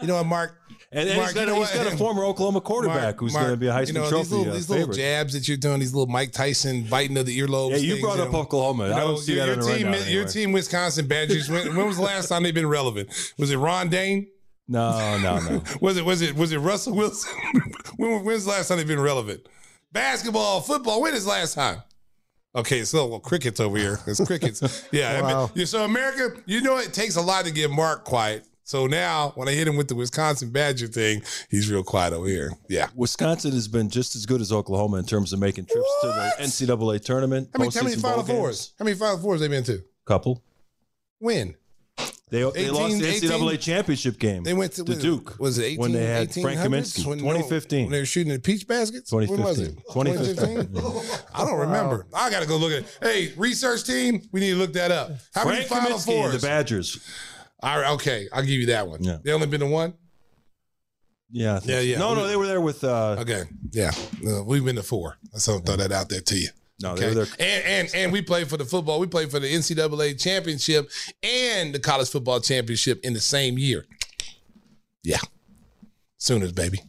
[0.00, 0.60] You know what, Mark?
[0.92, 3.20] And, and Mark, he's, got, you know a, he's got a former Oklahoma quarterback Mark,
[3.20, 4.94] who's Mark, going to be a Heisman you know, Trophy these little, uh, these little
[4.94, 7.70] jabs that you're doing, these little Mike Tyson biting of the earlobes.
[7.70, 8.40] Yeah, you things, brought up know.
[8.40, 8.94] Oklahoma.
[8.94, 10.26] I don't see your, that your team, your anywhere.
[10.26, 11.48] team, Wisconsin Badgers.
[11.48, 13.08] when, when was the last time they've been relevant?
[13.38, 14.28] Was it Ron Dayne?
[14.68, 15.62] No, no, no.
[15.82, 17.30] Was it was it was it Russell Wilson?
[17.96, 19.46] when, when's the last time they've been relevant?
[19.92, 21.02] Basketball, football.
[21.02, 21.82] When is the last time?
[22.56, 23.98] Okay, so well, crickets over here.
[24.06, 24.88] It's crickets.
[24.92, 25.20] Yeah.
[25.22, 28.46] I mean, yeah, so America, you know, it takes a lot to get Mark quiet.
[28.66, 32.26] So now, when I hit him with the Wisconsin Badger thing, he's real quiet over
[32.26, 32.50] here.
[32.68, 32.88] Yeah.
[32.94, 36.32] Wisconsin has been just as good as Oklahoma in terms of making trips to the
[36.40, 37.50] NCAA tournament.
[37.52, 38.24] How many, how many Final.
[38.24, 38.72] Fours?
[38.78, 39.84] How many Final Fours they been to?
[40.06, 40.42] Couple.
[41.18, 41.56] When?
[42.30, 43.30] They, they 18, lost the 18?
[43.30, 44.42] NCAA championship game.
[44.42, 45.38] They went to, to Duke.
[45.38, 46.66] Was it 18, when they had Frank 1800s?
[46.66, 47.06] Kaminsky?
[47.06, 47.82] When, 2015.
[47.84, 49.12] When they were shooting the peach baskets?
[49.12, 49.76] When was it?
[49.92, 50.72] 2015.
[50.72, 51.20] 2015?
[51.34, 52.06] I don't remember.
[52.14, 52.98] I got to go look at it.
[53.02, 55.10] Hey, research team, we need to look that up.
[55.34, 56.40] How many Final Kaminsky Fours?
[56.40, 56.98] the Badgers.
[57.64, 59.02] All right, okay, I'll give you that one.
[59.02, 59.18] Yeah.
[59.22, 59.94] They only been to one?
[61.30, 61.98] Yeah, Yeah, yeah.
[61.98, 62.84] No, no, they were there with.
[62.84, 63.90] Uh, Okay, yeah.
[64.26, 65.16] Uh, we've been to four.
[65.34, 66.48] So I'll throw that out there to you.
[66.82, 67.14] no, they Okay.
[67.18, 67.34] were there.
[67.40, 69.00] And and and we played for the football.
[69.00, 70.90] We played for the NCAA championship
[71.22, 73.86] and the college football championship in the same year.
[75.02, 75.18] Yeah.
[76.18, 76.80] Sooners, baby.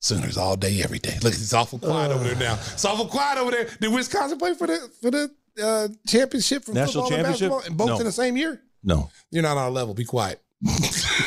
[0.00, 1.16] Sooners all day, every day.
[1.22, 2.54] Look, it's awful quiet over there now.
[2.72, 3.64] It's awful quiet over there.
[3.80, 5.30] Did Wisconsin play for the for the
[5.62, 7.50] uh, championship from National football and championship?
[7.50, 7.66] basketball?
[7.66, 7.98] And both No.
[7.98, 8.62] in the same year?
[8.82, 9.10] No.
[9.30, 9.94] You're not on our level.
[9.94, 10.40] Be quiet.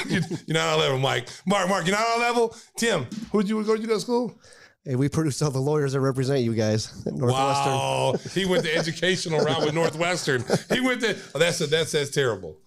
[0.08, 1.30] you're not on our level, Mike.
[1.46, 2.56] Mark, Mark, you're not on our level.
[2.78, 3.74] Tim, who'd you go?
[3.76, 4.38] You go to school?
[4.84, 7.74] Hey, we produced all the lawyers that represent you guys at Northwestern.
[7.74, 10.44] Wow, he went the educational route with Northwestern.
[10.74, 12.58] He went to oh, that's a, that's that's terrible.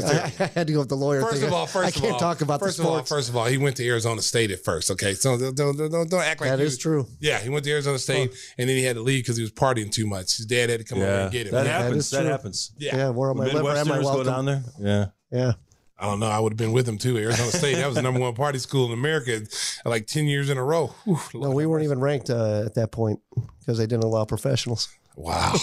[0.00, 0.44] That's I.
[0.44, 1.44] I had to go with the lawyer First thing.
[1.44, 3.44] of all, first I can't all, talk about first the of all, first of all,
[3.46, 4.90] he went to Arizona State at first.
[4.90, 7.06] Okay, so don't don't don't, don't act like That you- is true.
[7.20, 9.52] Yeah, he went to Arizona State and then he had to leave because he was
[9.52, 10.36] partying too much.
[10.36, 11.52] His dad had to come over and get him.
[11.52, 11.82] that Yeah.
[11.82, 12.04] happens.
[12.06, 12.72] is That happens.
[12.78, 12.96] Yeah.
[12.96, 14.26] yeah, we're on my liver and my Midwesterners go welcome.
[14.26, 14.62] down there.
[14.80, 15.06] Yeah.
[15.30, 15.52] Yeah.
[15.96, 16.26] I don't know.
[16.26, 17.16] I would have been with him too.
[17.16, 17.76] Arizona State.
[17.76, 19.40] That was the number one party school in America,
[19.84, 20.88] like ten years in a row.
[21.04, 23.20] Whew, No, we weren't even ranked uh, at that point
[23.60, 24.88] because they didn't allow professionals.
[25.16, 25.54] Wow.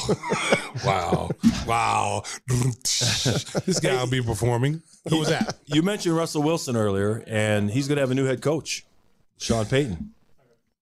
[0.85, 1.29] wow.
[1.67, 2.23] Wow.
[2.47, 4.81] this guy will be performing.
[5.09, 5.57] Who was that?
[5.65, 8.85] You mentioned Russell Wilson earlier, and he's going to have a new head coach,
[9.37, 10.13] Sean Payton.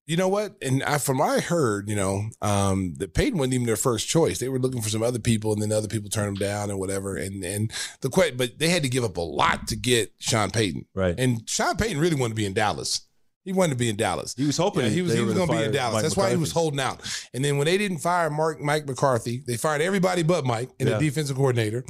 [0.05, 0.55] You know what?
[0.61, 4.07] And I, from what I heard, you know, um, that Payton wasn't even their first
[4.07, 4.39] choice.
[4.39, 6.79] They were looking for some other people, and then other people turned them down and
[6.79, 7.15] whatever.
[7.15, 7.71] And and
[8.01, 10.85] the but they had to give up a lot to get Sean Payton.
[10.95, 11.13] Right.
[11.17, 13.01] And Sean Payton really wanted to be in Dallas.
[13.45, 14.35] He wanted to be in Dallas.
[14.37, 15.93] He was hoping Yeah, he was he was gonna be in Dallas.
[15.95, 16.99] Mike That's why he was holding out.
[17.33, 20.89] And then when they didn't fire Mark Mike McCarthy, they fired everybody but Mike and
[20.89, 20.97] Yeah.
[20.97, 21.83] the defensive coordinator.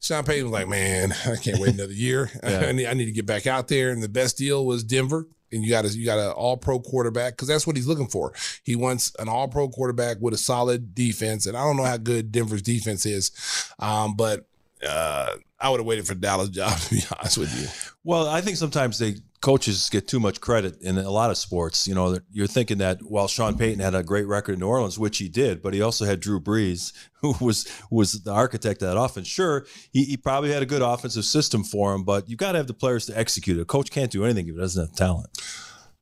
[0.00, 2.30] Sean Payton was like, "Man, I can't wait another year.
[2.42, 5.26] I, need, I need to get back out there." And the best deal was Denver.
[5.52, 8.08] And you got a you got an all pro quarterback because that's what he's looking
[8.08, 8.32] for.
[8.64, 11.46] He wants an all pro quarterback with a solid defense.
[11.46, 13.30] And I don't know how good Denver's defense is,
[13.78, 14.46] um, but
[14.86, 17.68] uh, I would have waited for Dallas job to be honest with you.
[18.02, 19.16] Well, I think sometimes they
[19.46, 21.86] coaches get too much credit in a lot of sports.
[21.86, 24.98] You know, you're thinking that while Sean Payton had a great record in New Orleans,
[24.98, 28.88] which he did, but he also had Drew Brees, who was was the architect of
[28.88, 29.28] that offense.
[29.28, 32.58] Sure, he, he probably had a good offensive system for him, but you've got to
[32.58, 33.60] have the players to execute it.
[33.60, 35.28] A coach can't do anything if he doesn't have talent.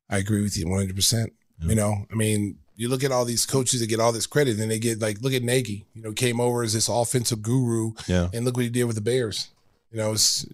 [0.08, 1.26] I agree with you 100%.
[1.60, 4.58] You know, I mean, you look at all these coaches that get all this credit
[4.58, 7.92] and they get like, look at Nagy, you know, came over as this offensive guru
[8.06, 8.28] Yeah.
[8.32, 9.50] and look what he did with the Bears.
[9.92, 10.46] You know, it's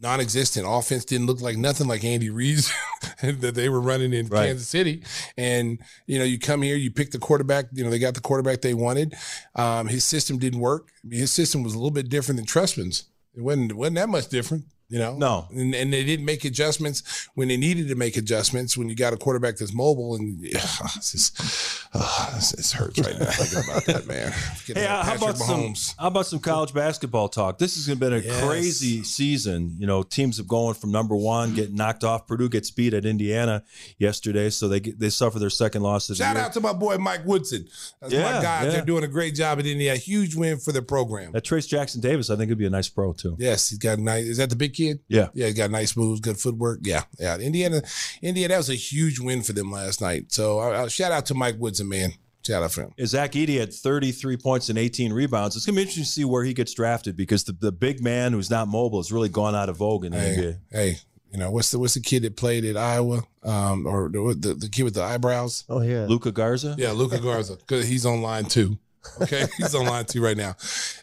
[0.00, 0.66] non existent.
[0.68, 2.72] Offense didn't look like nothing like Andy Reid's
[3.22, 4.46] that they were running in Right.
[4.48, 5.02] Kansas City.
[5.36, 8.20] And, you know, you come here, you pick the quarterback, you know, they got the
[8.20, 9.14] quarterback they wanted.
[9.54, 10.90] Um, his system didn't work.
[11.10, 13.04] His system was a little bit different than Trestman's.
[13.34, 14.64] It wasn't, it wasn't that much different.
[14.88, 15.48] You know, No.
[15.50, 18.76] and, and they didn't make adjustments when they needed to make adjustments.
[18.76, 20.60] When you got a quarterback that's mobile, and yeah,
[20.94, 24.32] it's just, oh, this, this hurts right now thinking about that, man.
[24.64, 27.58] Getting Hey, how about some how about some college basketball talk?
[27.58, 28.44] This has been a Yes.
[28.44, 29.74] crazy season.
[29.78, 32.26] You know, teams have going from number one, getting knocked off.
[32.28, 33.64] Purdue gets beat at Indiana
[33.98, 36.72] yesterday, so they get, they suffer their second loss of the Shout out to my
[36.72, 37.66] boy Mike Woodson.
[38.00, 38.64] That's Yeah, my guy.
[38.64, 38.70] yeah.
[38.70, 39.98] They're doing a great job at Indiana.
[39.98, 41.32] Huge win for the program.
[41.32, 43.34] That Trayce Jackson Davis, I think, would be a nice pro too.
[43.38, 44.24] Yes, he's got a nice.
[44.26, 45.00] Is that the big kid?
[45.08, 45.28] Yeah.
[45.34, 46.80] Yeah, he got nice moves, good footwork.
[46.82, 47.36] Yeah, yeah.
[47.38, 47.82] Indiana,
[48.22, 50.32] Indiana, that was a huge win for them last night.
[50.32, 52.12] So I, I shout out to Mike Woodson, man.
[52.46, 52.92] Shout out for him.
[53.04, 55.56] Zach Edey had 33 points and 18 rebounds.
[55.56, 58.00] It's going to be interesting to see where he gets drafted because the, the big
[58.00, 60.58] man who's not mobile has really gone out of vogue in the Hey, NBA.
[60.70, 60.96] hey,
[61.32, 63.24] you know what's the what's the kid that played at Iowa?
[63.42, 65.64] Um, or the the, the kid with the eyebrows?
[65.68, 66.76] Oh yeah, Luka Garza?
[66.78, 67.56] Yeah, Luka Garza.
[67.58, 68.78] Because he's on line two.
[69.20, 70.54] Okay, he's on line two right now.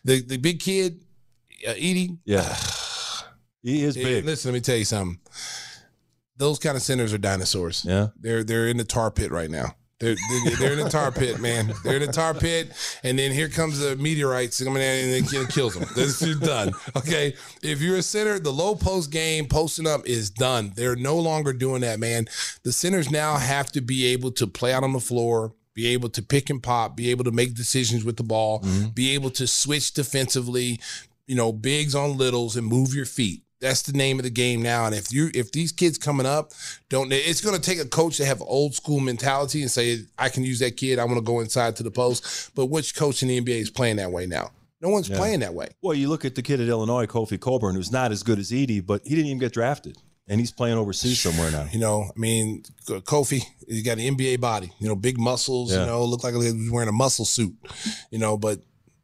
[0.05, 1.01] The the big kid,
[1.67, 2.17] uh, Edey.
[2.23, 2.55] Yeah.
[3.63, 4.25] He is Hey, big.
[4.25, 5.19] Listen, let me tell you something.
[6.37, 7.85] Those kind of centers are dinosaurs.
[7.87, 8.07] Yeah.
[8.19, 9.75] They're they're in the tar pit right now.
[10.03, 11.73] They're, they're, they're in the tar pit, man.
[11.83, 12.73] They're in the tar pit,
[13.03, 15.87] and then here comes the meteorites coming in and it kills them.
[15.95, 16.73] This is done.
[16.97, 20.73] Okay, if you're a center, the low post game posting up is done.
[20.75, 22.27] They're no longer doing that, man.
[22.63, 26.09] The centers now have to be able to play out on the floor, be able
[26.09, 28.89] to pick and pop, be able to make decisions with the ball, mm-hmm.
[28.89, 30.81] be able to switch defensively,
[31.27, 33.42] you know, bigs on littles and move your feet.
[33.63, 34.85] That's the name of the game now.
[34.85, 36.51] And if you if these kids coming up
[36.89, 40.29] don't, it's going to take a coach to have old school mentality and say, I
[40.29, 40.99] can use that kid.
[40.99, 42.51] I want to go inside to the post.
[42.55, 44.51] But which coach in the NBA is playing that way now?
[44.81, 45.17] No one's Yeah.
[45.17, 45.69] playing that way.
[45.81, 48.51] Well, you look at the kid at Illinois, Kofi Cockburn, who's not as good as
[48.51, 49.97] Edey, but he didn't even get drafted.
[50.27, 51.67] And he's playing overseas somewhere now.
[51.71, 54.71] You know, I mean, Kofi, he got an NBA body.
[54.79, 55.71] You know, big muscles.
[55.71, 55.81] Yeah.
[55.81, 57.55] You know, look like he was wearing a muscle suit.
[58.11, 58.59] You know, but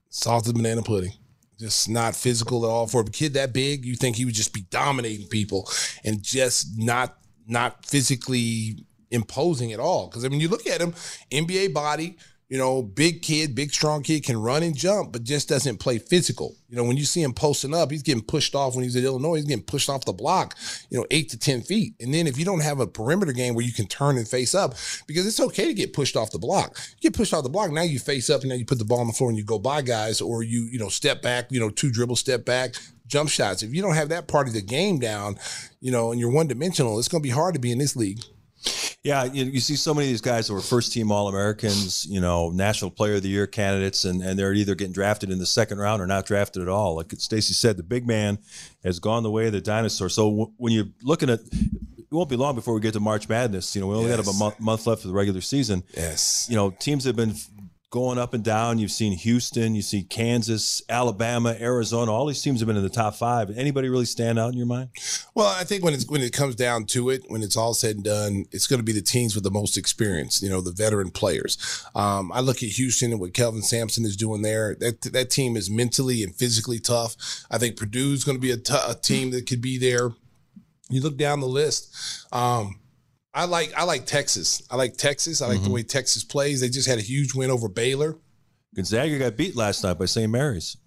[0.09, 1.13] as banana pudding.
[1.59, 2.87] Just not physical at all.
[2.87, 5.69] For a kid that big, you think he would just be dominating people
[6.05, 7.17] and just not
[7.47, 10.07] not physically imposing at all.
[10.07, 10.93] Because I mean, you look at him,
[11.31, 12.17] NBA body.
[12.49, 15.99] You know, big kid, big strong kid can run and jump, but just doesn't play
[15.99, 16.55] physical.
[16.67, 19.03] You know, when you see him posting up, he's getting pushed off when he's at
[19.03, 19.35] Illinois.
[19.35, 20.57] He's getting pushed off the block,
[20.89, 21.93] you know, eight to 10 feet.
[21.99, 24.55] And then if you don't have a perimeter game where you can turn and face
[24.55, 24.73] up,
[25.05, 26.75] because it's okay to get pushed off the block.
[26.99, 28.85] You get pushed off the block, now you face up and now you put the
[28.85, 31.51] ball on the floor and you go by guys, or you, you know, step back,
[31.51, 32.73] you know, two dribble, step back,
[33.05, 33.61] jump shots.
[33.61, 35.37] If you don't have that part of the game down,
[35.81, 37.95] you know, and you're one dimensional, it's going to be hard to be in this
[37.95, 38.21] league.
[39.03, 42.05] Yeah, you, you see so many of these guys that were first team All Americans,
[42.09, 45.39] you know, National Player of the Year candidates, and, and they're either getting drafted in
[45.39, 46.95] the second round or not drafted at all.
[46.95, 48.39] Like Stacy said, the big man
[48.83, 50.09] has gone the way of the dinosaur.
[50.09, 53.29] So w- when you're looking at, it won't be long before we get to March
[53.29, 53.73] Madness.
[53.75, 55.83] You know, we only got about a month, month left for the regular season.
[55.95, 56.47] Yes.
[56.49, 57.35] You know, teams have been
[57.89, 58.77] going up and down.
[58.77, 62.11] You've seen Houston, you see Kansas, Alabama, Arizona.
[62.11, 63.55] All these teams have been in the top five.
[63.57, 64.89] Anybody really stand out in your mind?
[65.33, 67.95] Well, I think when it's when it comes down to it, when it's all said
[67.95, 70.41] and done, it's going to be the teams with the most experience.
[70.41, 71.85] You know, the veteran players.
[71.95, 74.75] Um, I look at Houston and what Kelvin Sampson is doing there.
[74.79, 77.15] That that team is mentally and physically tough.
[77.49, 80.11] I think Purdue's going to be a, t- a team that could be there.
[80.89, 81.95] You look down the list.
[82.31, 82.79] Um,
[83.33, 84.63] I like I like Texas.
[84.71, 85.41] I like Texas.
[85.41, 85.73] I like the mm-hmm.
[85.73, 86.61] way Texas plays.
[86.61, 88.17] They just had a huge win over Baylor.
[88.75, 90.31] Gonzaga got beat last night by St.
[90.31, 90.77] Mary's.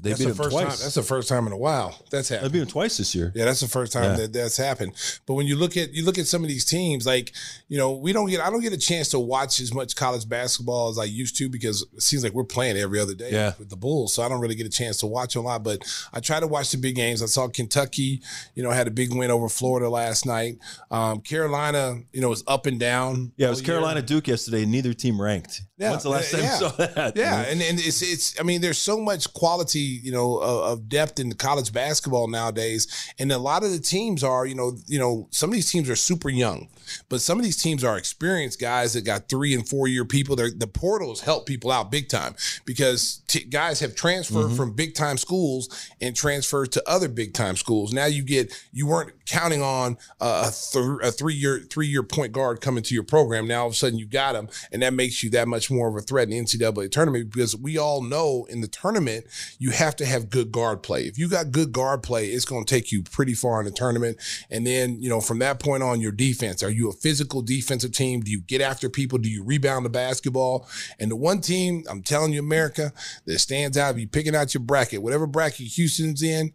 [0.00, 0.62] They that's beat the them first twice.
[0.64, 0.76] time.
[0.82, 1.98] That's the first time in a while.
[2.10, 2.48] That's happened.
[2.48, 3.32] They beat them twice this year.
[3.34, 4.16] Yeah, that's the first time Yeah.
[4.16, 4.92] that that's happened.
[5.26, 7.32] But when you look at you look at some of these teams, like
[7.68, 10.28] you know, we don't get I don't get a chance to watch as much college
[10.28, 13.52] basketball as I used to because it seems like we're playing every other day Yeah.
[13.58, 15.62] with the Bulls, so I don't really get a chance to watch a lot.
[15.64, 15.82] But
[16.12, 17.22] I try to watch the big games.
[17.22, 18.22] I saw Kentucky,
[18.54, 20.58] you know, had a big win over Florida last night.
[20.90, 23.32] Um, Carolina, you know, was up and down.
[23.36, 23.74] Yeah, it was all year.
[23.74, 24.64] Carolina Duke yesterday.
[24.64, 25.62] Neither team ranked.
[25.78, 26.52] Yeah, When's the last yeah, time yeah.
[26.52, 27.16] you saw that?
[27.16, 28.38] Yeah, and, and it's it's.
[28.38, 32.86] I mean, there's so much quality, you know, of, of depth in college basketball nowadays,
[33.18, 35.88] and a lot of the teams are, you know, you know, some of these teams
[35.88, 36.68] are super young,
[37.08, 40.36] but some of these teams are experienced guys that got three and four year people.
[40.36, 42.34] They're, the portals help people out big time
[42.64, 44.56] because t- guys have transferred Mm-hmm.
[44.56, 45.68] from big time schools
[46.00, 47.92] and transferred to other big time schools.
[47.92, 52.32] Now you get you weren't counting on a, th- a three year three year point
[52.32, 53.46] guard coming to your program.
[53.46, 55.88] Now all of a sudden you got him, and that makes you that much more
[55.88, 59.26] of a threat in the NCAA tournament because we all know in the tournament
[59.58, 61.02] you have to have good guard play.
[61.02, 63.72] If you got good guard play, it's going to take you pretty far in the
[63.72, 64.18] tournament.
[64.50, 66.62] And then you know from that point on, your defense.
[66.62, 68.20] Are you a physical defensive team?
[68.20, 69.18] Do you get after people?
[69.18, 70.68] Do you rebound the basketball?
[70.98, 72.92] And the one team I'm telling you, America,
[73.26, 73.94] that stands out.
[73.94, 76.52] If you picking out your bracket, whatever bracket Houston's in,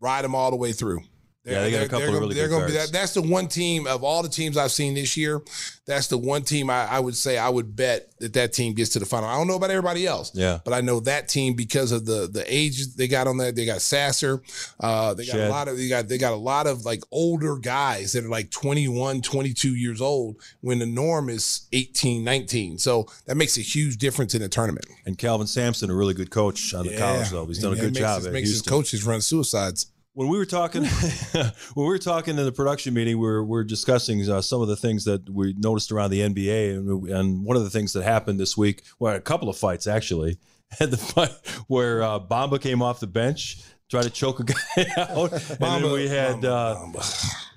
[0.00, 1.00] ride them all the way through.
[1.50, 2.92] Yeah, they got a They're- couple they're gonna- really they're good gonna be that.
[2.92, 5.40] That's the one team of all the teams I've seen this year.
[5.86, 8.90] That's the one team I, I would say I would bet that that team gets
[8.90, 9.28] to the final.
[9.28, 10.30] I don't know about everybody else.
[10.34, 10.58] Yeah.
[10.64, 13.56] but I know that team because of the the age they got on that.
[13.56, 14.42] They got Sasser.
[14.80, 15.46] Uh, they got Shead.
[15.46, 18.28] a lot of they got they got a lot of like older guys that are
[18.28, 22.78] like 21, 22 years old when the norm is 18, 19.
[22.78, 24.86] So that makes a huge difference in the tournament.
[25.06, 27.46] And Kelvin Sampson, a really good coach on the college level.
[27.46, 29.86] He's done a Yeah, good makes job at makes his coaches run suicides.
[30.18, 30.84] When we were talking
[31.32, 34.60] when we were talking in the production meeting we were, we were discussing uh, some
[34.60, 37.92] of the things that we noticed around the nba and, and one of the things
[37.92, 40.36] that happened this week well a couple of fights actually
[40.80, 41.30] had the fight
[41.68, 44.54] where uh, Bamba came off the bench tried to choke a guy
[44.96, 45.32] out.
[45.32, 46.84] And then Bamba- we had uh,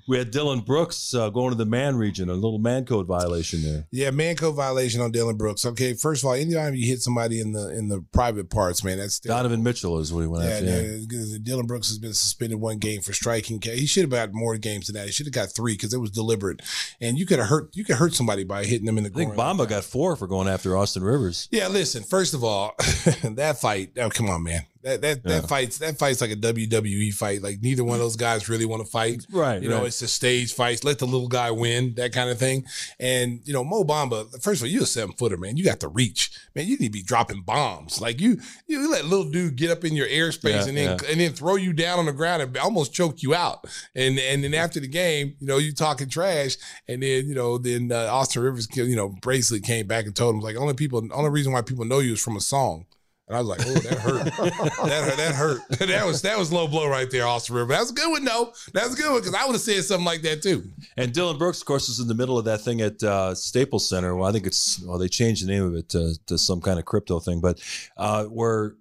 [0.07, 3.61] we had dillon brooks uh, going to the man region a little man code violation
[3.63, 5.65] there Yeah, man code violation on Dillon Brooks.
[5.65, 8.97] Okay, first of all, anytime you hit somebody in the in the private parts, man,
[8.97, 11.37] that's still, donovan mitchell is what he went Yeah, after yeah.
[11.43, 13.61] Dillon Brooks has been suspended one game for striking.
[13.61, 15.05] He should have got more games than that.
[15.05, 16.61] He should have got three because it was deliberate,
[16.99, 19.11] and you could have hurt you could hurt somebody by hitting them in the.
[19.11, 19.33] i think.
[19.35, 22.03] Bamba got four for going after austin rivers Yeah, listen.
[22.03, 22.75] First of all,
[23.23, 23.91] that fight.
[23.97, 24.65] Oh, come on, man.
[24.83, 25.41] That that Yeah.
[25.41, 27.41] that fights that fights like a WWE fight.
[27.43, 29.25] Like neither one of those guys really want to fight.
[29.31, 29.90] Right, You know, right.
[29.91, 30.83] It's a stage fight.
[30.83, 31.93] Let the little guy win.
[31.95, 32.65] That kind of thing.
[32.99, 34.31] And you know, Mo Bamba.
[34.41, 35.57] First of all, you're a seven footer, man.
[35.57, 36.65] You got the reach, man.
[36.65, 37.99] You need to be dropping bombs.
[37.99, 41.11] Like you, you let little dude get up in your airspace Yeah, and then yeah.
[41.11, 43.65] and then throw you down on the ground and almost choke you out.
[43.95, 46.57] And and then after the game, you know, you talking trash,
[46.87, 50.35] and then you know, then uh, Austin Rivers, you know, Bracelet came back and told
[50.35, 52.85] him like, only people, only reason why people know you is from a song.
[53.31, 54.25] And I was like, oh, that hurt.
[54.25, 55.17] that hurt.
[55.17, 55.61] That hurt.
[55.87, 57.77] that was that was low blow right there, Austin Rivers.
[57.77, 58.51] That's a good one, though.
[58.73, 60.65] That's a good one because I would have said something like that too.
[60.97, 63.87] And Dillon Brooks, of course, is in the middle of that thing at uh, Staples
[63.87, 64.17] Center.
[64.17, 66.77] Well, I think it's well, they changed the name of it to, to some kind
[66.77, 67.63] of crypto thing, but
[67.95, 68.75] uh, where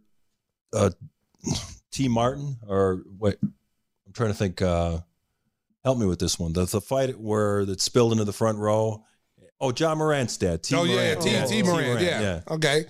[0.73, 0.91] uh,
[1.93, 2.09] T.
[2.09, 4.61] Martin or wait, I'm trying to think.
[4.61, 4.99] Uh,
[5.85, 6.55] help me with this one.
[6.55, 9.05] The the fight where it spilled into the front row.
[9.61, 10.65] Oh, Ja Morant's dad.
[10.65, 10.75] T.
[10.75, 11.49] oh yeah, Morant.
[11.49, 11.57] T.
[11.57, 11.63] T.
[11.63, 12.03] Moran.
[12.03, 12.41] Yeah.
[12.51, 12.87] Okay.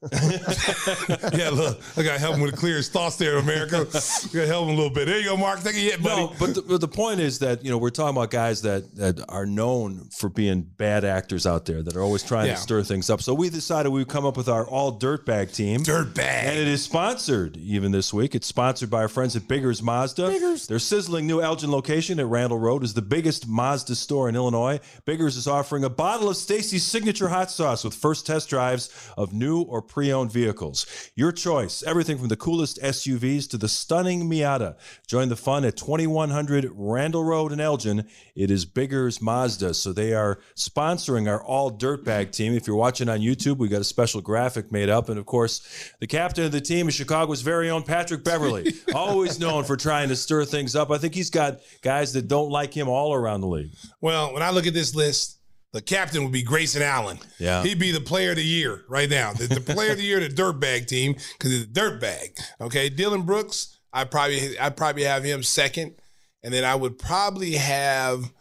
[0.12, 3.84] yeah, look, I got to help him with the clearest thoughts there, America.
[3.92, 3.92] got
[4.32, 5.06] to help him a little bit.
[5.06, 5.60] There you go, Mark.
[5.60, 6.22] Take a hit, buddy.
[6.22, 8.94] No, but the, but the point is that you know we're talking about guys that
[8.94, 12.54] that are known for being bad actors out there that are always trying Yeah.
[12.54, 13.22] to stir things up.
[13.22, 15.80] So we decided we'd come up with our all dirtbag team.
[15.82, 16.18] Dirtbag.
[16.20, 18.36] And it is sponsored even this week.
[18.36, 20.28] It's sponsored by our friends at Biggers Mazda.
[20.28, 20.68] Biggers.
[20.68, 24.78] Their sizzling new Elgin location at Randall Road is the biggest Mazda store in Illinois.
[25.06, 29.32] Biggers is offering a bottle of Stacy's signature hot sauce with first test drives of
[29.32, 31.10] new or pre-owned vehicles.
[31.14, 31.82] Your choice.
[31.82, 34.76] Everything from the coolest SUVs to the stunning Miata.
[35.06, 38.06] Join the fun at 2100 Randall Road in Elgin.
[38.34, 39.74] It is Biggers Mazda.
[39.74, 42.52] So they are sponsoring our all dirtbag team.
[42.52, 45.08] If you're watching on YouTube, we got a special graphic made up.
[45.08, 49.40] And of course, the captain of the team is Chicago's very own Patrick Beverley, always
[49.40, 50.90] known for trying to stir things up.
[50.90, 53.72] I think he's got guys that don't like him all around the league.
[54.00, 55.37] Well, when I look at this list,
[55.72, 57.18] the captain would be Grayson Allen.
[57.38, 57.62] Yeah.
[57.62, 59.32] He'd be the player of the year right now.
[59.32, 62.38] The, the player of the year, the dirtbag team, because he's a dirtbag.
[62.60, 62.88] Okay.
[62.88, 65.94] Dillon Brooks, I probably I'd probably have him second.
[66.42, 68.32] And then I would probably have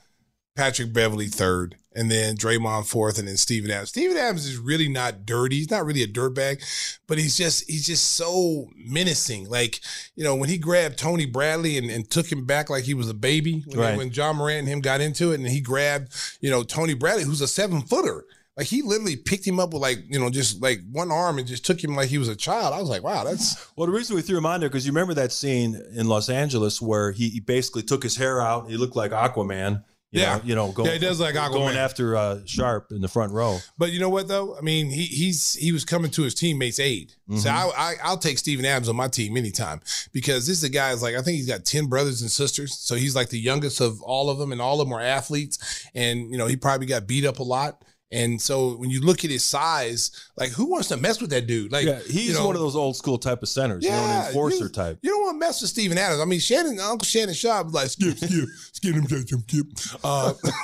[0.56, 3.90] Patrick Beverley third, and then Draymond fourth, and then Steven Adams.
[3.90, 5.58] Steven Adams is really not dirty.
[5.58, 6.62] He's not really a dirtbag,
[7.08, 9.50] but he's just he's just so menacing.
[9.50, 9.82] Like,
[10.16, 13.10] you know, when he grabbed Tony Bradley and, and took him back like he was
[13.10, 13.98] a baby when, Right.
[13.98, 17.24] when Ja Morant and him got into it, and he grabbed, you know, Tony Bradley,
[17.24, 18.26] who's a seven footer.
[18.56, 21.48] Like he literally picked him up with like, you know, just like one arm and
[21.48, 22.74] just took him like he was a child.
[22.74, 24.92] I was like, wow, that's Well, the reason we threw him on there because you
[24.92, 28.68] remember that scene in Los Angeles where he, he basically took his hair out.
[28.68, 29.84] He looked like Aquaman.
[30.12, 30.38] You Yeah.
[30.38, 31.52] know, you know, going, Yeah, does like Aquaman.
[31.54, 33.60] going after uh, Sharpe in the front row.
[33.78, 34.56] But you know what though?
[34.58, 37.14] I mean, he he's he was coming to his teammates' aid.
[37.36, 39.82] So I, I I'll take Steven Adams on my team anytime
[40.14, 42.78] because this is a guy is like I think he's got ten brothers and sisters.
[42.80, 45.86] So he's like the youngest of all of them, and all of them are athletes.
[45.94, 47.84] And you know he probably got beat up a lot.
[48.10, 51.46] And so when you look at his size, like who wants to mess with that
[51.46, 51.72] dude?
[51.74, 53.98] Like Yeah, he's you know, one of those old school type of centers, you know,
[53.98, 55.00] an enforcer you- type.
[55.02, 56.22] You don't want to mess with Steven Adams.
[56.22, 60.00] I mean, Shannon, Uncle Shannon Sharpe was like, skip, skip, skip him, skip him, skip.
[60.04, 60.34] Uh,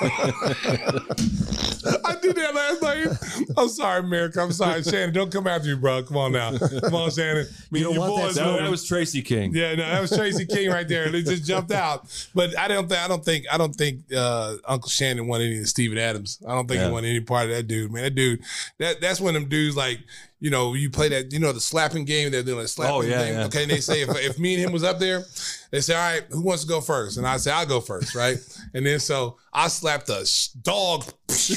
[2.04, 3.08] I did that last night.
[3.56, 4.40] I'm sorry, America.
[4.40, 5.12] I'm sorry, Shannon.
[5.12, 6.02] Don't come after me, bro.
[6.02, 6.56] Come on now.
[6.56, 7.46] Come on, Shannon.
[7.70, 8.34] Me You don't want boys.
[8.36, 9.52] that That, that was Tracy King.
[9.54, 11.10] yeah, no, that was Tracy King right there.
[11.10, 12.06] They just jumped out.
[12.34, 15.58] But I don't think I don't think I don't think uh, Uncle Shannon wanted any
[15.60, 16.38] of Steven Adams.
[16.46, 16.86] I don't think Yeah.
[16.86, 18.04] he wanted any part of that dude, man.
[18.04, 18.40] That dude,
[18.78, 19.98] that that's one of them dudes like,
[20.40, 23.00] you know, you play that, you know, the slapping game, they're doing a slapping Oh,
[23.00, 23.34] yeah, thing.
[23.34, 23.44] yeah.
[23.46, 23.62] Okay.
[23.62, 25.24] And they say if, if me and him was up there,
[25.70, 27.16] They say, all right, who wants to go first?
[27.16, 28.36] And I say, I'll go first, right?
[28.74, 31.04] and then so I slapped a sh- dog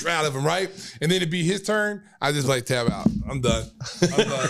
[0.07, 0.69] out of him, right?
[1.01, 2.03] And then it'd be his turn.
[2.21, 3.07] I just like tab out.
[3.29, 3.65] I'm done.
[4.01, 4.49] I'm done.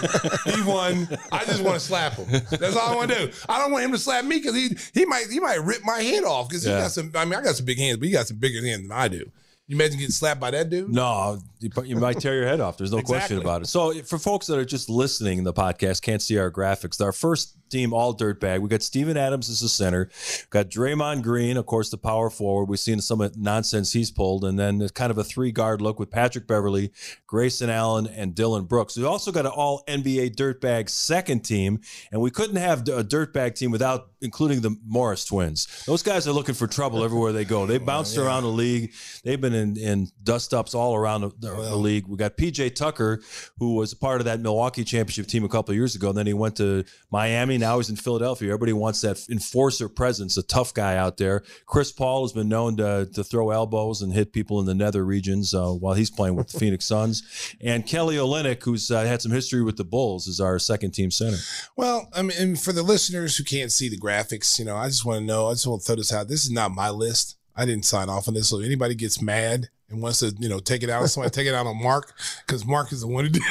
[0.54, 1.08] he won.
[1.32, 2.28] I just want to slap him.
[2.52, 3.34] That's all I want to do.
[3.50, 6.00] I don't want him to slap me because he he might he might rip my
[6.00, 6.82] head off because he Yeah.
[6.82, 7.12] got some.
[7.16, 9.08] I mean, I got some big hands, but he got some bigger hands than I
[9.10, 9.30] do.
[9.68, 10.90] You imagine getting slapped by that dude?
[10.90, 12.78] No, you, you might tear your head off.
[12.78, 13.66] There's no question about it.
[13.68, 17.04] So, for folks that are just listening, in the podcast can't see our graphics.
[17.04, 18.60] Our first team, all dirtbag.
[18.60, 20.10] We got Steven Adams as the center.
[20.50, 22.66] Got Draymond Green, of course, the power forward.
[22.66, 25.82] We've seen some of the nonsense he's pulled, and then kind of a three guard
[25.82, 26.92] look with Patrick Beverley,
[27.28, 28.98] Grayson Allen, and Dillon Brooks.
[28.98, 31.82] We also got an all NBA dirtbag second team,
[32.12, 35.68] and we couldn't have a dirtbag team without including the Morris twins.
[35.86, 37.66] Those guys are looking for trouble everywhere they go.
[37.66, 38.94] They bounced around the league.
[39.24, 42.08] They've been in, in dust ups all around the, the, the league.
[42.08, 43.22] We got PJ Tucker,
[43.60, 46.10] who was a part of that Milwaukee championship team a couple of years ago.
[46.10, 47.57] And then he went to Miami.
[47.58, 48.50] Now he's in Philadelphia.
[48.50, 51.44] Everybody wants that enforcer presence, a tough guy out there.
[51.66, 55.06] Chris Paul has been known to, to throw elbows and hit people in the nether
[55.06, 57.56] regions uh, while he's playing with the Phoenix Suns.
[57.62, 61.12] And Kelly Olynyk, who's uh, had some history with the Bulls, is our second team
[61.12, 61.38] center.
[61.76, 65.06] Well, I mean, for the listeners who can't see the graphics, you know, I just
[65.06, 65.48] want to know.
[65.48, 66.28] I just want to throw this out.
[66.28, 67.38] This is not my list.
[67.56, 68.50] I didn't sign off on this.
[68.50, 71.32] So if anybody gets mad and wants to, you know, take it out on somebody,
[71.32, 72.14] take it out on Mark
[72.46, 73.42] because Mark is the one who did.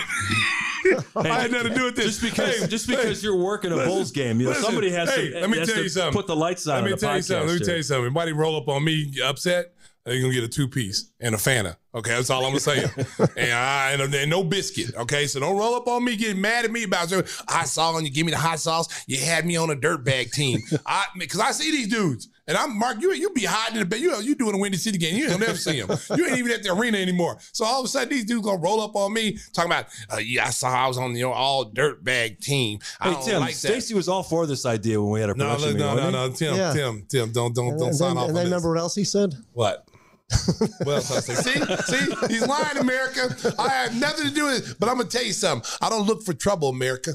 [0.85, 1.05] it.
[1.17, 2.19] I had nothing to do with this.
[2.19, 4.65] Just because, Hey, just because hey, you're working a listen, Bulls game, you know, listen,
[4.65, 5.41] somebody has hey, to.
[5.41, 6.13] Let me tell you something.
[6.13, 6.77] Put the lights on.
[6.77, 7.49] Let me on the tell you something.
[7.49, 8.05] Let me tell you something.
[8.07, 9.73] Anybody roll up on me upset,
[10.07, 11.77] they're gonna get a two piece and a Fanta.
[11.93, 12.85] Okay, that's all I'm gonna say.
[13.37, 14.95] and, I, and, and no biscuit.
[14.95, 17.97] Okay, so don't roll up on me getting mad at me about so hot sauce
[17.97, 19.05] and you give me the hot sauce.
[19.09, 20.61] You had me on a dirtbag team.
[20.87, 22.29] I because I see these dudes.
[22.49, 23.01] And I'm Mark.
[23.01, 24.01] You you be hiding in the bed.
[24.01, 25.17] You you doing a Windy City game.
[25.17, 25.91] You ain't never see him.
[26.17, 27.39] You ain't even at the arena anymore.
[27.53, 29.87] So all of a sudden these dudes gonna roll up on me talking about.
[30.13, 32.79] Uh, yeah, I saw I was on the all dirtbag team.
[33.01, 33.55] I Hey don't Tim, like.
[33.55, 36.13] Stacy was all for this idea when we had a No, production look, no, meeting.
[36.13, 36.73] no, wasn't no, Tim, Yeah.
[36.73, 38.53] Tim, Tim, don't don't And, don't and sign then, off and on then this.
[38.53, 39.35] remember what else he said?
[39.53, 39.89] What?
[40.85, 41.35] what else I say?
[41.35, 41.61] See,
[41.97, 43.35] see, he's lying, America.
[43.59, 44.77] I have nothing to do with it.
[44.79, 45.69] But I'm gonna tell you something.
[45.81, 47.15] I don't look for trouble, America,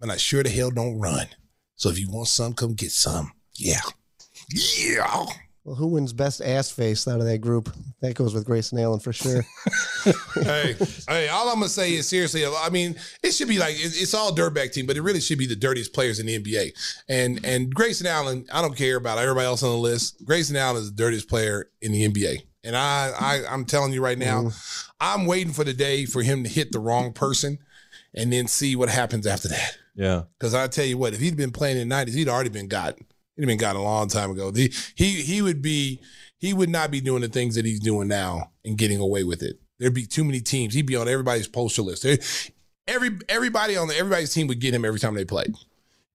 [0.00, 1.26] and I sure the hell don't run.
[1.76, 3.32] So if you want some, come get some.
[3.56, 3.80] Yeah,
[4.52, 5.26] yeah.
[5.64, 7.70] Well, who wins best ass face out of that group?
[8.00, 9.44] That goes with Grayson Allen for sure.
[10.34, 10.74] hey,
[11.06, 12.46] hey, all I'm gonna say is seriously.
[12.46, 15.46] I mean, it should be like it's all dirtbag team, but it really should be
[15.46, 16.72] the dirtiest players in the NBA.
[17.10, 20.24] And and Grayson Allen, I don't care about everybody else on the list.
[20.24, 22.42] Grayson Allen is the dirtiest player in the NBA.
[22.64, 24.90] And I, I I'm telling you right now, mm-hmm.
[24.98, 27.58] I'm waiting for the day for him to hit the wrong person,
[28.14, 29.78] and then see what happens after that.
[29.94, 30.22] Yeah.
[30.38, 32.68] Because I tell you what, if he'd been playing in the '90s, he'd already been
[32.68, 32.96] got.
[33.36, 34.50] He'd been got a long time ago.
[34.50, 36.00] The, he he would be
[36.38, 39.42] he would not be doing the things that he's doing now and getting away with
[39.42, 39.58] it.
[39.78, 40.74] There'd be too many teams.
[40.74, 42.02] He'd be on everybody's poster list.
[42.02, 42.18] There-
[42.88, 45.54] Every everybody on the, everybody's team would get him every time they played.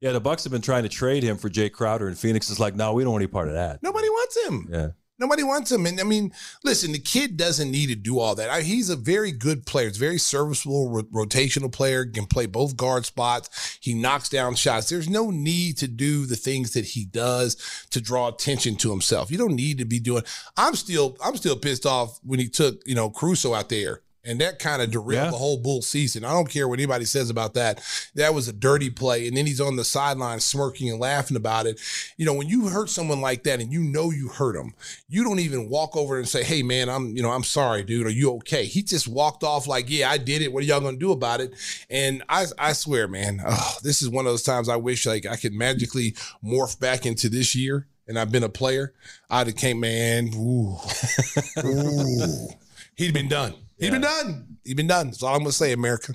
[0.01, 2.59] Yeah, the Bucks have been trying to trade him for Jae Crowder, and Phoenix is
[2.59, 3.81] like, no, we don't want any part of that.
[3.81, 4.67] Nobody wants him.
[4.69, 4.87] Yeah.
[5.17, 5.85] Nobody wants him.
[5.85, 6.33] And I mean,
[6.63, 8.49] listen, the kid doesn't need to do all that.
[8.49, 9.87] I, he's a very good player.
[9.87, 13.79] He's a very serviceable ro- rotational player, can play both guard spots.
[13.81, 14.89] He knocks down shots.
[14.89, 17.55] There's no need to do the things that he does
[17.91, 19.31] to draw attention to himself.
[19.31, 20.23] You don't need to be doing
[20.57, 24.01] I'm still I'm still pissed off when he took, you know, Caruso out there.
[24.26, 25.31] And that kind of derailed Yeah.
[25.31, 26.26] the whole bull season.
[26.26, 27.81] I don't care what anybody says about that.
[28.15, 29.27] That was a dirty play.
[29.27, 31.80] And then he's on the sideline smirking and laughing about it.
[32.18, 34.73] You know, when you hurt someone like that and you know you hurt him,
[35.07, 38.07] you don't even walk over and say, "Hey, man, I'm you know I'm sorry, dude.
[38.07, 40.52] Are you okay?" He just walked off like, "Yeah, I did it.
[40.52, 41.53] What are y'all gonna do about it?"
[41.89, 45.26] And I I swear, man, oh, this is one of those times I wish like
[45.26, 47.88] I could magically morph back into this year.
[48.07, 48.93] And I've been a player.
[49.31, 50.30] I'd have came, man.
[50.35, 50.77] Ooh,
[51.65, 52.47] ooh.
[52.95, 53.56] He'd been done.
[53.77, 54.57] He'd been done.
[54.64, 55.07] He'd been done.
[55.07, 56.14] That's all I'm gonna say, America.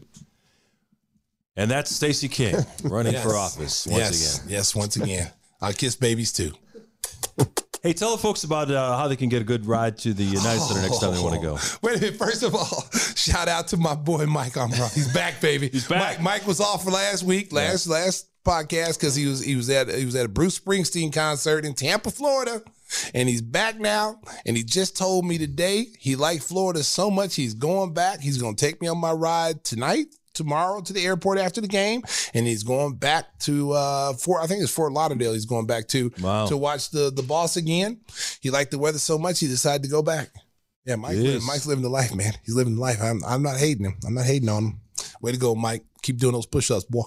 [1.56, 3.22] And that's Stacey King running Yes.
[3.22, 4.38] for office once yes.
[4.38, 4.52] again.
[4.52, 5.30] Yes, once again.
[5.60, 6.52] I kiss babies too.
[7.82, 10.22] Hey, tell the folks about uh, how they can get a good ride to the
[10.22, 11.56] United Center next time they want to go.
[11.82, 12.18] Wait a minute.
[12.18, 12.84] First of all,
[13.16, 14.90] shout out to my boy Mike Armstrong.
[14.94, 15.70] He's back, baby.
[15.70, 16.18] He's back.
[16.18, 19.70] Mike, Mike was off for last week, last last podcast because he was he was
[19.70, 22.62] at he was at a Bruce Springsteen concert in Tampa, Florida,
[23.14, 24.20] and he's back now.
[24.46, 28.20] And he just told me today he liked Florida so much he's going back.
[28.20, 30.06] He's going to take me on my ride tonight.
[30.32, 32.02] Tomorrow to the airport after the game,
[32.34, 34.42] and he's going back to uh Fort.
[34.42, 35.32] I think it's Fort Lauderdale.
[35.34, 36.46] He's going back to Wow.
[36.46, 38.00] to watch the the boss again.
[38.40, 40.30] He liked the weather so much he decided to go back.
[40.86, 41.16] Yeah, Mike.
[41.18, 41.44] Yes.
[41.46, 42.32] Mike's living the life, man.
[42.46, 42.98] He's living the life.
[43.02, 43.96] I'm, I'm not hating him.
[44.06, 44.80] I'm not hating on him.
[45.20, 45.84] Way to go, Mike.
[46.02, 47.02] Keep doing those push-ups, boy.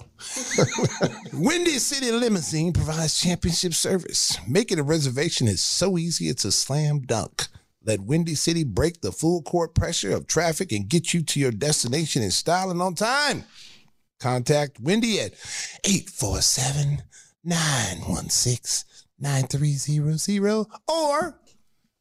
[1.32, 4.38] Windy City Limousine provides championship service.
[4.46, 7.48] Making a reservation is so easy, it's a slam dunk.
[7.84, 11.50] Let Windy City break the full court pressure of traffic and get you to your
[11.50, 13.44] destination in style and on time.
[14.20, 15.32] Contact Wendy at
[15.84, 17.02] 847
[17.44, 18.88] 916
[19.18, 21.38] 9300 or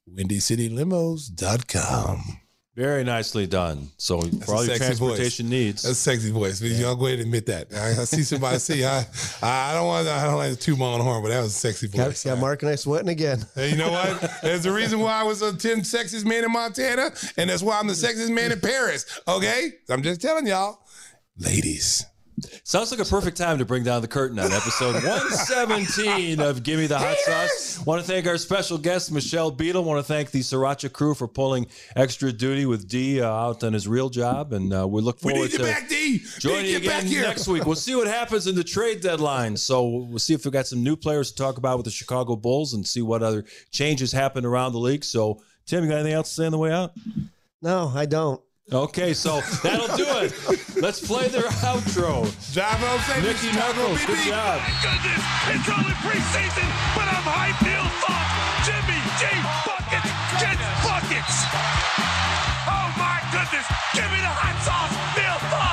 [0.10, 2.43] WindyCityLimos.com.
[2.76, 3.90] Very nicely done.
[3.98, 5.52] So That's for all your transportation voice.
[5.52, 5.84] needs.
[5.84, 6.60] That's a sexy voice.
[6.60, 7.68] But y'all go ahead and admit that.
[7.72, 8.84] I, I see somebody see.
[8.84, 9.06] I,
[9.44, 10.08] I don't want.
[10.08, 12.24] I don't like to toot my own horn, but that was a sexy Got, voice.
[12.24, 13.46] got Mark and I sweating again.
[13.56, 14.40] Hey, you know what?
[14.42, 17.78] There's a reason why I was a 10 sexiest man in Montana, and that's why
[17.80, 19.20] I'm the sexiest man in Paris.
[19.28, 19.70] Okay?
[19.90, 20.80] I'm just telling y'all,
[21.38, 22.06] ladies.
[22.64, 26.88] Sounds like a perfect time to bring down the curtain on episode 117 of Gimme
[26.88, 27.86] the Hot Sauce.
[27.86, 29.84] Want to thank our special guest, Michelle Beadle.
[29.84, 33.74] Want to thank the Sriracha crew for pulling extra duty with D uh, out on
[33.74, 34.54] his real job.
[34.54, 36.22] And uh, we look We forward need you to back, D.
[36.40, 37.22] joining you get back again here.
[37.24, 37.66] next week.
[37.66, 39.56] We'll see what happens in the trade deadline.
[39.58, 42.36] So we'll see if we got some new players to talk about with the Chicago
[42.36, 45.04] Bulls and see what other changes happen around the league.
[45.04, 46.94] So, Tim, you got anything else to say on the way out?
[47.62, 48.42] No, I don't.
[48.72, 50.32] Okay, so that'll do it.
[50.82, 52.24] Let's play their outro.
[52.56, 54.32] Drive home safe, Mickey Knuckles, good BB.
[54.32, 54.56] job.
[54.64, 55.22] My goodness,
[55.52, 57.60] it's only preseason, but I'm hyped.
[57.60, 58.30] Neil thought
[58.64, 59.28] Jimmy G
[59.68, 60.10] buckets
[60.40, 61.36] gets buckets.
[62.66, 65.73] Oh my goodness, give me the hot sauce, Neil thought.